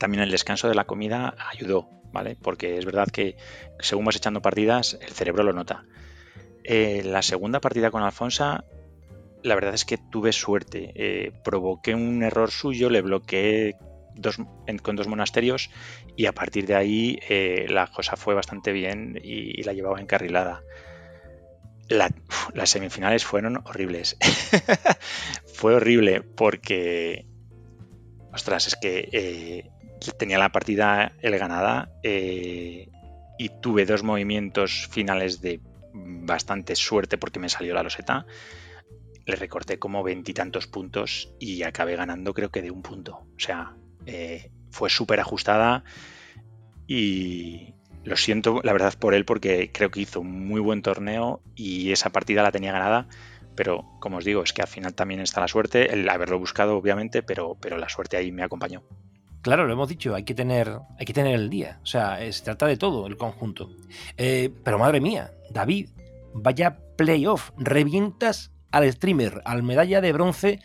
también 0.01 0.23
el 0.23 0.31
descanso 0.31 0.67
de 0.67 0.73
la 0.73 0.85
comida 0.85 1.35
ayudó, 1.51 1.87
¿vale? 2.11 2.35
Porque 2.41 2.79
es 2.79 2.85
verdad 2.85 3.07
que 3.07 3.37
según 3.79 4.03
vas 4.03 4.15
echando 4.15 4.41
partidas, 4.41 4.97
el 4.99 5.11
cerebro 5.11 5.43
lo 5.43 5.53
nota. 5.53 5.85
Eh, 6.63 7.03
la 7.05 7.21
segunda 7.21 7.61
partida 7.61 7.91
con 7.91 8.01
Alfonso, 8.01 8.63
la 9.43 9.53
verdad 9.53 9.75
es 9.75 9.85
que 9.85 9.99
tuve 9.99 10.33
suerte. 10.33 10.91
Eh, 10.95 11.31
provoqué 11.43 11.93
un 11.93 12.23
error 12.23 12.49
suyo, 12.49 12.89
le 12.89 13.03
bloqueé 13.03 13.75
con 14.81 14.95
dos 14.95 15.07
monasterios 15.07 15.69
y 16.17 16.25
a 16.25 16.33
partir 16.33 16.65
de 16.65 16.73
ahí 16.73 17.19
eh, 17.29 17.67
la 17.69 17.85
cosa 17.85 18.15
fue 18.15 18.33
bastante 18.33 18.71
bien 18.71 19.21
y, 19.23 19.61
la 19.61 19.73
llevaba 19.73 20.01
encarrilada. 20.01 20.63
las 21.89 22.69
semifinales 22.71 23.23
fueron 23.23 23.57
horribles. 23.67 24.17
Fue 25.53 25.75
horrible 25.75 26.21
porque 26.23 27.27
ostras, 28.33 28.65
es 28.65 28.75
que 28.75 29.69
tenía 30.17 30.37
la 30.37 30.51
partida 30.51 31.13
el 31.21 31.37
ganada 31.37 31.91
eh, 32.03 32.89
y 33.37 33.49
tuve 33.61 33.85
dos 33.85 34.03
movimientos 34.03 34.87
finales 34.89 35.41
de 35.41 35.59
bastante 35.93 36.75
suerte 36.75 37.17
porque 37.17 37.39
me 37.39 37.49
salió 37.49 37.73
la 37.73 37.83
loseta. 37.83 38.25
Le 39.25 39.35
recorté 39.35 39.77
como 39.77 40.03
veintitantos 40.03 40.67
puntos 40.67 41.33
y 41.39 41.63
acabé 41.63 41.95
ganando 41.95 42.33
creo 42.33 42.49
que 42.49 42.61
de 42.61 42.71
un 42.71 42.81
punto. 42.81 43.27
O 43.35 43.39
sea, 43.39 43.75
eh, 44.05 44.51
fue 44.71 44.89
súper 44.89 45.19
ajustada 45.19 45.83
y 46.87 47.75
lo 48.03 48.17
siento 48.17 48.61
la 48.63 48.73
verdad 48.73 48.93
por 48.97 49.13
él 49.13 49.25
porque 49.25 49.71
creo 49.71 49.91
que 49.91 50.01
hizo 50.01 50.21
un 50.21 50.47
muy 50.47 50.59
buen 50.59 50.81
torneo 50.81 51.41
y 51.55 51.91
esa 51.91 52.09
partida 52.09 52.43
la 52.43 52.51
tenía 52.51 52.71
ganada. 52.71 53.07
Pero 53.55 53.85
como 53.99 54.17
os 54.17 54.25
digo, 54.25 54.43
es 54.43 54.53
que 54.53 54.61
al 54.61 54.67
final 54.67 54.95
también 54.95 55.19
está 55.19 55.41
la 55.41 55.47
suerte, 55.47 55.93
el 55.93 56.09
haberlo 56.09 56.39
buscado 56.39 56.77
obviamente, 56.77 57.21
pero, 57.21 57.57
pero 57.61 57.77
la 57.77 57.89
suerte 57.89 58.17
ahí 58.17 58.31
me 58.31 58.43
acompañó. 58.43 58.83
Claro, 59.41 59.65
lo 59.65 59.73
hemos 59.73 59.89
dicho, 59.89 60.13
hay 60.13 60.23
que 60.23 60.35
tener, 60.35 60.79
hay 60.99 61.05
que 61.05 61.13
tener 61.13 61.33
el 61.33 61.49
día. 61.49 61.79
O 61.81 61.85
sea, 61.85 62.19
se 62.31 62.43
trata 62.43 62.67
de 62.67 62.77
todo, 62.77 63.07
el 63.07 63.17
conjunto. 63.17 63.71
Eh, 64.17 64.53
pero 64.63 64.77
madre 64.77 65.01
mía, 65.01 65.31
David, 65.49 65.89
vaya 66.33 66.77
playoff. 66.95 67.51
Revientas 67.57 68.51
al 68.71 68.91
streamer, 68.91 69.41
al 69.45 69.63
medalla 69.63 69.99
de 69.99 70.13
bronce 70.13 70.59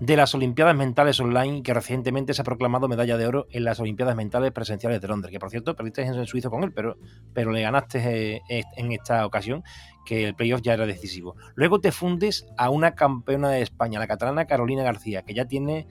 de 0.00 0.16
las 0.16 0.34
Olimpiadas 0.34 0.74
Mentales 0.74 1.20
Online, 1.20 1.62
que 1.62 1.74
recientemente 1.74 2.34
se 2.34 2.40
ha 2.40 2.44
proclamado 2.44 2.88
medalla 2.88 3.16
de 3.16 3.26
oro 3.26 3.46
en 3.50 3.64
las 3.64 3.78
Olimpiadas 3.78 4.16
Mentales 4.16 4.50
Presenciales 4.50 5.00
de 5.00 5.08
Londres. 5.08 5.30
Que 5.30 5.38
por 5.38 5.50
cierto, 5.50 5.76
perdiste 5.76 6.02
en 6.02 6.26
suizo 6.26 6.50
con 6.50 6.64
él, 6.64 6.72
pero, 6.72 6.96
pero 7.34 7.52
le 7.52 7.60
ganaste 7.60 8.42
eh, 8.48 8.64
en 8.76 8.92
esta 8.92 9.26
ocasión, 9.26 9.62
que 10.06 10.24
el 10.24 10.34
playoff 10.34 10.62
ya 10.62 10.72
era 10.72 10.86
decisivo. 10.86 11.36
Luego 11.54 11.80
te 11.80 11.92
fundes 11.92 12.46
a 12.56 12.70
una 12.70 12.94
campeona 12.94 13.50
de 13.50 13.62
España, 13.62 14.00
la 14.00 14.08
catalana 14.08 14.46
Carolina 14.46 14.82
García, 14.82 15.22
que 15.22 15.34
ya 15.34 15.44
tiene 15.44 15.86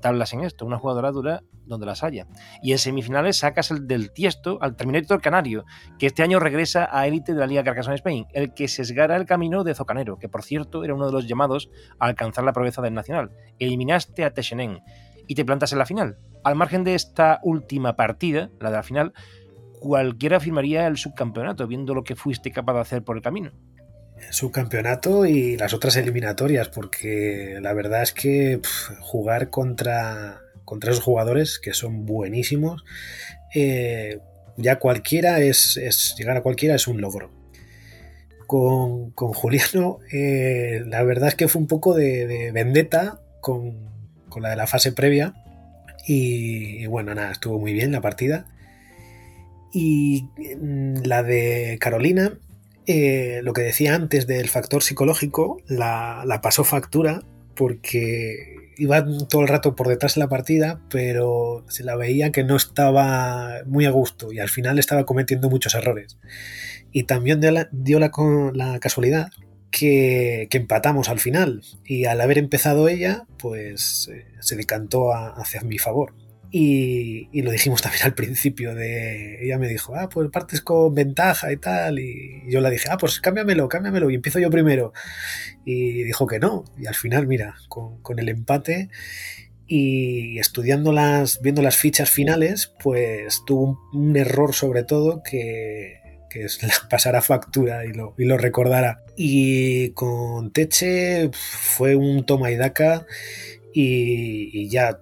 tablas 0.00 0.32
en 0.32 0.42
esto, 0.42 0.66
una 0.66 0.78
jugadora 0.78 1.10
dura 1.12 1.42
donde 1.66 1.86
las 1.86 2.02
haya. 2.02 2.26
Y 2.62 2.72
en 2.72 2.78
semifinales 2.78 3.38
sacas 3.38 3.70
el 3.70 3.86
del 3.86 4.12
Tiesto 4.12 4.58
al 4.60 4.76
Terminator 4.76 5.20
Canario, 5.20 5.64
que 5.98 6.06
este 6.06 6.22
año 6.22 6.38
regresa 6.40 6.88
a 6.90 7.06
élite 7.06 7.32
de 7.32 7.40
la 7.40 7.46
Liga 7.46 7.64
Carcassonne 7.64 7.96
Spain, 7.96 8.26
el 8.32 8.54
que 8.54 8.68
sesgara 8.68 9.16
el 9.16 9.26
camino 9.26 9.64
de 9.64 9.74
Zocanero, 9.74 10.18
que 10.18 10.28
por 10.28 10.42
cierto 10.42 10.84
era 10.84 10.94
uno 10.94 11.06
de 11.06 11.12
los 11.12 11.26
llamados 11.26 11.70
a 11.98 12.06
alcanzar 12.06 12.44
la 12.44 12.52
proeza 12.52 12.82
del 12.82 12.94
Nacional. 12.94 13.30
Eliminaste 13.58 14.24
a 14.24 14.32
Techenen 14.32 14.82
y 15.26 15.34
te 15.34 15.44
plantas 15.44 15.72
en 15.72 15.78
la 15.78 15.86
final. 15.86 16.18
Al 16.42 16.54
margen 16.54 16.84
de 16.84 16.94
esta 16.94 17.40
última 17.42 17.96
partida, 17.96 18.50
la 18.60 18.70
de 18.70 18.76
la 18.76 18.82
final, 18.82 19.12
cualquiera 19.80 20.40
firmaría 20.40 20.86
el 20.86 20.96
subcampeonato, 20.96 21.66
viendo 21.66 21.94
lo 21.94 22.04
que 22.04 22.16
fuiste 22.16 22.50
capaz 22.50 22.74
de 22.74 22.80
hacer 22.80 23.04
por 23.04 23.16
el 23.16 23.22
camino 23.22 23.52
subcampeonato 24.30 25.26
y 25.26 25.56
las 25.56 25.74
otras 25.74 25.96
eliminatorias, 25.96 26.68
porque 26.68 27.58
la 27.60 27.72
verdad 27.72 28.02
es 28.02 28.12
que 28.12 28.60
jugar 29.00 29.50
contra, 29.50 30.40
contra 30.64 30.92
esos 30.92 31.04
jugadores 31.04 31.58
que 31.58 31.72
son 31.72 32.06
buenísimos, 32.06 32.84
eh, 33.54 34.18
ya 34.56 34.78
cualquiera 34.78 35.40
es, 35.40 36.14
llegar 36.18 36.36
a 36.36 36.42
cualquiera 36.42 36.74
es 36.74 36.86
un 36.86 37.00
logro. 37.00 37.30
Con, 38.46 39.10
Juliano, 39.12 39.98
eh, 40.12 40.82
la 40.86 41.02
verdad 41.02 41.28
es 41.28 41.34
que 41.34 41.48
fue 41.48 41.60
un 41.60 41.66
poco 41.66 41.94
de, 41.94 42.52
vendetta 42.52 43.20
con, 43.40 43.88
la 44.40 44.50
de 44.50 44.56
la 44.56 44.66
fase 44.66 44.92
previa. 44.92 45.34
Y, 46.06 46.82
y, 46.82 46.86
bueno, 46.86 47.14
nada, 47.14 47.32
estuvo 47.32 47.58
muy 47.58 47.72
bien 47.72 47.90
la 47.90 48.00
partida. 48.00 48.46
Y 49.72 50.28
mm, 50.36 51.02
la 51.04 51.22
de 51.22 51.78
Carolina, 51.80 52.38
eh, 52.86 53.40
lo 53.42 53.52
que 53.52 53.62
decía 53.62 53.94
antes 53.94 54.26
del 54.26 54.48
factor 54.48 54.82
psicológico, 54.82 55.58
la, 55.66 56.40
pasó 56.42 56.64
factura 56.64 57.22
porque 57.54 58.72
iba 58.76 59.04
todo 59.28 59.42
el 59.42 59.48
rato 59.48 59.74
por 59.74 59.88
detrás 59.88 60.14
de 60.14 60.20
la 60.20 60.28
partida, 60.28 60.80
pero 60.90 61.64
se 61.68 61.84
la 61.84 61.96
veía 61.96 62.32
que 62.32 62.44
no 62.44 62.56
estaba 62.56 63.62
muy 63.66 63.86
a 63.86 63.90
gusto 63.90 64.32
y 64.32 64.40
al 64.40 64.48
final 64.48 64.78
estaba 64.78 65.06
cometiendo 65.06 65.48
muchos 65.48 65.74
errores. 65.74 66.18
Y 66.92 67.04
también 67.04 67.40
dio 67.72 68.00
la, 68.00 68.80
casualidad 68.80 69.30
que, 69.70 70.48
empatamos 70.50 71.08
al 71.08 71.20
final 71.20 71.62
y 71.84 72.04
al 72.04 72.20
haber 72.20 72.38
empezado 72.38 72.88
ella, 72.88 73.26
pues 73.38 74.10
eh, 74.12 74.26
se 74.40 74.56
decantó 74.56 75.12
hacia 75.14 75.62
mi 75.62 75.78
favor. 75.78 76.14
Y, 76.56 77.42
lo 77.42 77.50
dijimos 77.50 77.82
también 77.82 78.04
al 78.04 78.14
principio 78.14 78.76
de 78.76 79.44
ella 79.44 79.58
me 79.58 79.66
dijo, 79.66 79.96
ah, 79.96 80.08
pues 80.08 80.30
partes 80.30 80.60
con 80.60 80.94
ventaja 80.94 81.50
y 81.50 81.56
tal. 81.56 81.98
Y 81.98 82.44
yo 82.48 82.60
le 82.60 82.70
dije, 82.70 82.86
ah, 82.92 82.96
pues 82.96 83.20
cámbiamelo, 83.20 83.68
cámbiamelo. 83.68 84.08
Y 84.08 84.14
empiezo 84.14 84.38
yo 84.38 84.50
primero. 84.50 84.92
Y 85.64 86.04
dijo 86.04 86.28
que 86.28 86.38
no. 86.38 86.62
Y 86.78 86.86
al 86.86 86.94
final, 86.94 87.26
mira, 87.26 87.56
con, 87.68 88.20
el 88.20 88.28
empate 88.28 88.88
y 89.66 90.38
estudiando 90.38 90.92
las, 90.92 91.40
viendo 91.42 91.60
las 91.60 91.76
fichas 91.76 92.08
finales, 92.08 92.72
pues 92.80 93.42
tuvo 93.44 93.80
un, 93.92 94.16
error 94.16 94.54
sobre 94.54 94.84
todo 94.84 95.24
que, 95.28 96.02
que 96.30 96.46
pasará 96.88 97.20
factura 97.20 97.84
y 97.84 97.92
lo, 97.92 98.14
y 98.16 98.26
lo 98.26 98.38
recordará. 98.38 99.02
Y 99.16 99.88
con 99.90 100.52
Teche 100.52 101.30
fue 101.32 101.96
un 101.96 102.24
toma 102.24 102.52
y 102.52 102.56
daca 102.56 103.06
y 103.76 104.68
ya 104.68 105.00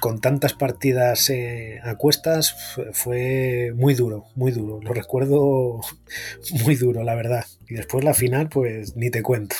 con 0.00 0.20
tantas 0.20 0.54
partidas 0.54 1.30
eh, 1.30 1.80
a 1.84 1.96
cuestas 1.96 2.76
fue 2.92 3.72
muy 3.74 3.94
duro, 3.94 4.26
muy 4.34 4.52
duro. 4.52 4.80
Lo 4.82 4.92
recuerdo 4.92 5.80
muy 6.64 6.76
duro, 6.76 7.02
la 7.04 7.14
verdad. 7.14 7.44
Y 7.68 7.74
después 7.74 8.04
la 8.04 8.14
final, 8.14 8.48
pues 8.48 8.96
ni 8.96 9.10
te 9.10 9.22
cuento. 9.22 9.56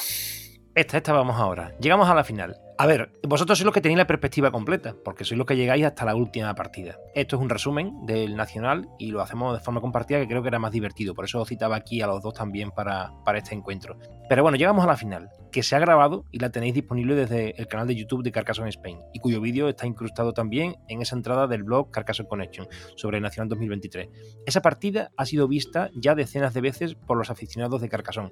Esta, 0.74 0.96
esta 0.96 1.12
vamos 1.12 1.36
ahora. 1.36 1.74
Llegamos 1.80 2.08
a 2.08 2.14
la 2.14 2.24
final. 2.24 2.56
A 2.80 2.86
ver, 2.86 3.10
vosotros 3.26 3.58
sois 3.58 3.64
los 3.64 3.74
que 3.74 3.80
tenéis 3.80 3.98
la 3.98 4.06
perspectiva 4.06 4.52
completa, 4.52 4.94
porque 5.04 5.24
sois 5.24 5.36
los 5.36 5.48
que 5.48 5.56
llegáis 5.56 5.84
hasta 5.84 6.04
la 6.04 6.14
última 6.14 6.54
partida. 6.54 6.96
Esto 7.12 7.34
es 7.34 7.42
un 7.42 7.48
resumen 7.48 8.06
del 8.06 8.36
Nacional 8.36 8.88
y 9.00 9.10
lo 9.10 9.20
hacemos 9.20 9.58
de 9.58 9.64
forma 9.64 9.80
compartida, 9.80 10.20
que 10.20 10.28
creo 10.28 10.42
que 10.42 10.48
era 10.48 10.60
más 10.60 10.70
divertido. 10.70 11.12
Por 11.12 11.24
eso 11.24 11.40
os 11.40 11.48
citaba 11.48 11.74
aquí 11.74 12.02
a 12.02 12.06
los 12.06 12.22
dos 12.22 12.34
también 12.34 12.70
para, 12.70 13.10
para 13.24 13.38
este 13.38 13.56
encuentro. 13.56 13.98
Pero 14.28 14.44
bueno, 14.44 14.56
llegamos 14.56 14.84
a 14.84 14.86
la 14.86 14.96
final, 14.96 15.28
que 15.50 15.64
se 15.64 15.74
ha 15.74 15.80
grabado 15.80 16.24
y 16.30 16.38
la 16.38 16.50
tenéis 16.50 16.72
disponible 16.72 17.16
desde 17.16 17.60
el 17.60 17.66
canal 17.66 17.88
de 17.88 17.96
YouTube 17.96 18.22
de 18.22 18.30
Carcassonne 18.30 18.68
Spain, 18.68 19.00
y 19.12 19.18
cuyo 19.18 19.40
vídeo 19.40 19.68
está 19.68 19.84
incrustado 19.84 20.32
también 20.32 20.76
en 20.86 21.02
esa 21.02 21.16
entrada 21.16 21.48
del 21.48 21.64
blog 21.64 21.90
Carcassonne 21.90 22.28
Connection 22.28 22.68
sobre 22.94 23.16
el 23.16 23.24
Nacional 23.24 23.48
2023. 23.48 24.08
Esa 24.46 24.62
partida 24.62 25.10
ha 25.16 25.26
sido 25.26 25.48
vista 25.48 25.90
ya 25.96 26.14
decenas 26.14 26.54
de 26.54 26.60
veces 26.60 26.94
por 26.94 27.18
los 27.18 27.28
aficionados 27.28 27.80
de 27.80 27.88
Carcassonne. 27.88 28.30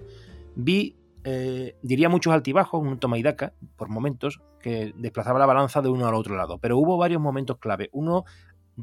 Vi 0.55 0.95
eh, 1.29 1.77
diría 1.83 2.09
muchos 2.09 2.33
altibajos, 2.33 2.81
un 2.81 3.01
toma 3.01 3.19
y 3.19 3.23
daca, 3.25 3.53
por 3.75 3.89
momentos, 3.89 4.41
que 4.61 4.93
desplazaba 4.97 5.41
la 5.41 5.47
balanza 5.47 5.83
de 5.83 5.89
uno 5.89 6.07
al 6.07 6.15
otro 6.15 6.37
lado. 6.37 6.59
Pero 6.59 6.79
hubo 6.79 6.97
varios 6.97 7.21
momentos 7.21 7.59
clave. 7.59 7.91
Uno, 7.93 8.25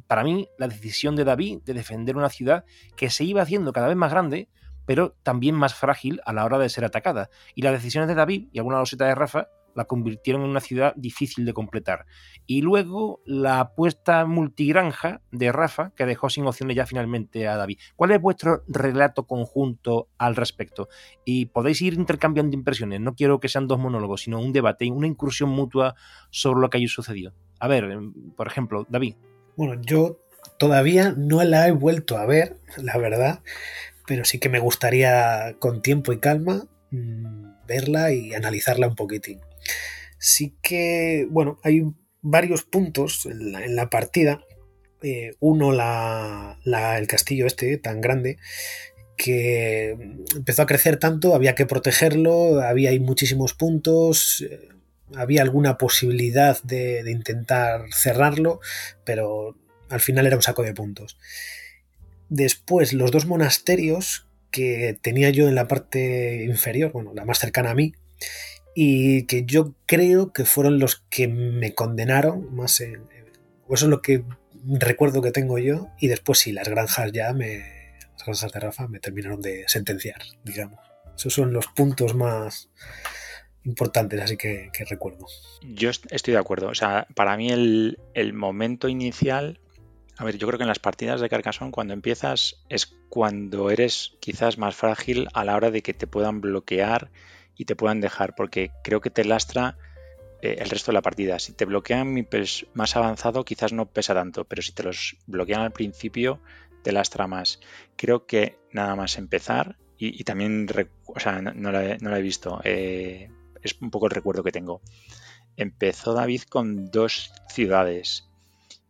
para 0.08 0.26
mí, 0.26 0.50
la 0.58 0.68
decisión 0.68 1.16
de 1.16 1.24
David 1.24 1.62
de 1.64 1.74
defender 1.74 2.18
una 2.18 2.28
ciudad 2.28 2.66
que 2.98 3.10
se 3.10 3.24
iba 3.24 3.42
haciendo 3.42 3.72
cada 3.72 3.88
vez 3.88 3.96
más 3.96 4.12
grande, 4.12 4.50
pero 4.86 5.16
también 5.24 5.56
más 5.56 5.74
frágil 5.74 6.20
a 6.26 6.34
la 6.34 6.44
hora 6.44 6.60
de 6.60 6.68
ser 6.68 6.84
atacada. 6.84 7.30
Y 7.56 7.62
las 7.62 7.72
decisiones 7.72 8.10
de 8.10 8.16
David 8.16 8.50
y 8.52 8.58
alguna 8.58 8.80
loseta 8.80 9.06
de 9.06 9.16
Rafa 9.16 9.48
la 9.76 9.86
convirtieron 9.86 10.44
en 10.44 10.50
una 10.50 10.60
ciudad 10.60 10.94
difícil 10.96 11.46
de 11.46 11.54
completar. 11.54 12.06
Y 12.46 12.62
luego 12.62 13.22
la 13.26 13.60
apuesta 13.60 14.26
multigranja 14.26 15.22
de 15.32 15.52
Rafa, 15.52 15.92
que 15.96 16.06
dejó 16.06 16.30
sin 16.30 16.46
opciones 16.46 16.76
ya 16.76 16.86
finalmente 16.86 17.48
a 17.48 17.58
David. 17.58 17.80
¿Cuál 17.96 18.12
es 18.12 18.22
vuestro 18.22 18.64
relato 18.68 19.26
conjunto 19.26 20.10
al 20.18 20.36
respecto? 20.36 20.90
Y 21.26 21.48
podéis 21.48 21.82
ir 21.82 21.94
intercambiando 21.94 22.56
impresiones. 22.56 23.02
No 23.02 23.16
quiero 23.16 23.40
que 23.40 23.50
sean 23.50 23.68
dos 23.68 23.80
monólogos, 23.80 24.22
sino 24.22 24.40
un 24.40 24.54
debate, 24.54 24.90
una 24.92 25.08
incursión 25.08 25.50
mutua 25.50 25.96
sobre 26.30 26.62
lo 26.62 26.70
que 26.70 26.78
haya 26.78 26.88
sucedido. 26.88 27.34
A 27.60 27.68
ver, 27.68 27.86
em, 27.86 28.14
por 28.36 28.48
ejemplo, 28.48 28.86
David. 28.90 29.16
Bueno, 29.56 29.82
yo 29.82 30.20
todavía 30.58 31.14
no 31.16 31.44
la 31.44 31.68
he 31.68 31.72
vuelto 31.72 32.18
a 32.18 32.26
ver, 32.26 32.58
la 32.78 32.98
verdad, 32.98 33.42
pero 34.08 34.26
sí 34.26 34.40
que 34.40 34.50
me 34.50 34.60
gustaría 34.60 35.56
con 35.60 35.82
tiempo 35.82 36.12
y 36.14 36.20
calma 36.20 36.66
mm, 36.92 37.66
verla 37.68 38.12
y 38.12 38.34
analizarla 38.34 38.88
un 38.88 38.96
poquitín. 38.96 39.40
Sí 40.18 40.56
que, 40.62 41.28
bueno, 41.30 41.60
hay 41.64 41.84
varios 42.22 42.64
puntos 42.64 43.26
en 43.26 43.76
la, 43.76 43.90
partida. 43.90 44.42
Eh, 45.02 45.36
uno, 45.40 45.74
el 45.74 47.08
castillo 47.08 47.46
este 47.46 47.78
tan 47.78 48.00
grande 48.02 48.38
que 49.18 49.98
empezó 50.36 50.64
a 50.64 50.66
crecer 50.66 50.98
tanto, 50.98 51.36
había 51.36 51.56
que 51.56 51.66
protegerlo, 51.66 52.62
había 52.62 52.90
ahí 52.90 53.00
muchísimos 53.00 53.54
puntos, 53.54 54.46
eh, 54.50 54.70
había 55.16 55.42
alguna 55.44 55.78
posibilidad 55.78 56.62
de, 56.64 57.04
de, 57.04 57.12
intentar 57.12 57.86
cerrarlo, 57.94 58.60
pero 59.06 59.56
al 59.90 60.00
final 60.00 60.26
era 60.26 60.36
un 60.36 60.42
saco 60.42 60.64
de 60.64 60.74
puntos. 60.74 61.18
Después, 62.30 62.94
los 62.94 63.12
dos 63.12 63.26
monasterios 63.26 64.28
que 64.50 64.98
tenía 65.02 65.30
yo 65.30 65.48
en 65.48 65.56
la 65.56 65.68
parte 65.68 66.46
inferior, 66.46 66.92
bueno, 66.92 67.14
la 67.14 67.26
más 67.26 67.40
cercana 67.40 67.72
a 67.72 67.76
mí, 67.76 67.94
y 68.76 69.24
que 69.24 69.46
yo 69.46 69.74
creo 69.86 70.34
que 70.34 70.46
fueron 70.46 70.80
los 70.80 71.04
que 71.10 71.28
me 71.28 71.74
condenaron 71.74 72.54
más 72.54 72.82
en, 72.82 73.04
eso 73.70 73.86
es 73.86 73.90
lo 73.90 74.02
que 74.02 74.24
recuerdo 74.66 75.22
que 75.22 75.32
tengo 75.32 75.58
yo 75.58 75.90
y 76.00 76.08
después 76.08 76.40
sí 76.40 76.52
las 76.52 76.70
granjas 76.70 77.12
ya 77.12 77.34
me 77.34 77.58
las 78.14 78.26
granjas 78.26 78.52
de 78.52 78.60
Rafa 78.60 78.88
me 78.88 79.00
terminaron 79.00 79.42
de 79.42 79.66
sentenciar 79.68 80.22
digamos 80.44 80.80
esos 81.16 81.34
son 81.34 81.54
los 81.54 81.68
puntos 81.68 82.16
más 82.16 82.70
importantes, 83.66 84.20
así 84.20 84.36
que, 84.36 84.70
recuerdo. 84.90 85.26
Yo 85.62 85.90
estoy 85.90 86.34
de 86.34 86.40
acuerdo. 86.40 86.68
O 86.68 86.76
sea, 86.76 87.08
para 87.16 87.38
mí 87.38 87.50
el, 87.50 88.00
el 88.14 88.34
momento 88.34 88.90
inicial 88.90 89.60
a 90.18 90.26
ver, 90.26 90.38
yo 90.38 90.48
creo 90.48 90.60
que 90.60 90.64
en 90.64 90.70
las 90.70 90.80
partidas 90.80 91.22
de 91.22 91.30
Carcassonne 91.30 91.72
cuando 91.72 91.94
empiezas 91.94 92.64
es 92.70 92.96
cuando 93.10 93.72
eres 93.72 94.14
quizás 94.20 94.58
más 94.60 94.76
frágil 94.76 95.28
a 95.34 95.44
la 95.44 95.56
hora 95.56 95.72
de 95.72 95.82
que 95.82 95.94
te 95.94 96.06
puedan 96.06 96.40
bloquear 96.40 97.10
y 97.58 97.66
te 97.66 97.76
puedan 97.76 98.02
dejar, 98.02 98.36
porque 98.36 98.72
creo 98.84 99.02
que 99.02 99.10
te 99.10 99.26
lastra 99.26 99.78
eh, 100.42 100.58
el 100.60 100.70
resto 100.70 100.92
de 100.92 100.96
la 100.96 101.02
partida. 101.02 101.40
Si 101.40 101.54
te 101.54 101.66
bloquean 101.66 102.14
mi 102.14 102.28
más 102.74 102.96
avanzado 102.96 103.46
quizás 103.46 103.74
no 103.74 103.86
pesa 103.86 104.14
tanto, 104.14 104.46
pero 104.46 104.62
si 104.62 104.72
te 104.72 104.84
los 104.84 105.18
bloquean 105.28 105.62
al 105.62 105.72
principio 105.72 106.42
te 106.84 106.92
lastra 106.92 107.28
más. 107.28 107.60
Creo 107.96 108.26
que 108.26 108.60
nada 108.72 108.96
más 108.96 109.18
empezar 109.18 109.78
y, 109.98 110.26
también, 110.26 110.68
o 111.06 111.20
sea, 111.20 111.42
no, 111.42 111.72
la, 111.72 111.96
he 111.96 112.22
visto, 112.22 112.60
eh, 112.66 113.30
es 113.62 113.78
un 113.80 113.90
poco 113.90 114.08
el 114.08 114.12
recuerdo 114.12 114.44
que 114.44 114.52
tengo. 114.52 114.82
Empezó 115.56 116.14
David 116.14 116.42
con 116.50 116.92
dos 116.92 117.32
ciudades 117.48 118.28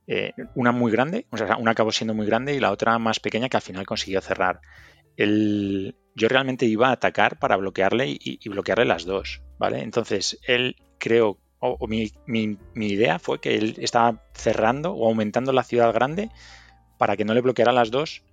eh, 0.05 0.33
una 0.55 0.71
muy 0.71 0.91
grande, 0.91 1.27
o 1.29 1.37
sea, 1.37 1.55
una 1.57 1.71
acabó 1.71 1.91
siendo 1.91 2.13
muy 2.13 2.25
grande 2.25 2.53
y 2.53 2.59
la 2.59 2.71
otra 2.71 2.97
más 2.99 3.19
pequeña 3.19 3.47
que 3.47 3.57
al 3.57 3.63
final 3.63 3.85
consiguió 3.85 4.21
cerrar. 4.21 4.59
Yo 5.17 6.27
realmente 6.27 6.65
iba 6.65 6.89
a 6.89 6.93
atacar 6.93 7.39
para 7.39 7.57
bloquearle 7.57 8.07
y, 8.07 8.49
bloquearle 8.49 8.85
las 8.85 9.05
dos, 9.05 9.41
¿vale? 9.57 9.81
Entonces, 9.81 10.39
él 10.45 10.75
creo, 10.99 11.39
o, 11.59 11.87
mi, 11.87 12.11
idea 12.75 13.19
fue 13.19 13.39
que 13.39 13.55
él 13.55 13.75
estaba 13.79 14.23
cerrando 14.33 14.93
o 14.93 15.07
aumentando 15.07 15.51
la 15.53 15.63
ciudad 15.63 15.93
grande 15.93 16.29
para 16.97 17.17
que 17.17 17.25
no 17.25 17.33
le 17.33 17.41
bloqueara 17.41 17.71
las 17.71 17.91
dos 17.91 18.23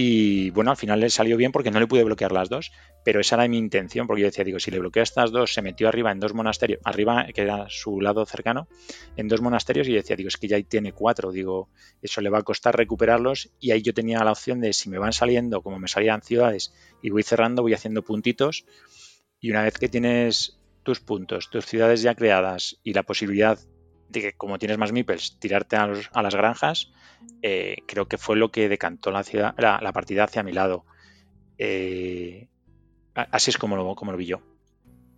y 0.00 0.50
bueno, 0.50 0.70
al 0.70 0.76
final 0.76 1.00
le 1.00 1.10
salió 1.10 1.36
bien 1.36 1.50
porque 1.50 1.72
no 1.72 1.80
le 1.80 1.88
pude 1.88 2.04
bloquear 2.04 2.30
las 2.30 2.48
dos, 2.48 2.70
pero 3.04 3.18
esa 3.18 3.34
era 3.34 3.48
mi 3.48 3.58
intención, 3.58 4.06
porque 4.06 4.22
yo 4.22 4.28
decía, 4.28 4.44
digo, 4.44 4.60
si 4.60 4.70
le 4.70 4.78
bloqueo 4.78 5.02
estas 5.02 5.32
dos, 5.32 5.52
se 5.52 5.60
metió 5.60 5.88
arriba 5.88 6.12
en 6.12 6.20
dos 6.20 6.34
monasterios, 6.34 6.78
arriba, 6.84 7.26
que 7.34 7.42
era 7.42 7.66
su 7.68 8.00
lado 8.00 8.24
cercano, 8.24 8.68
en 9.16 9.26
dos 9.26 9.40
monasterios, 9.40 9.88
y 9.88 9.90
yo 9.90 9.96
decía, 9.96 10.14
digo, 10.14 10.28
es 10.28 10.36
que 10.36 10.46
ya 10.46 10.54
ahí 10.54 10.62
tiene 10.62 10.92
cuatro, 10.92 11.32
digo, 11.32 11.68
eso 12.00 12.20
le 12.20 12.30
va 12.30 12.38
a 12.38 12.42
costar 12.42 12.76
recuperarlos, 12.76 13.50
y 13.58 13.72
ahí 13.72 13.82
yo 13.82 13.92
tenía 13.92 14.22
la 14.22 14.30
opción 14.30 14.60
de 14.60 14.72
si 14.72 14.88
me 14.88 14.98
van 14.98 15.12
saliendo, 15.12 15.62
como 15.62 15.80
me 15.80 15.88
salían 15.88 16.22
ciudades, 16.22 16.72
y 17.02 17.10
voy 17.10 17.24
cerrando, 17.24 17.62
voy 17.62 17.74
haciendo 17.74 18.04
puntitos, 18.04 18.66
y 19.40 19.50
una 19.50 19.64
vez 19.64 19.78
que 19.78 19.88
tienes 19.88 20.60
tus 20.84 21.00
puntos, 21.00 21.50
tus 21.50 21.66
ciudades 21.66 22.02
ya 22.02 22.14
creadas 22.14 22.78
y 22.84 22.92
la 22.92 23.02
posibilidad 23.02 23.58
de 24.08 24.20
que 24.20 24.32
como 24.32 24.58
tienes 24.58 24.78
más 24.78 24.92
meeples, 24.92 25.38
tirarte 25.38 25.76
a, 25.76 25.86
las 25.86 26.34
granjas, 26.34 26.90
eh, 27.42 27.78
creo 27.86 28.06
que 28.06 28.18
fue 28.18 28.36
lo 28.36 28.50
que 28.50 28.68
decantó 28.68 29.10
la, 29.10 29.22
ciudad, 29.22 29.54
la, 29.58 29.92
partida 29.92 30.24
hacia 30.24 30.42
mi 30.42 30.52
lado. 30.52 30.84
Eh, 31.58 32.48
así 33.14 33.50
es 33.50 33.58
como 33.58 33.76
lo, 33.76 33.94
como 33.94 34.12
lo 34.12 34.18
vi 34.18 34.26
yo. 34.26 34.42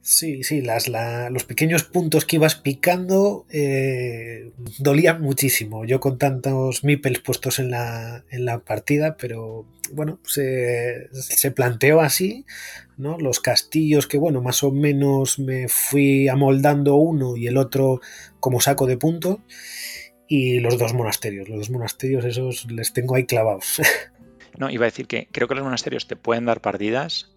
Sí, 0.02 0.42
sí, 0.44 0.62
las, 0.62 0.88
los 0.88 1.44
pequeños 1.44 1.84
puntos 1.84 2.24
que 2.24 2.36
ibas 2.36 2.54
picando 2.54 3.44
eh, 3.50 4.50
dolían 4.78 5.20
muchísimo. 5.20 5.84
Yo 5.84 6.00
con 6.00 6.16
tantos 6.16 6.84
meeples 6.84 7.18
puestos 7.18 7.58
en 7.58 7.70
la, 7.70 8.24
en 8.30 8.46
la 8.46 8.60
partida, 8.60 9.18
pero 9.18 9.66
bueno, 9.92 10.18
se, 10.24 11.08
se, 11.12 11.50
planteó 11.50 12.00
así, 12.00 12.46
¿no? 12.96 13.18
Los 13.18 13.40
castillos 13.40 14.06
que, 14.06 14.16
bueno, 14.16 14.40
más 14.40 14.62
o 14.62 14.72
menos 14.72 15.38
me 15.38 15.68
fui 15.68 16.28
amoldando 16.28 16.94
uno 16.94 17.36
y 17.36 17.46
el 17.46 17.58
otro 17.58 18.00
como 18.40 18.60
saco 18.60 18.86
de 18.86 18.96
puntos. 18.96 19.38
Y 20.26 20.60
los 20.60 20.78
dos 20.78 20.94
monasterios, 20.94 21.48
los 21.48 21.58
dos 21.58 21.70
monasterios 21.70 22.24
esos 22.24 22.70
les 22.70 22.92
tengo 22.94 23.16
ahí 23.16 23.26
clavados. 23.26 23.82
No, 24.58 24.68
iba 24.68 24.84
a 24.84 24.90
decir 24.90 25.06
que 25.06 25.26
creo 25.32 25.48
que 25.48 25.54
los 25.54 25.64
monasterios 25.64 26.06
te 26.06 26.16
pueden 26.16 26.44
dar 26.44 26.60
partidas 26.60 27.30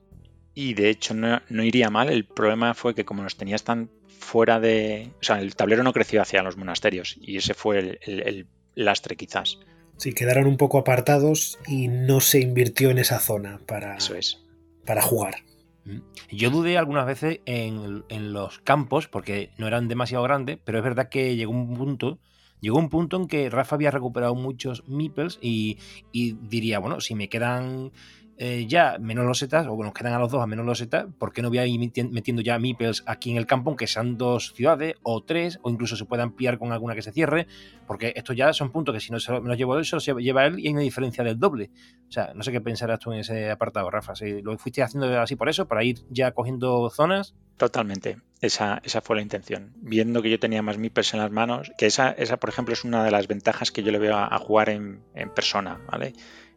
y 0.55 0.73
de 0.73 0.89
hecho 0.89 1.13
no, 1.13 1.41
iría 1.63 1.89
mal. 1.89 2.09
El 2.09 2.25
problema 2.25 2.73
fue 2.73 2.93
que 2.93 3.05
como 3.05 3.23
los 3.23 3.35
tenías 3.35 3.63
tan 3.63 3.89
fuera 4.19 4.59
de... 4.59 5.09
O 5.19 5.23
sea, 5.23 5.39
el 5.39 5.55
tablero 5.55 5.83
no 5.83 5.93
creció 5.93 6.21
hacia 6.21 6.43
los 6.43 6.57
monasterios 6.57 7.17
y 7.19 7.37
ese 7.37 7.53
fue 7.53 7.99
el, 8.01 8.47
lastre 8.75 9.15
quizás. 9.15 9.59
Sí, 9.97 10.13
quedaron 10.13 10.47
un 10.47 10.57
poco 10.57 10.79
apartados 10.79 11.59
y 11.67 11.87
no 11.87 12.19
se 12.19 12.39
invirtió 12.39 12.89
en 12.89 12.97
esa 12.97 13.19
zona 13.19 13.59
para, 13.65 13.97
Eso 13.97 14.15
es. 14.15 14.39
para 14.85 15.01
jugar. 15.01 15.43
Mm. 15.85 15.99
Yo 16.31 16.49
dudé 16.49 16.77
algunas 16.77 17.05
veces 17.05 17.39
en, 17.45 18.03
los 18.33 18.59
campos 18.59 19.07
porque 19.07 19.51
no 19.57 19.67
eran 19.67 19.87
demasiado 19.87 20.23
grandes, 20.23 20.57
pero 20.63 20.79
es 20.79 20.83
verdad 20.83 21.09
que 21.09 21.35
llegó 21.35 21.51
un 21.51 21.75
punto 21.75 22.19
llegó 22.59 22.79
un 22.79 22.89
punto 22.89 23.17
en 23.17 23.27
que 23.27 23.49
Rafa 23.49 23.75
había 23.75 23.91
recuperado 23.91 24.35
muchos 24.35 24.87
meeples 24.87 25.37
y, 25.41 25.79
y, 26.13 26.37
diría, 26.47 26.79
bueno, 26.79 27.01
si 27.01 27.13
me 27.13 27.27
quedan 27.27 27.91
eh, 28.37 28.65
ya 28.67 28.97
menos 28.99 29.25
losetas, 29.25 29.67
o 29.67 29.83
nos 29.83 29.93
quedan 29.93 30.13
a 30.13 30.19
los 30.19 30.31
dos 30.31 30.41
a 30.41 30.47
menos 30.47 30.65
losetas, 30.65 31.05
¿por 31.19 31.31
qué 31.31 31.41
no 31.41 31.49
voy 31.49 31.59
a 31.59 31.67
ir 31.67 31.79
metiendo 31.79 32.41
ya 32.41 32.57
meeples 32.57 33.03
aquí 33.05 33.31
en 33.31 33.37
el 33.37 33.45
campo, 33.45 33.69
aunque 33.69 33.85
sean 33.85 34.17
dos 34.17 34.53
ciudades 34.55 34.95
o 35.03 35.23
tres, 35.23 35.59
o 35.61 35.69
incluso 35.69 35.95
se 35.95 36.05
puedan 36.05 36.29
ampliar 36.29 36.57
con 36.57 36.71
alguna 36.71 36.95
que 36.95 37.01
se 37.01 37.11
cierre? 37.11 37.47
Porque 37.85 38.13
estos 38.15 38.35
ya 38.35 38.51
son 38.53 38.71
puntos 38.71 38.93
que 38.93 38.99
si 38.99 39.11
no 39.11 39.19
se 39.19 39.39
me 39.39 39.49
los 39.49 39.57
llevo 39.57 39.77
eso, 39.79 39.99
se 39.99 40.13
lleva 40.15 40.45
él 40.45 40.59
y 40.59 40.67
hay 40.67 40.73
una 40.73 40.81
diferencia 40.81 41.23
del 41.23 41.39
doble. 41.39 41.69
O 42.07 42.11
sea, 42.11 42.31
no 42.33 42.43
sé 42.43 42.51
qué 42.51 42.61
pensarás 42.61 42.99
tú 42.99 43.11
en 43.11 43.19
ese 43.19 43.51
apartado, 43.51 43.89
Rafa. 43.89 44.15
Si 44.15 44.41
lo 44.41 44.57
fuiste 44.57 44.81
haciendo 44.81 45.19
así 45.19 45.35
por 45.35 45.49
eso, 45.49 45.67
para 45.67 45.83
ir 45.83 45.99
ya 46.09 46.31
cogiendo 46.31 46.89
zonas. 46.89 47.35
Totalmente. 47.57 48.17
Esa, 48.41 48.81
esa 48.83 49.01
fue 49.01 49.15
la 49.15 49.21
intención. 49.21 49.73
Viendo 49.77 50.21
que 50.21 50.29
yo 50.29 50.39
tenía 50.39 50.61
más 50.61 50.77
meeples 50.77 51.13
en 51.13 51.19
las 51.19 51.31
manos, 51.31 51.71
que 51.77 51.85
esa, 51.85 52.11
esa, 52.11 52.37
por 52.37 52.49
ejemplo, 52.49 52.73
es 52.73 52.83
una 52.83 53.03
de 53.03 53.11
las 53.11 53.27
ventajas 53.27 53.71
que 53.71 53.83
yo 53.83 53.91
le 53.91 53.99
veo 53.99 54.17
a, 54.17 54.37
jugar 54.37 54.69
en, 54.69 55.01
en 55.15 55.29
persona, 55.29 55.79
¿vale? 55.89 56.13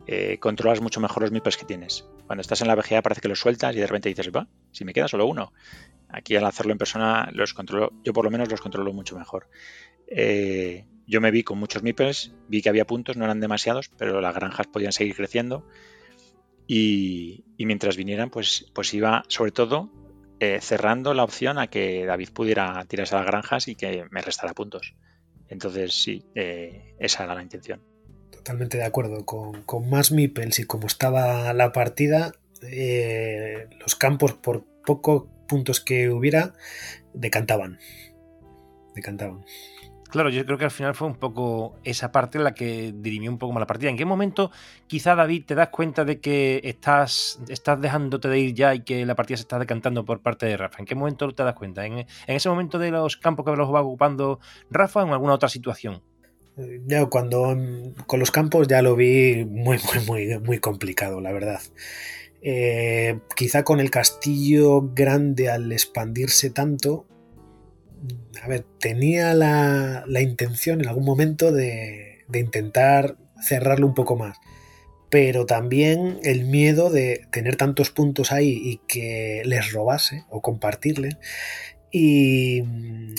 Eh, 0.09 0.38
controlas 0.38 0.81
mucho 0.81 1.01
mejor 1.01 1.23
los 1.23 1.33
MIPES 1.33 1.57
que 1.57 1.64
tienes. 1.64 2.09
Cuando 2.27 2.40
estás 2.40 2.61
en 2.61 2.69
la 2.69 2.77
VGA 2.77 3.03
parece 3.03 3.21
que 3.21 3.29
los 3.29 3.40
sueltas 3.40 3.75
y 3.75 3.81
de 3.81 3.87
repente 3.87 4.09
dices, 4.09 4.31
va, 4.35 4.47
si 4.71 4.85
me 4.85 4.92
queda 4.92 5.09
solo 5.09 5.27
uno. 5.27 5.53
Aquí 6.09 6.37
al 6.37 6.45
hacerlo 6.45 6.73
en 6.73 6.79
persona 6.79 7.29
los 7.33 7.55
controlo, 7.55 7.92
yo 8.05 8.12
por 8.12 8.25
lo 8.25 8.31
menos 8.31 8.49
los 8.49 8.61
controlo 8.61 8.92
mucho 8.92 9.19
mejor. 9.19 9.49
Eh, 10.07 10.87
yo 11.09 11.21
me 11.21 11.33
vi 11.33 11.42
con 11.42 11.59
muchos 11.59 11.83
MIPES, 11.83 12.35
vi 12.49 12.62
que 12.62 12.69
había 12.69 12.87
puntos, 12.87 13.16
no 13.16 13.25
eran 13.25 13.40
demasiados, 13.40 13.90
pero 13.97 14.21
las 14.21 14.35
granjas 14.35 14.69
podían 14.69 14.92
seguir 14.92 15.16
creciendo. 15.16 15.66
Y, 16.69 17.45
mientras 17.59 17.97
vinieran, 17.97 18.31
pues, 18.31 18.71
pues 18.75 18.92
iba 18.95 19.25
sobre 19.29 19.53
todo 19.53 19.90
eh, 20.40 20.61
cerrando 20.61 21.14
la 21.14 21.25
opción 21.25 21.59
a 21.59 21.69
que 21.69 22.05
David 22.07 22.31
pudiera 22.33 22.85
tirarse 22.87 23.14
a 23.14 23.19
las 23.19 23.27
granjas 23.27 23.69
y 23.69 23.75
que 23.75 24.05
me 24.11 24.23
restara 24.23 24.53
puntos. 24.53 24.95
Entonces 25.49 25.95
sí, 25.95 26.25
esa 26.35 27.23
era 27.25 27.37
la 27.37 27.42
intención 27.42 27.95
totalmente 28.31 28.77
de 28.79 28.85
acuerdo. 28.85 29.25
Con, 29.25 29.65
más 29.89 30.12
meeples 30.12 30.59
y 30.59 30.65
como 30.65 30.87
estaba 30.87 31.53
la 31.53 31.73
partida, 31.73 32.33
eh, 32.62 33.69
los 33.81 33.95
campos, 33.95 34.35
por 34.35 34.65
pocos 34.85 35.25
puntos 35.49 35.81
que 35.81 36.11
hubiera, 36.11 36.55
decantaban. 37.12 37.79
Decantaban. 38.95 39.45
Claro, 40.09 40.31
yo 40.31 40.47
creo 40.47 40.57
que 40.57 40.65
al 40.65 40.71
final 40.71 40.95
fue 40.95 41.09
un 41.09 41.17
poco 41.17 41.77
esa 41.83 42.12
parte 42.12 42.39
la 42.39 42.55
que 42.55 42.95
dirimió 42.97 43.31
un 43.31 43.39
poco 43.39 43.53
más 43.53 43.61
la 43.61 43.67
partida. 43.67 43.91
¿En 43.91 43.97
qué 43.97 44.05
momento 44.05 44.51
quizá 44.87 45.15
David 45.17 45.45
te 45.47 45.55
das 45.55 45.69
cuenta 45.69 46.05
de 46.05 46.21
que 46.21 46.61
estás, 46.65 47.41
estás 47.49 47.81
dejándote 47.81 48.29
de 48.29 48.39
ir 48.39 48.55
ya 48.55 48.75
y 48.75 48.81
que 48.81 49.05
la 49.05 49.17
partida 49.17 49.37
se 49.37 49.43
está 49.43 49.59
decantando 49.59 50.05
por 50.05 50.23
parte 50.23 50.47
de 50.47 50.57
Rafa? 50.57 50.79
¿En 50.79 50.87
qué 50.87 50.95
momento 50.95 51.31
te 51.33 51.43
das 51.43 51.55
cuenta? 51.55 51.85
¿En, 51.85 51.99
en 51.99 52.07
ese 52.27 52.49
momento 52.49 52.79
de 52.79 52.93
los 52.93 53.17
campos 53.17 53.45
que 53.45 53.57
los 53.57 53.73
va 53.75 53.83
ocupando 53.83 54.39
Rafa 54.71 55.03
o 55.03 55.07
en 55.07 55.12
alguna 55.12 55.35
otra 55.35 55.49
situación? 55.49 56.03
Ya 56.87 57.05
cuando 57.07 57.55
con 58.07 58.19
los 58.19 58.31
campos 58.31 58.66
ya 58.66 58.81
lo 58.81 58.97
vi 58.97 59.45
muy, 59.45 59.79
muy, 60.07 60.38
muy, 60.38 60.59
complicado, 60.59 61.21
la 61.21 61.33
verdad. 61.33 61.61
Eh, 62.40 63.19
quizá 63.35 63.62
con 63.62 63.81
el 63.81 63.90
castillo 63.90 64.92
grande 64.95 65.51
al 65.51 65.71
expandirse 65.73 66.49
tanto, 66.51 67.07
a 68.42 68.49
ver, 68.49 68.64
tenía 68.81 69.35
la, 69.35 70.05
intención 70.21 70.81
en 70.81 70.88
algún 70.88 71.05
momento 71.05 71.53
de, 71.53 72.25
de, 72.29 72.38
intentar 72.38 73.16
cerrarlo 73.42 73.87
un 73.87 73.95
poco 73.95 74.16
más. 74.16 74.38
Pero 75.11 75.47
también 75.47 76.19
el 76.23 76.47
miedo 76.47 76.90
de 76.90 77.27
tener 77.33 77.57
tantos 77.57 77.90
puntos 77.90 78.33
ahí 78.33 78.61
y 78.62 78.81
que 78.88 79.42
les 79.45 79.73
robase 79.73 80.25
o 80.31 80.40
compartirle. 80.40 81.19
Y, 81.92 82.62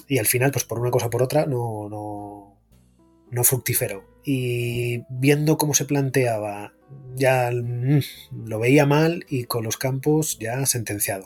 y 0.08 0.18
al 0.18 0.26
final, 0.26 0.52
pues 0.52 0.66
por 0.66 0.80
una 0.80 0.92
cosa 0.92 1.08
o 1.08 1.10
por 1.10 1.24
otra, 1.24 1.46
no, 1.46 1.88
no, 1.90 2.47
no 3.32 3.44
fructífero. 3.44 4.04
Y 4.24 5.04
viendo 5.10 5.58
cómo 5.58 5.74
se 5.74 5.86
planteaba, 5.86 6.74
ya 7.16 7.52
mm, 7.52 8.00
lo 8.46 8.60
veía 8.60 8.86
mal 8.86 9.26
y 9.30 9.46
con 9.46 9.64
los 9.64 9.78
campos 9.78 10.38
ya 10.40 10.66
sentenciado. 10.66 11.26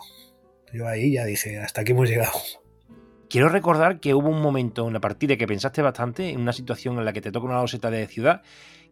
Yo 0.74 0.88
ahí 0.88 1.14
ya 1.14 1.26
dije, 1.26 1.60
hasta 1.60 1.82
aquí 1.82 1.92
hemos 1.92 2.10
llegado. 2.10 2.40
Quiero 3.30 3.50
recordar 3.50 4.00
que 4.00 4.14
hubo 4.14 4.30
un 4.30 4.42
momento 4.42 4.88
en 4.88 4.94
la 4.94 5.00
partida 5.00 5.38
que 5.38 5.48
pensaste 5.48 5.82
bastante, 5.82 6.30
en 6.30 6.42
una 6.42 6.54
situación 6.54 6.98
en 6.98 7.06
la 7.06 7.14
que 7.14 7.22
te 7.22 7.32
toca 7.32 7.48
una 7.48 7.62
loseta 7.62 7.90
de 7.90 8.06
ciudad, 8.08 8.42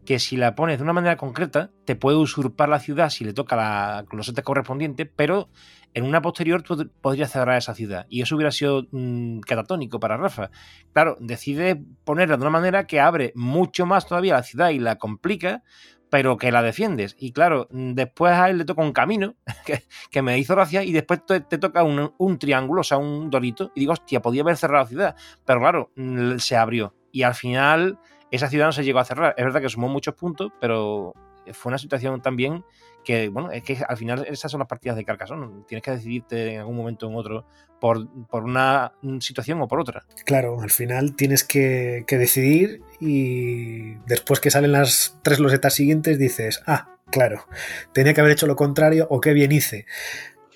que 0.04 0.18
si 0.18 0.36
la 0.36 0.54
pones 0.54 0.78
de 0.78 0.84
una 0.84 0.94
manera 0.94 1.16
concreta, 1.16 1.70
te 1.84 1.94
puede 1.94 2.16
usurpar 2.16 2.68
la 2.68 2.80
ciudad 2.80 3.10
si 3.10 3.24
le 3.24 3.34
toca 3.34 3.56
la 3.56 4.06
loseta 4.10 4.42
correspondiente, 4.42 5.04
pero 5.04 5.50
en 5.94 6.04
una 6.04 6.22
posterior 6.22 6.62
tú 6.62 6.90
podrías 7.00 7.32
cerrar 7.32 7.58
esa 7.58 7.74
ciudad. 7.74 8.06
Y 8.08 8.22
eso 8.22 8.36
hubiera 8.36 8.50
sido 8.50 8.86
mm, 8.90 9.40
catatónico 9.40 9.98
para 10.00 10.16
Rafa. 10.16 10.50
Claro, 10.92 11.16
decide 11.20 11.82
ponerla 12.04 12.36
de 12.36 12.42
una 12.42 12.50
manera 12.50 12.86
que 12.86 13.00
abre 13.00 13.32
mucho 13.34 13.86
más 13.86 14.06
todavía 14.06 14.34
la 14.34 14.42
ciudad 14.42 14.70
y 14.70 14.78
la 14.78 14.96
complica, 14.96 15.62
pero 16.08 16.36
que 16.36 16.52
la 16.52 16.62
defiendes. 16.62 17.16
Y 17.18 17.32
claro, 17.32 17.68
después 17.70 18.32
a 18.32 18.50
él 18.50 18.58
le 18.58 18.64
toca 18.64 18.82
un 18.82 18.92
camino 18.92 19.36
que, 20.10 20.22
me 20.22 20.38
hizo 20.38 20.54
gracia 20.54 20.82
y 20.82 20.92
después 20.92 21.24
te, 21.24 21.40
toca 21.40 21.82
un, 21.82 22.38
triángulo, 22.38 22.80
o 22.82 22.84
sea, 22.84 22.98
un 22.98 23.30
dorito. 23.30 23.72
Y 23.74 23.80
digo, 23.80 23.92
hostia, 23.92 24.20
podía 24.20 24.42
haber 24.42 24.56
cerrado 24.56 24.84
la 24.84 24.88
ciudad. 24.88 25.16
Pero 25.44 25.60
claro, 25.60 25.92
se 26.38 26.56
abrió. 26.56 26.94
Y 27.12 27.22
al 27.22 27.34
final 27.34 27.98
esa 28.30 28.48
ciudad 28.48 28.66
no 28.66 28.72
se 28.72 28.84
llegó 28.84 29.00
a 29.00 29.04
cerrar. 29.04 29.34
Es 29.36 29.44
verdad 29.44 29.60
que 29.60 29.68
sumó 29.68 29.88
muchos 29.88 30.14
puntos, 30.14 30.52
pero 30.60 31.14
fue 31.52 31.70
una 31.70 31.78
situación 31.78 32.20
también 32.20 32.64
que, 33.04 33.28
bueno, 33.28 33.50
es 33.50 33.62
que 33.62 33.78
al 33.86 33.96
final 33.96 34.26
esas 34.28 34.50
son 34.50 34.60
las 34.60 34.68
partidas 34.68 34.96
de 34.96 35.04
Carcassonne. 35.04 35.64
Tienes 35.66 35.82
que 35.82 35.90
decidirte 35.92 36.54
en 36.54 36.60
algún 36.60 36.76
momento 36.76 37.06
o 37.06 37.10
en 37.10 37.16
otro 37.16 37.46
por, 37.80 38.06
una 38.32 38.92
situación 39.20 39.60
o 39.62 39.68
por 39.68 39.80
otra. 39.80 40.04
Claro, 40.24 40.60
al 40.60 40.70
final 40.70 41.16
tienes 41.16 41.44
que, 41.44 42.04
decidir 42.08 42.82
y 43.00 43.94
después 44.06 44.40
que 44.40 44.50
salen 44.50 44.72
las 44.72 45.18
tres 45.22 45.40
losetas 45.40 45.74
siguientes 45.74 46.18
dices, 46.18 46.62
ah, 46.66 46.96
claro, 47.10 47.46
tenía 47.92 48.14
que 48.14 48.20
haber 48.20 48.32
hecho 48.32 48.46
lo 48.46 48.56
contrario 48.56 49.06
o 49.10 49.20
qué 49.20 49.32
bien 49.32 49.52
hice. 49.52 49.86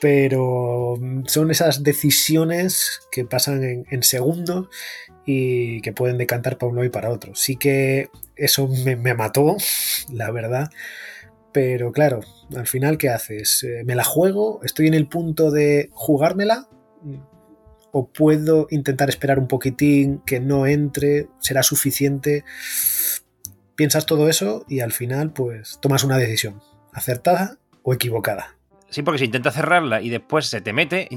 Pero 0.00 0.98
son 1.26 1.50
esas 1.50 1.82
decisiones 1.82 3.00
que 3.10 3.24
pasan 3.24 3.62
en, 3.64 3.86
en 3.90 4.02
segundos 4.02 4.68
y 5.24 5.80
que 5.80 5.92
pueden 5.92 6.18
decantar 6.18 6.58
para 6.58 6.70
uno 6.70 6.84
y 6.84 6.90
para 6.90 7.10
otro. 7.10 7.34
Sí 7.34 7.56
que 7.56 8.10
eso 8.36 8.68
me, 8.68 9.14
mató, 9.14 9.56
la 10.12 10.30
verdad. 10.30 10.70
Pero 11.54 11.92
claro, 11.92 12.18
al 12.56 12.66
final, 12.66 12.98
¿qué 12.98 13.10
haces? 13.10 13.62
Eh, 13.62 13.84
¿Me 13.84 13.94
la 13.94 14.02
juego? 14.02 14.58
¿Estoy 14.64 14.88
en 14.88 14.94
el 14.94 15.06
punto 15.06 15.52
de 15.52 15.88
jugármela? 15.92 16.66
¿O 17.92 18.08
puedo 18.08 18.66
intentar 18.70 19.08
esperar 19.08 19.38
un 19.38 19.46
poquitín, 19.46 20.20
que 20.26 20.40
no 20.40 20.66
entre? 20.66 21.28
¿Será 21.38 21.62
suficiente? 21.62 22.42
Piensas 23.76 24.04
todo 24.04 24.28
eso 24.28 24.64
y 24.68 24.80
al 24.80 24.90
final, 24.90 25.32
pues, 25.32 25.78
tomas 25.80 26.02
una 26.02 26.18
decisión, 26.18 26.60
acertada 26.92 27.58
o 27.84 27.94
equivocada. 27.94 28.56
Sí, 28.90 29.02
porque 29.02 29.20
si 29.20 29.26
intentas 29.26 29.54
cerrarla 29.54 30.02
y 30.02 30.08
después 30.08 30.46
se 30.46 30.60
te 30.60 30.72
mete, 30.72 31.08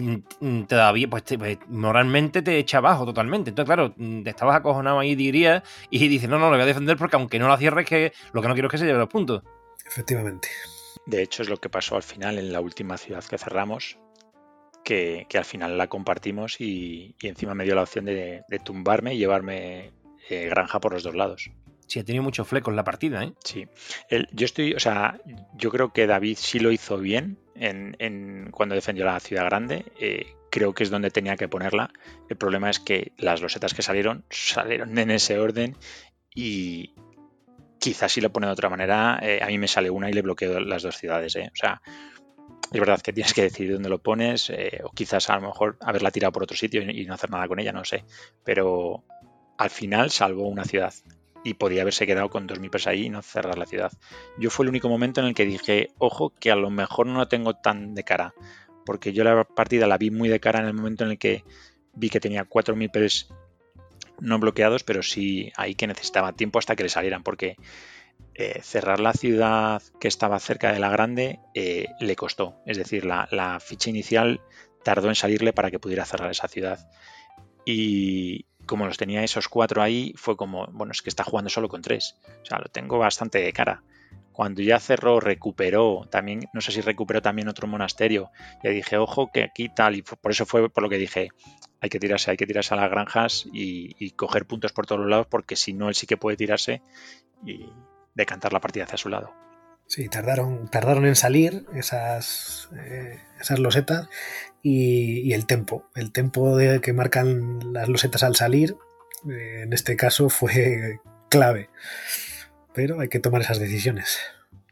todavía, 0.67 1.07
pues, 1.09 1.23
pues, 1.39 1.57
moralmente 1.67 2.43
te 2.43 2.59
echa 2.59 2.77
abajo 2.77 3.05
totalmente. 3.05 3.49
Entonces, 3.49 3.73
claro, 3.73 3.95
te 3.95 4.29
estabas 4.29 4.55
acojonado 4.55 4.99
ahí, 4.99 5.15
diría, 5.15 5.63
y 5.89 6.07
dices, 6.07 6.29
no, 6.29 6.37
no, 6.37 6.51
lo 6.51 6.57
voy 6.57 6.61
a 6.61 6.65
defender 6.65 6.95
porque 6.95 7.15
aunque 7.15 7.39
no 7.39 7.47
la 7.47 7.57
cierres, 7.57 7.87
que 7.87 8.13
lo 8.33 8.43
que 8.43 8.47
no 8.47 8.53
quiero 8.53 8.67
es 8.67 8.71
que 8.71 8.77
se 8.77 8.85
lleve 8.85 8.99
los 8.99 9.09
puntos. 9.09 9.41
Efectivamente. 9.87 10.49
De 11.05 11.21
hecho, 11.21 11.41
es 11.41 11.49
lo 11.49 11.57
que 11.57 11.69
pasó 11.69 11.95
al 11.95 12.03
final 12.03 12.37
en 12.37 12.51
la 12.51 12.59
última 12.59 12.97
ciudad 12.97 13.23
que 13.23 13.37
cerramos, 13.37 13.97
que, 14.83 15.27
al 15.33 15.45
final 15.45 15.77
la 15.77 15.87
compartimos 15.87 16.59
y, 16.59 17.15
encima 17.21 17.55
me 17.55 17.63
dio 17.63 17.75
la 17.75 17.83
opción 17.83 18.05
de, 18.05 18.43
tumbarme 18.63 19.15
y 19.15 19.17
llevarme 19.17 19.91
eh, 20.29 20.47
granja 20.49 20.79
por 20.79 20.93
los 20.93 21.03
dos 21.03 21.15
lados. 21.15 21.49
Sí, 21.87 21.99
ha 21.99 22.03
tenido 22.03 22.23
mucho 22.23 22.43
fleco 22.43 22.69
en 22.69 22.75
la 22.75 22.83
partida, 22.83 23.23
¿eh? 23.23 23.33
Sí. 23.45 23.67
yo 24.33 24.45
estoy, 24.45 24.73
o 24.73 24.79
sea, 24.79 25.21
yo 25.55 25.71
creo 25.71 25.93
que 25.93 26.05
David 26.05 26.37
sí 26.37 26.59
lo 26.59 26.71
hizo 26.71 26.97
bien 26.97 27.39
en, 27.55 28.49
cuando 28.51 28.75
defendió 28.75 29.05
la 29.05 29.19
ciudad 29.21 29.45
grande. 29.45 29.85
Eh, 29.99 30.33
creo 30.49 30.73
que 30.73 30.83
es 30.83 30.89
donde 30.89 31.11
tenía 31.11 31.37
que 31.37 31.47
ponerla. 31.47 31.91
El 32.29 32.35
problema 32.35 32.69
es 32.69 32.79
que 32.79 33.13
las 33.17 33.41
losetas 33.41 33.73
que 33.73 33.81
salieron, 33.81 34.25
salieron 34.29 34.97
en 34.97 35.11
ese 35.11 35.39
orden 35.39 35.77
y 36.35 36.93
quizás 37.87 38.11
si 38.11 38.19
lo 38.19 38.31
pone 38.31 38.47
de 38.47 38.53
otra 38.53 38.69
manera, 38.69 39.17
eh, 39.21 39.39
a 39.41 39.47
mí 39.47 39.57
me 39.57 39.67
sale 39.69 39.89
una 39.89 40.09
y 40.09 40.13
le 40.13 40.21
bloqueo 40.21 40.59
las 40.59 40.83
dos 40.83 40.97
ciudades, 40.97 41.35
¿eh? 41.37 41.49
O 41.53 41.55
sea, 41.55 41.81
es 42.69 42.79
verdad 42.79 42.99
que 42.99 43.13
tienes 43.13 43.33
que 43.33 43.43
decidir 43.43 43.71
dónde 43.71 43.87
lo 43.87 43.99
pones, 43.99 44.51
o 44.83 44.91
quizás 44.91 45.29
a 45.29 45.35
lo 45.35 45.47
mejor 45.47 45.77
haberla 45.79 46.11
tirado 46.11 46.33
por 46.33 46.43
otro 46.43 46.57
sitio 46.57 46.81
y, 46.81 47.01
y 47.01 47.05
no 47.05 47.13
hacer 47.13 47.29
nada 47.29 47.47
con 47.47 47.59
ella, 47.59 47.71
no 47.71 47.85
sé. 47.85 48.03
Pero 48.43 49.05
al 49.57 49.69
final 49.69 50.11
salvó 50.11 50.49
una 50.49 50.65
ciudad 50.65 50.93
y 51.45 51.53
podía 51.53 51.83
haberse 51.83 52.05
quedado 52.05 52.29
con 52.29 52.45
dos 52.45 52.59
mipers 52.59 52.87
ahí 52.87 53.05
y 53.05 53.09
no 53.09 53.21
cerrar 53.21 53.57
la 53.57 53.65
ciudad. 53.65 53.93
Yo 54.37 54.49
fue 54.49 54.65
el 54.65 54.69
único 54.69 54.89
momento 54.89 55.21
en 55.21 55.27
el 55.27 55.33
que 55.33 55.45
dije, 55.45 55.91
ojo, 55.97 56.33
que 56.37 56.51
a 56.51 56.57
lo 56.57 56.69
mejor 56.69 57.07
no 57.07 57.19
lo 57.19 57.29
tengo 57.29 57.55
tan 57.55 57.95
de 57.95 58.03
cara, 58.03 58.33
porque 58.85 59.13
yo 59.13 59.23
la 59.23 59.45
partida 59.45 59.87
la 59.87 59.97
vi 59.97 60.11
muy 60.11 60.27
de 60.27 60.41
cara 60.41 60.59
en 60.59 60.65
el 60.65 60.73
momento 60.73 61.05
en 61.05 61.11
el 61.11 61.17
que 61.17 61.45
vi 61.93 62.09
que 62.09 62.19
tenía 62.19 62.43
cuatro 62.43 62.75
mipers 62.75 63.29
no 64.19 64.39
bloqueados, 64.39 64.83
pero 64.83 65.03
sí 65.03 65.51
ahí 65.55 65.75
que 65.75 65.87
necesitaba 65.87 66.33
tiempo 66.33 66.59
hasta 66.59 66.75
que 66.75 66.83
le 66.83 66.89
salieran, 66.89 67.23
porque 67.23 67.55
eh, 68.33 68.59
cerrar 68.61 68.99
la 68.99 69.13
ciudad 69.13 69.81
que 69.99 70.07
estaba 70.07 70.39
cerca 70.39 70.71
de 70.71 70.79
la 70.79 70.89
grande 70.89 71.39
eh, 71.53 71.87
le 71.99 72.15
costó. 72.15 72.61
Es 72.65 72.77
decir, 72.77 73.05
la, 73.05 73.27
la, 73.31 73.59
ficha 73.59 73.89
inicial 73.89 74.41
tardó 74.83 75.09
en 75.09 75.15
salirle 75.15 75.53
para 75.53 75.71
que 75.71 75.79
pudiera 75.79 76.05
cerrar 76.05 76.31
esa 76.31 76.47
ciudad. 76.47 76.89
Y, 77.65 78.45
como 78.67 78.85
los 78.85 78.97
tenía 78.97 79.23
esos 79.23 79.47
cuatro 79.47 79.81
ahí, 79.81 80.13
fue 80.15 80.37
como, 80.37 80.67
bueno, 80.67 80.91
es 80.91 81.01
que 81.01 81.09
está 81.09 81.23
jugando 81.23 81.49
solo 81.49 81.69
con 81.69 81.81
tres. 81.81 82.17
O 82.43 82.45
sea, 82.45 82.59
lo 82.59 82.65
tengo 82.65 82.99
bastante 82.99 83.39
de 83.39 83.51
cara. 83.53 83.81
Cuando 84.37 84.61
ya 84.61 84.79
cerró, 84.79 85.19
recuperó, 85.19 86.07
también, 86.11 86.41
no 86.53 86.61
sé 86.61 86.71
si 86.71 86.81
recuperó 86.81 87.23
también 87.23 87.47
otro 87.47 87.67
monasterio, 87.67 88.29
ya 88.63 88.69
dije, 88.69 88.95
ojo, 88.95 89.31
que 89.33 89.41
aquí 89.41 89.67
tal, 89.67 89.95
y 89.95 90.03
por 90.03 90.29
eso 90.29 90.45
fue 90.45 90.69
por 90.69 90.83
lo 90.83 90.89
que 90.89 90.99
dije, 90.99 91.29
hay 91.81 91.89
que 91.89 91.97
tirarse, 91.97 92.29
hay 92.29 92.37
que 92.37 92.45
tirarse 92.45 92.75
a 92.75 92.77
las 92.77 92.91
granjas 92.91 93.47
y, 93.51 94.11
coger 94.11 94.45
puntos 94.45 94.73
por 94.73 94.85
todos 94.85 95.01
los 95.01 95.09
lados, 95.09 95.25
porque 95.27 95.55
si 95.55 95.73
no, 95.73 95.89
él 95.89 95.95
sí 95.95 96.05
que 96.05 96.17
puede 96.17 96.37
tirarse 96.37 96.83
y 97.47 97.65
decantar 98.13 98.53
la 98.53 98.59
partida 98.59 98.83
hacia 98.83 98.99
su 98.99 99.09
lado. 99.09 99.33
Sí, 99.87 100.07
tardaron, 100.07 100.69
tardaron 100.69 101.07
en 101.07 101.15
salir 101.15 101.65
esas, 101.73 102.69
eh, 102.77 103.19
esas 103.41 103.57
losetas 103.57 104.07
y, 104.61 105.33
el 105.33 105.47
tempo. 105.47 105.89
El 105.95 106.11
tempo 106.11 106.55
de 106.55 106.79
que 106.79 106.93
marcan 106.93 107.73
las 107.73 107.89
losetas 107.89 108.21
al 108.21 108.35
salir, 108.35 108.75
eh, 109.31 109.63
en 109.63 109.73
este 109.73 109.95
caso, 109.95 110.29
fue 110.29 110.99
clave. 111.27 111.71
Pero 112.77 112.99
hay 112.99 113.09
que 113.09 113.17
tomar 113.17 113.41
esas 113.41 113.57
decisiones. 113.57 114.19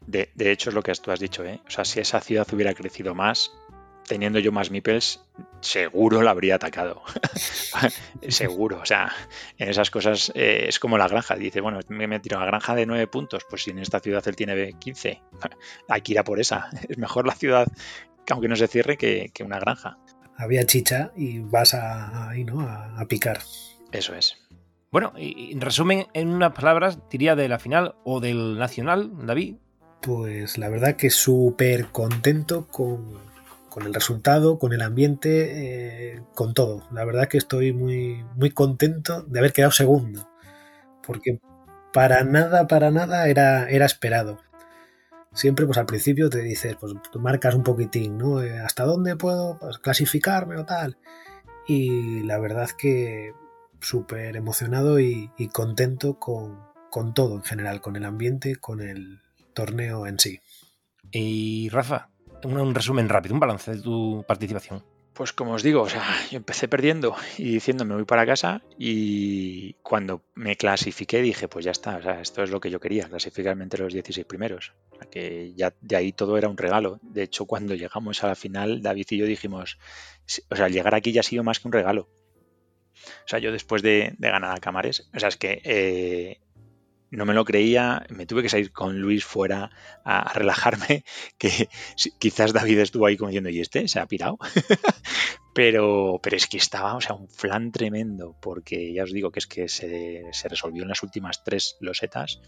De, 0.06 0.30
de, 0.36 0.52
hecho, 0.52 0.70
es 0.70 0.76
lo 0.76 0.82
que 0.84 0.92
tú 0.92 1.10
has 1.10 1.18
dicho, 1.18 1.44
¿eh? 1.44 1.60
O 1.66 1.70
sea, 1.70 1.84
si 1.84 1.98
esa 1.98 2.20
ciudad 2.20 2.46
hubiera 2.52 2.72
crecido 2.72 3.16
más, 3.16 3.50
teniendo 4.06 4.38
yo 4.38 4.52
más 4.52 4.70
Mipels, 4.70 5.24
seguro 5.60 6.22
la 6.22 6.30
habría 6.30 6.54
atacado. 6.54 7.02
seguro. 8.28 8.78
O 8.80 8.86
sea, 8.86 9.12
en 9.58 9.70
esas 9.70 9.90
cosas 9.90 10.30
eh, 10.36 10.66
es 10.68 10.78
como 10.78 10.98
la 10.98 11.08
granja. 11.08 11.34
Dice, 11.34 11.60
bueno, 11.60 11.80
me 11.88 12.04
he 12.14 12.20
tirado 12.20 12.42
a 12.42 12.46
la 12.46 12.52
granja 12.52 12.76
de 12.76 12.86
9 12.86 13.08
puntos. 13.08 13.44
Pues 13.50 13.64
si 13.64 13.70
en 13.70 13.80
esta 13.80 13.98
ciudad 13.98 14.22
él 14.28 14.36
tiene 14.36 14.74
15, 14.78 15.20
hay 15.88 16.00
que 16.00 16.12
ir 16.12 16.18
a 16.20 16.22
por 16.22 16.38
esa. 16.38 16.70
Es 16.88 16.96
mejor 16.96 17.26
la 17.26 17.34
ciudad, 17.34 17.66
aunque 18.30 18.46
no 18.46 18.54
se 18.54 18.68
cierre, 18.68 18.96
que, 18.96 19.32
una 19.44 19.58
granja. 19.58 19.98
Había 20.36 20.64
chicha 20.64 21.10
y 21.16 21.40
vas 21.40 21.74
a, 21.74 22.28
ahí, 22.28 22.44
¿no? 22.44 22.60
a, 22.60 23.04
picar. 23.08 23.40
Eso 23.90 24.14
es. 24.14 24.36
Bueno, 24.96 25.12
y 25.18 25.52
en 25.52 25.60
resumen, 25.60 26.06
en 26.14 26.28
unas 26.28 26.54
palabras, 26.54 26.98
diría 27.10 27.36
de 27.36 27.50
la 27.50 27.58
final 27.58 27.96
o 28.02 28.18
del 28.18 28.58
nacional, 28.58 29.12
David. 29.26 29.56
Pues 30.00 30.56
la 30.56 30.70
verdad 30.70 30.96
que 30.96 31.10
súper 31.10 31.88
contento 31.88 32.66
con, 32.68 33.20
el 33.84 33.92
resultado, 33.92 34.58
con 34.58 34.72
el 34.72 34.80
ambiente, 34.80 36.14
eh, 36.14 36.22
con 36.34 36.54
todo. 36.54 36.88
La 36.92 37.04
verdad 37.04 37.28
que 37.28 37.36
estoy 37.36 37.74
muy, 37.74 38.24
muy 38.36 38.52
contento 38.52 39.20
de 39.24 39.38
haber 39.38 39.52
quedado 39.52 39.70
segundo, 39.70 40.30
porque 41.06 41.40
para 41.92 42.24
nada, 42.24 42.66
para 42.66 42.90
nada 42.90 43.28
era, 43.28 43.68
era 43.68 43.84
esperado. 43.84 44.40
Siempre, 45.34 45.66
pues 45.66 45.76
al 45.76 45.84
principio 45.84 46.30
te 46.30 46.40
dices, 46.40 46.74
pues 46.80 46.94
tú 47.12 47.20
marcas 47.20 47.54
un 47.54 47.64
poquitín, 47.64 48.16
¿no? 48.16 48.42
Eh, 48.42 48.60
¿Hasta 48.60 48.84
dónde 48.84 49.14
puedo 49.14 49.58
pues, 49.58 49.76
clasificarme 49.76 50.56
o 50.56 50.64
tal? 50.64 50.96
Y 51.66 52.22
la 52.22 52.38
verdad 52.38 52.70
que 52.70 53.34
súper 53.80 54.36
emocionado 54.36 55.00
y, 55.00 55.30
contento 55.52 56.18
con, 56.18 56.60
con 56.90 57.14
todo 57.14 57.34
en 57.34 57.42
general, 57.42 57.80
con 57.80 57.96
el 57.96 58.04
ambiente, 58.04 58.56
con 58.56 58.80
el 58.80 59.20
torneo 59.54 60.06
en 60.06 60.18
sí. 60.18 60.40
Y 61.10 61.68
Rafa, 61.70 62.10
un, 62.44 62.74
resumen 62.74 63.08
rápido, 63.08 63.34
un 63.34 63.40
balance 63.40 63.74
de 63.74 63.82
tu 63.82 64.24
participación. 64.26 64.84
Pues 65.12 65.32
como 65.32 65.52
os 65.52 65.62
digo, 65.62 65.80
o 65.80 65.88
sea, 65.88 66.04
yo 66.30 66.36
empecé 66.36 66.68
perdiendo 66.68 67.16
y 67.38 67.52
diciendo 67.52 67.86
me 67.86 67.94
voy 67.94 68.04
para 68.04 68.26
casa 68.26 68.60
y 68.78 69.72
cuando 69.82 70.22
me 70.34 70.56
clasifiqué 70.56 71.22
dije, 71.22 71.48
pues 71.48 71.64
ya 71.64 71.70
está, 71.70 71.96
o 71.96 72.02
sea, 72.02 72.20
esto 72.20 72.42
es 72.42 72.50
lo 72.50 72.60
que 72.60 72.70
yo 72.70 72.80
quería, 72.80 73.08
clasificarme 73.08 73.64
entre 73.64 73.82
los 73.82 73.94
16 73.94 74.26
primeros. 74.26 74.74
O 74.90 74.96
sea, 74.96 75.08
que 75.08 75.54
ya 75.54 75.72
de 75.80 75.96
ahí 75.96 76.12
todo 76.12 76.36
era 76.36 76.48
un 76.48 76.58
regalo. 76.58 77.00
De 77.02 77.22
hecho, 77.22 77.46
cuando 77.46 77.74
llegamos 77.74 78.22
a 78.22 78.26
la 78.26 78.34
final, 78.34 78.82
David 78.82 79.06
y 79.10 79.16
yo 79.16 79.24
dijimos, 79.24 79.78
o 80.50 80.56
sea, 80.56 80.68
llegar 80.68 80.94
aquí 80.94 81.12
ya 81.12 81.20
ha 81.20 81.24
sido 81.24 81.42
más 81.42 81.60
que 81.60 81.68
un 81.68 81.72
regalo. 81.72 82.10
O 83.24 83.28
sea, 83.28 83.38
yo 83.38 83.52
después 83.52 83.82
de, 83.82 84.14
ganar 84.18 84.56
a 84.56 84.60
Camares, 84.60 85.08
o 85.14 85.18
sea, 85.18 85.28
es 85.28 85.36
que 85.36 85.60
eh, 85.64 86.40
no 87.10 87.24
me 87.24 87.34
lo 87.34 87.44
creía, 87.44 88.04
me 88.10 88.26
tuve 88.26 88.42
que 88.42 88.48
salir 88.48 88.72
con 88.72 89.00
Luis 89.00 89.24
fuera 89.24 89.70
a, 90.04 90.32
relajarme, 90.34 91.04
que 91.38 91.68
quizás 92.18 92.52
David 92.52 92.80
estuvo 92.80 93.06
ahí 93.06 93.16
como 93.16 93.30
diciendo, 93.30 93.50
¿y 93.50 93.60
este? 93.60 93.88
¿Se 93.88 94.00
ha 94.00 94.06
pirado? 94.06 94.38
pero, 95.54 96.20
pero 96.22 96.36
es 96.36 96.46
que 96.46 96.58
estaba, 96.58 96.94
o 96.94 97.00
sea, 97.00 97.14
un 97.14 97.28
flan 97.28 97.72
tremendo, 97.72 98.36
porque 98.40 98.92
ya 98.92 99.04
os 99.04 99.12
digo 99.12 99.30
que 99.30 99.38
es 99.38 99.46
que 99.46 99.68
se, 99.68 100.22
resolvió 100.48 100.82
en 100.82 100.88
las 100.88 101.02
últimas 101.02 101.44
tres 101.44 101.76
losetas 101.80 102.40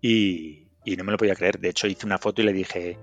y, 0.00 0.64
no 0.96 1.04
me 1.04 1.12
lo 1.12 1.18
podía 1.18 1.34
creer. 1.34 1.58
De 1.58 1.68
hecho, 1.68 1.86
hice 1.86 2.06
una 2.06 2.16
foto 2.16 2.40
y 2.40 2.46
le 2.46 2.54
dije, 2.54 2.98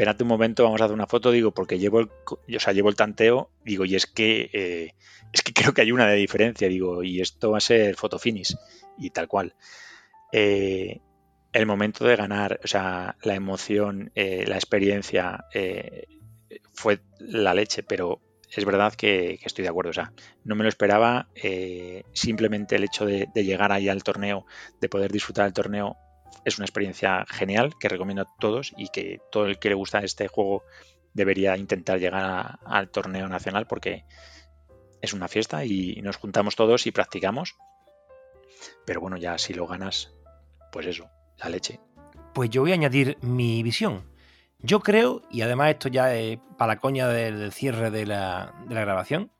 espérate 0.00 0.22
un 0.22 0.28
momento, 0.28 0.64
vamos 0.64 0.80
a 0.80 0.84
hacer 0.84 0.94
una 0.94 1.06
foto, 1.06 1.30
digo, 1.30 1.50
porque 1.50 1.78
llevo 1.78 2.00
el, 2.00 2.08
o 2.56 2.58
sea, 2.58 2.72
llevo 2.72 2.88
el 2.88 2.96
tanteo, 2.96 3.50
digo, 3.66 3.84
y 3.84 3.96
es 3.96 4.06
que, 4.06 4.48
eh, 4.54 4.94
es 5.30 5.42
que 5.42 5.52
creo 5.52 5.74
que 5.74 5.82
hay 5.82 5.92
una 5.92 6.06
de 6.06 6.16
diferencia, 6.16 6.68
digo, 6.68 7.02
y 7.02 7.20
esto 7.20 7.50
va 7.50 7.58
a 7.58 7.60
ser 7.60 7.96
foto 7.96 8.18
finish 8.18 8.56
y 8.96 9.10
tal 9.10 9.28
cual. 9.28 9.54
Eh, 10.32 11.00
el 11.52 11.66
momento 11.66 12.06
de 12.06 12.16
ganar, 12.16 12.60
o 12.64 12.66
sea, 12.66 13.16
la 13.22 13.34
emoción, 13.34 14.10
eh, 14.14 14.46
la 14.46 14.54
experiencia, 14.54 15.44
fue 16.72 17.00
la 17.18 17.52
leche, 17.52 17.82
pero 17.82 18.22
es 18.50 18.64
verdad 18.64 18.94
que, 18.94 19.38
estoy 19.44 19.64
de 19.64 19.68
acuerdo. 19.68 19.90
O 19.90 19.94
sea, 19.94 20.14
no 20.44 20.54
me 20.54 20.62
lo 20.62 20.70
esperaba. 20.70 21.28
Simplemente 22.14 22.76
el 22.76 22.84
hecho 22.84 23.04
de, 23.04 23.28
llegar 23.34 23.70
ahí 23.70 23.90
al 23.90 24.02
torneo, 24.02 24.46
de 24.80 24.88
poder 24.88 25.12
disfrutar 25.12 25.44
del 25.44 25.52
torneo, 25.52 25.98
es 26.44 26.58
una 26.58 26.64
experiencia 26.66 27.24
genial 27.28 27.74
que 27.78 27.88
recomiendo 27.88 28.22
a 28.22 28.36
todos 28.38 28.72
y 28.76 28.88
que 28.88 29.20
todo 29.30 29.46
el 29.46 29.58
que 29.58 29.68
le 29.68 29.74
gusta 29.74 30.00
este 30.00 30.28
juego 30.28 30.64
debería 31.12 31.56
intentar 31.56 31.98
llegar 31.98 32.58
al 32.64 32.90
torneo 32.90 33.28
nacional 33.28 33.66
porque 33.66 34.04
es 35.00 35.12
una 35.12 35.28
fiesta 35.28 35.64
y 35.64 36.00
nos 36.02 36.16
juntamos 36.16 36.56
todos 36.56 36.86
y 36.86 36.92
practicamos. 36.92 37.56
Pero 38.84 39.00
bueno, 39.00 39.16
ya 39.16 39.38
si 39.38 39.54
lo 39.54 39.66
ganas, 39.66 40.12
pues 40.72 40.86
eso, 40.86 41.08
la 41.38 41.48
leche. 41.48 41.80
Pues 42.34 42.50
yo 42.50 42.62
voy 42.62 42.72
a 42.72 42.74
añadir 42.74 43.16
mi 43.22 43.62
visión. 43.62 44.10
Yo 44.62 44.80
creo, 44.80 45.22
y 45.30 45.40
además 45.40 45.70
esto 45.70 45.88
ya 45.88 46.14
es 46.14 46.38
para 46.58 46.74
la 46.74 46.80
coña 46.80 47.08
del, 47.08 47.50
cierre 47.52 47.90
de 47.90 48.04
la, 48.04 48.54
grabación, 48.68 49.32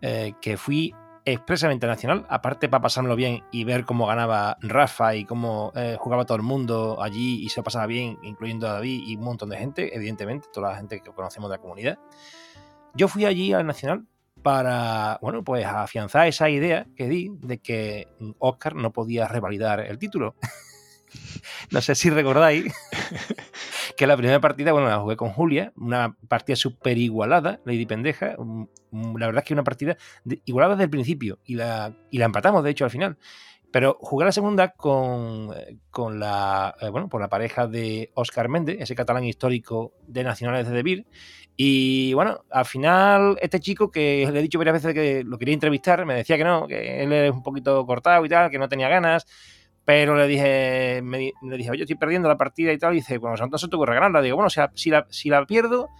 eh, 0.00 0.34
que 0.40 0.56
fui 0.56 0.94
expresamente 1.32 1.86
nacional, 1.86 2.26
aparte 2.28 2.68
para 2.68 2.82
pasármelo 2.82 3.16
bien 3.16 3.42
y 3.50 3.64
ver 3.64 3.84
cómo 3.84 4.06
ganaba 4.06 4.56
Rafa 4.60 5.14
y 5.14 5.24
cómo 5.24 5.72
eh, 5.74 5.96
jugaba 5.98 6.24
todo 6.24 6.36
el 6.36 6.42
mundo 6.42 7.02
allí 7.02 7.44
y 7.44 7.48
se 7.48 7.62
pasaba 7.62 7.86
bien, 7.86 8.18
incluyendo 8.22 8.68
a 8.68 8.74
David 8.74 9.02
y 9.06 9.16
un 9.16 9.24
montón 9.24 9.50
de 9.50 9.58
gente, 9.58 9.94
evidentemente, 9.94 10.48
toda 10.52 10.70
la 10.70 10.76
gente 10.76 11.00
que 11.00 11.10
conocemos 11.12 11.50
de 11.50 11.56
la 11.56 11.60
comunidad. 11.60 11.98
Yo 12.94 13.08
fui 13.08 13.24
allí 13.24 13.52
al 13.52 13.66
Nacional 13.66 14.06
para, 14.42 15.18
bueno, 15.20 15.44
pues 15.44 15.64
afianzar 15.64 16.26
esa 16.26 16.48
idea 16.48 16.86
que 16.96 17.08
di 17.08 17.30
de 17.40 17.58
que 17.58 18.08
Oscar 18.38 18.74
no 18.74 18.92
podía 18.92 19.28
revalidar 19.28 19.80
el 19.80 19.98
título. 19.98 20.34
no 21.70 21.80
sé 21.80 21.94
si 21.94 22.10
recordáis 22.10 22.72
que 23.96 24.06
la 24.06 24.16
primera 24.16 24.40
partida, 24.40 24.72
bueno, 24.72 24.88
la 24.88 24.98
jugué 24.98 25.16
con 25.16 25.30
Julia, 25.30 25.72
una 25.76 26.16
partida 26.28 26.56
súper 26.56 26.98
igualada, 26.98 27.60
Lady 27.64 27.86
Pendeja. 27.86 28.36
La 28.92 29.26
verdad 29.26 29.42
es 29.42 29.48
que 29.48 29.54
una 29.54 29.64
partida 29.64 29.96
igualada 30.44 30.74
desde 30.74 30.84
el 30.84 30.90
principio 30.90 31.38
y 31.44 31.54
la, 31.54 31.94
y 32.10 32.18
la 32.18 32.26
empatamos, 32.26 32.64
de 32.64 32.70
hecho, 32.70 32.84
al 32.84 32.90
final. 32.90 33.18
Pero 33.70 33.98
jugué 34.00 34.24
la 34.24 34.32
segunda 34.32 34.68
con, 34.68 35.50
con 35.90 36.18
la, 36.18 36.74
eh, 36.80 36.88
bueno, 36.88 37.08
por 37.08 37.20
la 37.20 37.28
pareja 37.28 37.66
de 37.66 38.10
Oscar 38.14 38.48
Méndez, 38.48 38.78
ese 38.80 38.94
catalán 38.94 39.24
histórico 39.24 39.92
de 40.06 40.24
Nacionales 40.24 40.66
de 40.66 40.74
Debir. 40.74 41.06
Y 41.54 42.14
bueno, 42.14 42.44
al 42.50 42.64
final, 42.64 43.36
este 43.42 43.60
chico 43.60 43.90
que 43.90 44.26
le 44.32 44.38
he 44.38 44.42
dicho 44.42 44.58
varias 44.58 44.82
veces 44.82 44.94
que 44.94 45.22
lo 45.22 45.36
quería 45.36 45.52
entrevistar, 45.52 46.06
me 46.06 46.14
decía 46.14 46.38
que 46.38 46.44
no, 46.44 46.66
que 46.66 47.02
él 47.02 47.12
es 47.12 47.30
un 47.30 47.42
poquito 47.42 47.84
cortado 47.84 48.24
y 48.24 48.28
tal, 48.30 48.50
que 48.50 48.58
no 48.58 48.68
tenía 48.68 48.88
ganas. 48.88 49.26
Pero 49.84 50.16
le 50.16 50.26
dije, 50.26 51.00
me, 51.02 51.32
le 51.42 51.56
dije, 51.56 51.70
oye, 51.70 51.82
estoy 51.82 51.96
perdiendo 51.96 52.28
la 52.28 52.36
partida 52.36 52.72
y 52.72 52.78
tal. 52.78 52.92
Y 52.94 52.96
dice, 52.96 53.18
bueno, 53.18 53.36
entonces 53.42 53.68
te 53.68 53.76
ocurre 53.76 53.94
ganarla. 53.94 54.22
Digo, 54.22 54.36
bueno, 54.36 54.50
si 54.50 54.60
la, 54.60 54.70
si 54.74 54.90
la, 54.90 55.06
si 55.10 55.28
la 55.30 55.44
pierdo, 55.46 55.90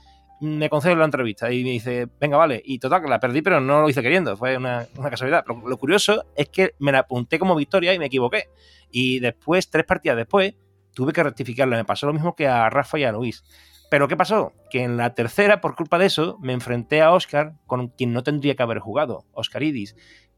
me 0.40 0.68
concedo 0.68 0.96
la 0.96 1.04
entrevista. 1.04 1.52
Y 1.52 1.64
me 1.64 1.70
dice, 1.70 2.08
venga, 2.20 2.36
vale. 2.36 2.60
Y 2.64 2.78
total, 2.78 3.02
que 3.02 3.08
la 3.08 3.20
perdí, 3.20 3.42
pero 3.42 3.60
no 3.60 3.82
lo 3.82 3.88
hice 3.88 4.02
queriendo. 4.02 4.36
Fue 4.36 4.56
una, 4.56 4.86
una 4.96 5.10
casualidad. 5.10 5.44
Lo, 5.46 5.76
curioso 5.76 6.24
es 6.36 6.48
que 6.48 6.74
me 6.78 6.92
la 6.92 7.00
apunté 7.00 7.38
como 7.38 7.54
victoria 7.54 7.94
y 7.94 7.98
me 7.98 8.06
equivoqué. 8.06 8.48
Y 8.90 9.20
después, 9.20 9.70
tres 9.70 9.84
partidas 9.84 10.16
después, 10.16 10.54
tuve 10.94 11.12
que 11.12 11.22
rectificarla. 11.22 11.76
Me 11.76 11.84
pasó 11.84 12.06
lo 12.06 12.12
mismo 12.12 12.34
que 12.34 12.46
a 12.46 12.70
Rafa 12.70 12.98
y 12.98 13.04
a 13.04 13.12
Luis. 13.12 13.44
Pero 13.90 14.06
¿qué 14.06 14.16
pasó? 14.16 14.52
Que 14.70 14.82
en 14.82 14.96
la 14.96 15.14
tercera, 15.14 15.60
por 15.60 15.74
culpa 15.74 15.98
de 15.98 16.06
eso, 16.06 16.38
me 16.40 16.52
enfrenté 16.52 17.00
a 17.00 17.12
Oscar 17.12 17.54
con 17.66 17.88
quien 17.88 18.12
no 18.12 18.22
tendría 18.22 18.54
que 18.54 18.62
haber 18.62 18.80
jugado, 18.80 19.24
Oscaridis. 19.32 19.96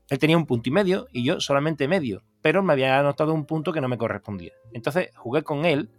Él 0.09 0.18
tenía 0.18 0.36
un 0.36 0.46
punto 0.46 0.68
y 0.68 0.72
medio 0.72 1.07
y 1.12 1.24
yo 1.24 1.40
solamente 1.40 1.88
medio, 1.88 2.24
pero 2.42 2.62
me 2.62 2.72
había 2.72 2.98
anotado 2.98 3.32
un 3.32 3.46
punto 3.46 3.72
que 3.72 3.80
no 3.80 3.88
me 3.88 3.98
correspondía. 3.98 4.53
Entonces 4.72 5.11
jugué 5.16 5.42
con 5.42 5.64
él 5.64 5.90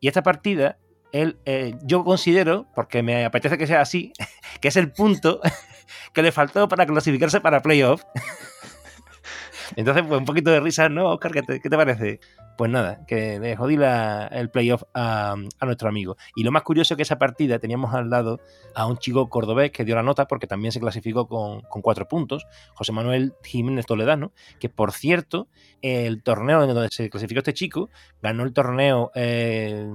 y 0.00 0.08
esta 0.08 0.22
partida, 0.22 0.78
él, 1.12 1.38
eh, 1.44 1.74
yo 1.82 2.04
considero, 2.04 2.66
porque 2.74 3.02
me 3.02 3.24
apetece 3.24 3.58
que 3.58 3.66
sea 3.66 3.80
así, 3.80 4.12
que 4.60 4.68
es 4.68 4.76
el 4.76 4.92
punto 4.92 5.40
que 6.12 6.22
le 6.22 6.32
faltó 6.32 6.68
para 6.68 6.86
clasificarse 6.86 7.40
para 7.40 7.62
playoff. 7.62 8.02
Entonces, 9.76 10.04
pues 10.06 10.18
un 10.18 10.24
poquito 10.24 10.50
de 10.50 10.60
risa, 10.60 10.88
¿no, 10.88 11.10
Oscar? 11.10 11.32
¿Qué 11.32 11.42
te, 11.42 11.70
parece? 11.70 12.20
Pues 12.56 12.70
nada, 12.70 13.04
que 13.06 13.38
le 13.38 13.56
jodí 13.56 13.76
el 14.32 14.50
playoff 14.50 14.82
a, 14.94 15.36
nuestro 15.62 15.88
amigo. 15.88 16.16
Y 16.34 16.42
lo 16.42 16.50
más 16.50 16.62
curioso 16.62 16.94
es 16.94 16.96
que 16.96 17.04
esa 17.04 17.18
partida 17.18 17.58
teníamos 17.58 17.94
al 17.94 18.10
lado 18.10 18.40
a 18.74 18.86
un 18.86 18.98
chico 18.98 19.28
cordobés 19.28 19.70
que 19.70 19.84
dio 19.84 19.94
la 19.94 20.02
nota 20.02 20.26
porque 20.26 20.46
también 20.46 20.72
se 20.72 20.80
clasificó 20.80 21.28
con, 21.28 21.62
cuatro 21.82 22.08
puntos, 22.08 22.46
José 22.74 22.92
Manuel 22.92 23.34
Jiménez 23.44 23.86
Toledano, 23.86 24.32
que 24.58 24.68
por 24.68 24.92
cierto, 24.92 25.48
el 25.82 26.22
torneo 26.22 26.62
en 26.64 26.74
donde 26.74 26.88
se 26.90 27.08
clasificó 27.08 27.38
este 27.38 27.54
chico, 27.54 27.90
ganó 28.20 28.42
el 28.42 28.52
torneo 28.52 29.12
eh, 29.14 29.86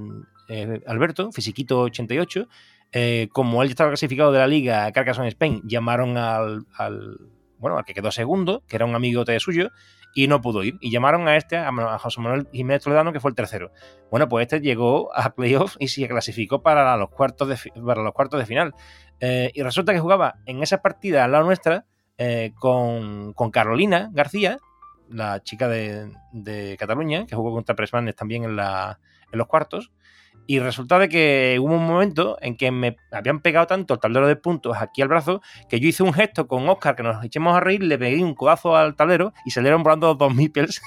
eh, 0.50 0.82
Alberto, 0.88 1.32
Fisiquito 1.32 1.82
88. 1.82 2.48
Eh, 2.92 3.28
como 3.34 3.62
él 3.62 3.70
estaba 3.70 3.90
clasificado 3.90 4.32
de 4.32 4.40
la 4.40 4.48
liga 4.48 4.92
Carcassonne 4.92 5.28
Spain, 5.28 5.62
llamaron 5.66 6.18
al 6.18 6.66
bueno, 7.58 7.78
al 7.78 7.86
que 7.86 7.94
quedó 7.94 8.12
segundo, 8.12 8.64
que 8.68 8.76
era 8.76 8.86
un 8.86 8.96
amigo 8.96 9.24
de 9.26 9.40
suyo, 9.40 9.72
y 10.14 10.28
no 10.28 10.42
pudo 10.42 10.64
ir. 10.64 10.78
Y 10.82 10.92
llamaron 10.92 11.28
a 11.28 11.36
este, 11.36 11.58
a 11.58 12.00
José 12.00 12.22
Manuel 12.22 12.48
Jiménez 12.52 12.84
Toledano, 12.84 13.12
que 13.12 13.20
fue 13.20 13.32
el 13.32 13.36
tercero. 13.36 13.72
Bueno, 14.12 14.30
pues 14.30 14.44
este 14.44 14.62
llegó 14.62 15.14
a 15.16 15.34
playoff 15.36 15.76
y 15.80 15.88
se 15.88 16.08
clasificó 16.08 16.62
para 16.62 16.96
los 16.98 17.10
cuartos 17.10 17.50
de, 17.50 17.82
para 17.82 18.02
los 18.02 18.14
cuartos 18.14 18.40
de 18.40 18.46
final. 18.46 18.74
Eh, 19.20 19.52
y 19.54 19.62
resulta 19.64 19.94
que 19.94 20.00
jugaba 20.00 20.36
en 20.46 20.62
esa 20.62 20.82
partida 20.82 21.26
al 21.26 21.32
lado 21.32 21.46
nuestra 21.46 21.86
eh, 22.18 22.54
con, 22.56 23.34
Carolina 23.52 24.10
García, 24.14 24.60
la 25.10 25.44
chica 25.44 25.68
de, 25.68 26.78
Cataluña, 26.80 27.26
que 27.26 27.36
jugó 27.36 27.52
contra 27.52 27.76
Presmanes 27.76 28.16
también 28.16 28.44
en, 28.44 28.56
la, 28.56 29.00
en 29.32 29.38
los 29.38 29.48
cuartos. 29.48 29.92
Y 30.48 30.60
resulta 30.60 31.00
de 31.00 31.10
que 31.10 31.58
hubo 31.60 31.74
un 31.74 31.86
momento 31.86 32.38
en 32.42 32.56
que 32.56 32.72
me 32.72 32.98
habían 33.12 33.40
pegado 33.40 33.68
tanto 33.68 33.96
el 33.96 34.00
tablero 34.00 34.28
de 34.28 34.36
puntos 34.36 34.78
aquí 34.80 35.02
al 35.02 35.08
brazo 35.08 35.42
que 35.70 35.80
yo 35.80 35.88
hice 35.88 36.04
un 36.04 36.14
gesto 36.14 36.48
con 36.48 36.68
Oscar 36.70 36.96
que 36.96 37.04
nos 37.04 37.24
echemos 37.24 37.56
a 37.56 37.60
reír, 37.60 37.84
le 37.84 37.98
pegué 37.98 38.24
un 38.24 38.36
codazo 38.36 38.76
al 38.76 38.96
tablero 38.96 39.34
y 39.46 39.52
salieron 39.52 39.84
volando 39.84 40.14
dos 40.16 40.34
meeples 40.34 40.82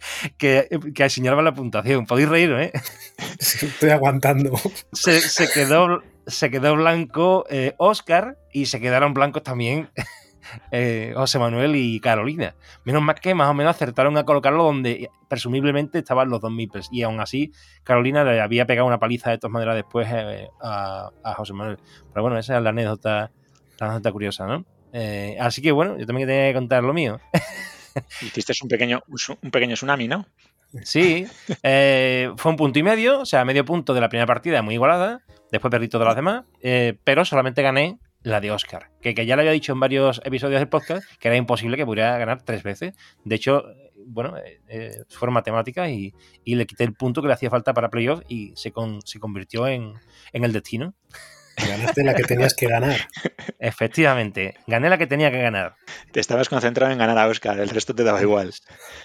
que, 0.38 0.68
que 0.94 1.10
señalaban 1.10 1.44
la 1.44 1.54
puntuación. 1.54 2.06
Podéis 2.06 2.28
reír, 2.28 2.50
¿eh? 2.52 2.72
estoy 3.38 3.90
aguantando. 3.90 4.52
Se, 4.92 5.20
quedó, 5.52 6.02
se 6.26 6.50
quedó 6.50 6.74
blanco 6.76 7.44
eh, 7.48 7.74
Oscar 7.78 8.36
y 8.52 8.66
se 8.66 8.80
quedaron 8.80 9.14
blancos 9.14 9.42
también 9.42 9.90
eh, 10.70 11.12
José 11.14 11.38
Manuel 11.38 11.76
y 11.76 12.00
Carolina. 12.00 12.54
Menos 12.84 13.02
mal 13.02 13.16
que 13.16 13.34
más 13.34 13.48
o 13.48 13.54
menos 13.54 13.74
acertaron 13.74 14.16
a 14.16 14.24
colocarlo 14.24 14.64
donde 14.64 15.10
presumiblemente 15.28 15.98
estaban 15.98 16.28
los 16.30 16.40
dos 16.40 16.52
Mipels. 16.52 16.88
Y 16.90 17.02
aún 17.02 17.20
así, 17.20 17.52
Carolina 17.82 18.24
le 18.24 18.40
había 18.40 18.66
pegado 18.66 18.86
una 18.86 18.98
paliza 18.98 19.30
de 19.30 19.38
todas 19.38 19.52
maneras 19.52 19.76
después 19.76 20.08
eh, 20.10 20.48
a, 20.60 21.10
José 21.36 21.52
Manuel. 21.52 21.78
Pero 22.12 22.22
bueno, 22.22 22.38
esa 22.38 22.56
es 22.56 22.62
la 22.62 22.70
anécdota, 22.70 23.30
la 23.78 23.86
anécdota 23.86 24.12
curiosa, 24.12 24.46
¿no? 24.46 24.64
Eh, 24.92 25.36
así 25.40 25.60
que 25.60 25.72
bueno, 25.72 25.98
yo 25.98 26.06
también 26.06 26.28
tenía 26.28 26.48
que 26.48 26.54
contar 26.54 26.82
lo 26.82 26.94
mío. 26.94 27.20
Hiciste 28.20 28.52
un 28.62 28.68
pequeño, 28.68 29.02
un 29.42 29.50
pequeño 29.50 29.74
tsunami, 29.74 30.08
¿no? 30.08 30.26
Sí, 30.82 31.26
fue 31.62 32.50
un 32.50 32.56
punto 32.56 32.78
y 32.78 32.82
medio, 32.82 33.20
o 33.20 33.24
sea, 33.24 33.44
medio 33.46 33.64
punto 33.64 33.94
de 33.94 34.00
la 34.00 34.10
primera 34.10 34.26
partida 34.26 34.60
muy 34.60 34.74
igualada. 34.74 35.22
Después 35.50 35.70
perdí 35.70 35.88
todas 35.88 36.06
las 36.06 36.16
demás, 36.16 36.44
pero 37.04 37.24
solamente 37.24 37.62
gané 37.62 37.98
la 38.26 38.40
de 38.40 38.50
Oscar, 38.50 38.90
que, 39.00 39.14
ya 39.14 39.36
le 39.36 39.42
había 39.42 39.52
dicho 39.52 39.72
en 39.72 39.78
varios 39.78 40.20
episodios 40.24 40.58
del 40.58 40.68
podcast 40.68 41.08
que 41.20 41.28
era 41.28 41.36
imposible 41.36 41.76
que 41.76 41.86
pudiera 41.86 42.18
ganar 42.18 42.42
tres 42.42 42.64
veces. 42.64 42.92
De 43.24 43.36
hecho, 43.36 43.62
bueno, 44.04 44.36
eh, 44.38 44.60
eh, 44.66 45.04
fueron 45.10 45.34
matemáticas 45.34 45.88
y, 45.90 46.12
y, 46.42 46.56
le 46.56 46.66
quité 46.66 46.82
el 46.82 46.92
punto 46.92 47.22
que 47.22 47.28
le 47.28 47.34
hacía 47.34 47.50
falta 47.50 47.72
para 47.72 47.88
playoff 47.88 48.22
y 48.26 48.52
se, 48.56 48.72
se 49.04 49.20
convirtió 49.20 49.68
en, 49.68 49.92
en 50.32 50.42
el 50.42 50.52
destino. 50.52 50.92
Ganaste 51.56 52.04
la 52.04 52.14
que 52.14 52.22
tenías 52.22 52.54
que 52.54 52.66
ganar. 52.66 53.08
Efectivamente, 53.58 54.54
gané 54.66 54.90
la 54.90 54.98
que 54.98 55.06
tenía 55.06 55.30
que 55.30 55.40
ganar. 55.40 55.76
Te 56.12 56.20
estabas 56.20 56.48
concentrado 56.48 56.92
en 56.92 56.98
ganar 56.98 57.16
a 57.18 57.26
Oscar, 57.26 57.58
el 57.58 57.70
resto 57.70 57.94
te 57.94 58.04
daba 58.04 58.20
igual. 58.20 58.52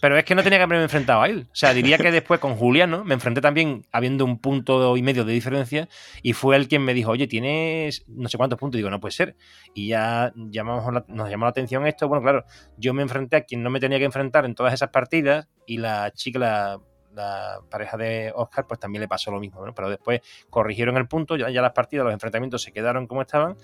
Pero 0.02 0.18
es 0.18 0.26
que 0.26 0.36
no 0.36 0.43
tenía 0.43 0.60
que 0.60 0.64
haberme 0.64 0.84
enfrentado 0.84 1.22
a 1.22 1.28
él. 1.28 1.47
O 1.52 1.56
sea, 1.56 1.74
diría 1.74 1.97
que 1.97 2.12
después 2.12 2.39
con 2.39 2.56
Juliano 2.56 3.04
me 3.04 3.14
enfrenté 3.14 3.41
también 3.41 3.86
habiendo 3.91 4.26
un 4.26 4.39
punto 4.39 4.97
y 4.97 5.02
medio 5.02 5.24
de 5.24 5.34
diferencia 5.34 5.88
y 6.22 6.34
fue 6.34 6.56
él 6.56 6.68
quien 6.68 6.84
me 6.84 6.93
dijo, 6.93 7.12
oye, 7.12 7.28
tienes 7.28 8.04
no 8.08 8.28
sé 8.28 8.38
cuántos 8.38 8.60
puntos. 8.60 8.78
digo, 8.78 8.89
no 8.89 8.99
puede 8.99 9.14
ser. 9.14 9.36
Y 9.74 9.88
ya 9.88 10.34
llamamos 10.36 11.04
nos 11.08 11.30
llamó 11.30 11.45
la 11.45 11.52
atención 11.52 11.88
esto. 11.88 12.08
Bueno, 12.08 12.24
claro, 12.24 12.45
yo 12.78 12.93
me 12.93 13.02
enfrenté 13.02 13.38
a 13.38 13.41
quien 13.41 13.64
no 13.64 13.70
me 13.70 13.80
tenía 13.80 13.99
que 13.99 14.06
enfrentar 14.06 14.45
en 14.45 14.56
todas 14.56 14.74
esas 14.74 14.89
partidas 14.89 15.47
y 15.66 15.78
la 15.78 16.12
chica, 16.12 16.39
la 16.39 16.80
la 17.14 17.59
pareja 17.70 17.97
de 17.97 18.32
Oscar, 18.36 18.68
pues 18.68 18.80
también 18.80 19.01
le 19.01 19.07
pasó 19.07 19.32
lo 19.32 19.39
mismo, 19.39 19.64
Pero 19.76 19.89
después 19.89 20.22
corrigieron 20.49 20.97
el 20.97 21.07
punto, 21.07 21.36
ya, 21.36 21.49
ya 21.49 21.62
las 21.62 21.74
partidas, 21.74 22.05
los 22.05 22.14
enfrentamientos 22.14 22.62
se 22.62 22.72
quedaron 22.72 23.07
como 23.07 23.22
estaban, 23.22 23.57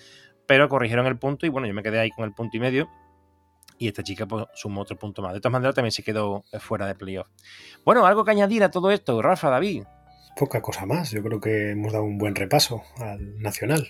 pero 0.45 0.69
corrigieron 0.69 1.05
el 1.05 1.17
punto 1.17 1.45
y 1.45 1.49
bueno, 1.49 1.67
yo 1.67 1.73
me 1.73 1.83
quedé 1.83 1.99
ahí 1.99 2.09
con 2.11 2.25
el 2.25 2.33
punto 2.33 2.57
y 2.57 2.59
medio. 2.59 2.89
Y 3.79 3.87
esta 3.87 4.01
chica 4.01 4.25
pues, 4.25 4.45
sumó 4.55 4.81
otro 4.81 4.97
punto 4.97 5.21
más. 5.21 5.33
De 5.33 5.39
todas 5.39 5.51
maneras, 5.51 5.75
también 5.75 5.91
se 5.91 6.01
quedó 6.01 6.43
fuera 6.59 6.87
de 6.87 6.95
playoff. 6.95 7.27
Bueno, 7.85 8.05
algo 8.07 8.25
que 8.25 8.31
añadir 8.31 8.63
a 8.63 8.71
todo 8.71 8.89
esto, 8.89 9.21
Rafa, 9.21 9.51
David. 9.51 9.83
Poca 10.35 10.61
cosa 10.61 10.87
más. 10.87 11.11
Yo 11.11 11.21
creo 11.21 11.39
que 11.39 11.71
hemos 11.71 11.93
dado 11.93 12.03
un 12.03 12.17
buen 12.17 12.33
repaso 12.33 12.81
al 12.97 13.39
Nacional. 13.39 13.87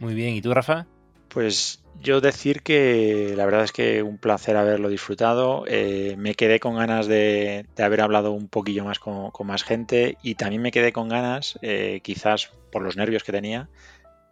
Muy 0.00 0.14
bien. 0.14 0.34
¿Y 0.34 0.40
tú, 0.40 0.54
Rafa? 0.54 0.86
Pues 1.28 1.84
yo 2.00 2.20
decir 2.20 2.62
que 2.62 3.34
la 3.36 3.46
verdad 3.46 3.64
es 3.64 3.72
que 3.72 4.02
un 4.02 4.18
placer 4.18 4.56
haberlo 4.56 4.88
disfrutado. 4.88 5.64
Eh, 5.66 6.16
me 6.18 6.34
quedé 6.34 6.60
con 6.60 6.76
ganas 6.76 7.06
de, 7.06 7.66
haber 7.78 8.02
hablado 8.02 8.32
un 8.32 8.48
poquillo 8.48 8.84
más 8.84 8.98
con, 8.98 9.30
más 9.44 9.64
gente 9.64 10.18
y 10.22 10.34
también 10.34 10.62
me 10.62 10.70
quedé 10.70 10.92
con 10.92 11.08
ganas, 11.08 11.58
eh, 11.62 12.00
quizás 12.02 12.50
por 12.70 12.82
los 12.82 12.96
nervios 12.96 13.24
que 13.24 13.32
tenía, 13.32 13.68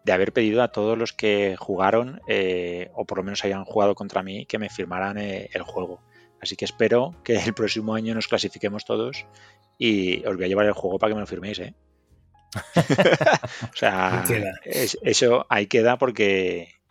de 0.04 0.12
haber 0.12 0.32
pedido 0.32 0.62
a 0.62 0.68
todos 0.68 0.98
los 0.98 1.12
que 1.12 1.56
jugaron 1.58 2.20
eh, 2.26 2.90
o 2.94 3.06
por 3.06 3.18
lo 3.18 3.24
menos 3.24 3.44
hayan 3.44 3.64
jugado 3.64 3.94
contra 3.94 4.22
mí 4.22 4.46
que 4.46 4.58
me 4.58 4.68
firmaran 4.68 5.16
el 5.18 5.62
juego. 5.62 6.02
Así 6.40 6.56
que 6.56 6.64
espero 6.64 7.14
que 7.24 7.36
el 7.36 7.54
próximo 7.54 7.94
año 7.94 8.14
nos 8.14 8.28
clasifiquemos 8.28 8.84
todos 8.84 9.26
y 9.78 10.24
os 10.26 10.36
voy 10.36 10.44
a 10.44 10.48
llevar 10.48 10.66
el 10.66 10.72
juego 10.72 10.98
para 10.98 11.10
que 11.10 11.14
me 11.14 11.20
lo 11.20 11.26
firméis, 11.26 11.58
¿eh? 11.60 11.74
o 13.72 13.76
sea, 13.76 14.24
eso 14.64 15.46
ahí 15.48 15.68
queda 15.68 15.96
porque 15.96 16.81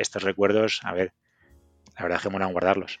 estos 0.00 0.22
recuerdos, 0.22 0.80
a 0.84 0.92
ver, 0.92 1.12
la 1.96 2.02
verdad 2.02 2.18
es 2.18 2.22
que 2.22 2.30
mola 2.30 2.46
guardarlos. 2.46 3.00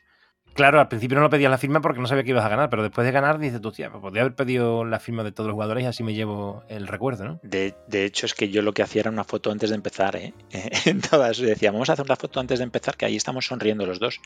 Claro, 0.54 0.80
al 0.80 0.88
principio 0.88 1.16
no 1.16 1.22
lo 1.22 1.30
pedías 1.30 1.52
la 1.52 1.58
firma 1.58 1.80
porque 1.80 2.00
no 2.00 2.08
sabía 2.08 2.24
que 2.24 2.30
ibas 2.30 2.44
a 2.44 2.48
ganar, 2.48 2.68
pero 2.68 2.82
después 2.82 3.06
de 3.06 3.12
ganar 3.12 3.38
dices 3.38 3.60
tú, 3.60 3.70
tía, 3.70 3.90
pues 3.90 4.02
podría 4.02 4.22
haber 4.22 4.34
pedido 4.34 4.84
la 4.84 4.98
firma 4.98 5.22
de 5.22 5.30
todos 5.30 5.46
los 5.46 5.54
jugadores 5.54 5.84
y 5.84 5.86
así 5.86 6.02
me 6.02 6.14
llevo 6.14 6.64
el 6.68 6.88
recuerdo, 6.88 7.24
¿no? 7.24 7.40
De, 7.44 7.76
hecho, 7.92 8.26
es 8.26 8.34
que 8.34 8.48
yo 8.48 8.62
lo 8.62 8.72
que 8.72 8.82
hacía 8.82 9.02
era 9.02 9.10
una 9.10 9.22
foto 9.22 9.52
antes 9.52 9.70
de 9.70 9.76
empezar, 9.76 10.16
¿eh? 10.16 10.34
en 10.84 11.00
todas 11.00 11.38
decía, 11.38 11.70
vamos 11.70 11.90
a 11.90 11.92
hacer 11.92 12.04
una 12.04 12.16
foto 12.16 12.40
antes 12.40 12.58
de 12.58 12.64
empezar, 12.64 12.96
que 12.96 13.06
ahí 13.06 13.14
estamos 13.14 13.46
sonriendo 13.46 13.86
los 13.86 14.00
dos. 14.00 14.20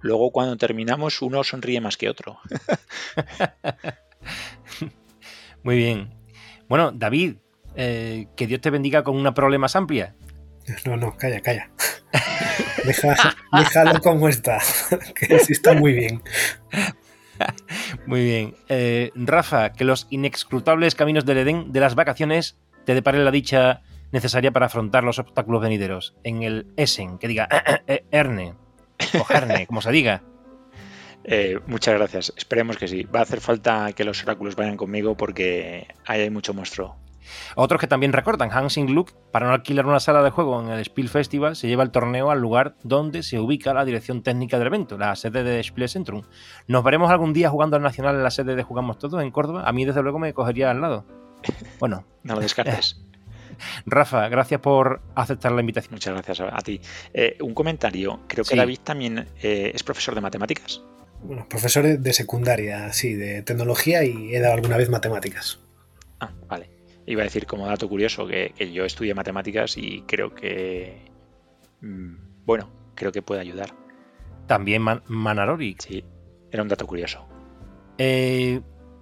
Luego, 0.00 0.32
cuando 0.32 0.56
terminamos, 0.56 1.22
uno 1.22 1.44
sonríe 1.44 1.80
más 1.80 1.96
que 1.96 2.08
otro. 2.08 2.40
Muy 5.62 5.76
bien. 5.76 6.14
Bueno, 6.68 6.90
David, 6.90 7.36
eh, 7.76 8.26
que 8.34 8.48
Dios 8.48 8.60
te 8.60 8.70
bendiga 8.70 9.04
con 9.04 9.16
una 9.16 9.34
problema 9.34 9.68
amplia. 9.72 10.16
No, 10.84 10.96
no, 10.96 11.16
calla, 11.16 11.40
calla. 11.40 11.70
déjalo 13.52 14.00
como 14.00 14.28
está, 14.28 14.58
que 15.14 15.38
sí 15.40 15.52
está 15.52 15.74
muy 15.74 15.92
bien. 15.92 16.22
Muy 18.06 18.24
bien. 18.24 18.54
Eh, 18.68 19.10
Rafa, 19.14 19.72
que 19.72 19.84
los 19.84 20.06
inexcrutables 20.10 20.94
caminos 20.94 21.24
del 21.24 21.38
Edén 21.38 21.72
de 21.72 21.80
las 21.80 21.94
vacaciones 21.94 22.56
te 22.84 22.94
deparen 22.94 23.24
la 23.24 23.30
dicha 23.30 23.82
necesaria 24.12 24.52
para 24.52 24.66
afrontar 24.66 25.04
los 25.04 25.18
obstáculos 25.18 25.60
venideros. 25.60 26.14
En 26.24 26.42
el 26.42 26.68
Essen, 26.76 27.18
que 27.18 27.28
diga 27.28 27.48
eh, 27.86 28.04
Erne 28.10 28.54
o 29.18 29.26
Herne, 29.28 29.66
como 29.66 29.82
se 29.82 29.90
diga. 29.92 30.22
Eh, 31.28 31.58
muchas 31.66 31.94
gracias. 31.94 32.32
Esperemos 32.36 32.76
que 32.76 32.86
sí. 32.86 33.02
Va 33.02 33.18
a 33.18 33.22
hacer 33.24 33.40
falta 33.40 33.92
que 33.94 34.04
los 34.04 34.22
oráculos 34.22 34.54
vayan 34.54 34.76
conmigo 34.76 35.16
porque 35.16 35.88
ahí 36.04 36.20
hay 36.20 36.30
mucho 36.30 36.54
monstruo. 36.54 36.96
Otros 37.54 37.80
que 37.80 37.86
también 37.86 38.12
recordan, 38.12 38.50
Hansing 38.50 38.94
Luke, 38.94 39.12
para 39.32 39.46
no 39.46 39.52
alquilar 39.52 39.86
una 39.86 40.00
sala 40.00 40.22
de 40.22 40.30
juego 40.30 40.60
en 40.60 40.68
el 40.68 40.84
Spiel 40.84 41.08
Festival, 41.08 41.56
se 41.56 41.68
lleva 41.68 41.82
el 41.82 41.90
torneo 41.90 42.30
al 42.30 42.40
lugar 42.40 42.76
donde 42.82 43.22
se 43.22 43.38
ubica 43.38 43.74
la 43.74 43.84
dirección 43.84 44.22
técnica 44.22 44.58
del 44.58 44.68
evento, 44.68 44.98
la 44.98 45.14
sede 45.16 45.42
de 45.42 45.62
Spiel 45.62 45.88
Centrum. 45.88 46.22
¿Nos 46.66 46.84
veremos 46.84 47.10
algún 47.10 47.32
día 47.32 47.50
jugando 47.50 47.76
al 47.76 47.82
Nacional 47.82 48.16
en 48.16 48.22
la 48.22 48.30
sede 48.30 48.56
de 48.56 48.62
Jugamos 48.62 48.98
Todos 48.98 49.22
en 49.22 49.30
Córdoba? 49.30 49.64
A 49.66 49.72
mí, 49.72 49.84
desde 49.84 50.02
luego, 50.02 50.18
me 50.18 50.32
cogería 50.32 50.70
al 50.70 50.80
lado. 50.80 51.04
Bueno. 51.78 52.04
no 52.22 52.34
lo 52.34 52.40
descartes. 52.40 53.00
Rafa, 53.86 54.28
gracias 54.28 54.60
por 54.60 55.00
aceptar 55.14 55.52
la 55.52 55.60
invitación. 55.60 55.94
Muchas 55.94 56.14
gracias 56.14 56.40
a, 56.40 56.58
ti. 56.58 56.80
Eh, 57.14 57.38
un 57.40 57.54
comentario. 57.54 58.20
Creo 58.26 58.44
que 58.44 58.56
David 58.56 58.80
también 58.82 59.28
eh, 59.42 59.72
es 59.74 59.82
profesor 59.82 60.14
de 60.14 60.20
matemáticas. 60.20 60.82
Bueno, 61.22 61.48
profesor 61.48 61.98
de 61.98 62.12
secundaria, 62.12 62.92
sí, 62.92 63.14
de 63.14 63.42
tecnología 63.42 64.04
y 64.04 64.34
he 64.34 64.40
dado 64.40 64.54
alguna 64.54 64.76
vez 64.76 64.90
matemáticas. 64.90 65.60
Ah, 66.20 66.30
vale. 66.46 66.75
Iba 67.06 67.22
a 67.22 67.24
decir 67.24 67.46
como 67.46 67.66
dato 67.66 67.88
curioso 67.88 68.26
que, 68.26 68.52
yo 68.72 68.84
estudié 68.84 69.14
matemáticas 69.14 69.76
y 69.76 70.02
creo 70.02 70.34
que, 70.34 71.10
mm, 71.80 72.44
bueno, 72.44 72.68
creo 72.94 73.12
que 73.12 73.22
puede 73.22 73.40
ayudar. 73.40 73.72
También 74.46 74.82
Manarori. 75.06 75.76
Sí, 75.78 76.04
era 76.50 76.62
un 76.62 76.68
dato 76.68 76.86
curioso. 76.86 77.26
Eh, 77.98 78.60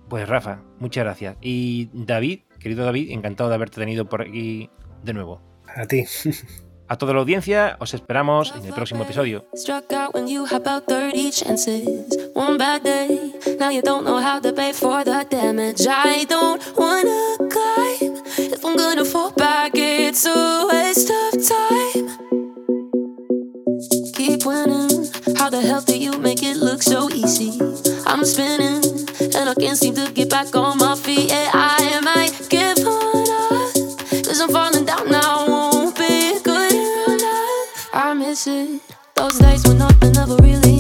pues 0.09 0.29
Rafa, 0.29 0.63
muchas 0.79 1.05
gracias. 1.05 1.37
Y 1.41 1.89
David, 1.93 2.41
querido 2.61 2.85
David, 2.85 3.11
encantado 3.11 3.49
de 3.49 3.57
haberte 3.57 3.81
tenido 3.81 4.09
por 4.09 4.23
aquí 4.23 4.71
de 5.03 5.13
nuevo. 5.15 5.41
A 5.75 5.87
ti. 5.87 6.05
A 6.95 6.97
toda 6.97 7.12
la 7.12 7.18
audiencia, 7.18 7.76
os 7.80 7.92
esperamos 7.92 8.55
en 8.57 8.66
el 8.66 8.72
próximo 8.72 9.03
episodio. 9.03 9.45
Keep 24.14 24.47
winning. 24.47 25.11
How 25.36 25.51
the 25.51 25.61
hell 25.61 25.82
do 25.84 25.99
you 25.99 26.16
make 26.20 26.45
it 26.45 26.57
look 26.59 26.80
so 26.80 27.11
easy? 27.11 27.59
I'm 28.07 28.24
spinning 28.24 28.84
and 29.34 29.49
I 29.49 29.55
can't 29.55 29.76
seem 29.76 29.95
to 29.97 30.12
get 30.12 30.30
back 30.30 30.55
on 30.55 30.78
my 30.78 30.95
feet. 30.95 31.30
Yeah, 31.30 31.51
I 31.53 32.01
might 32.01 32.49
give 32.49 32.74
Those 38.45 39.38
days 39.38 39.66
when 39.66 39.78
nothing 39.78 40.14
ever 40.18 40.36
really 40.42 40.74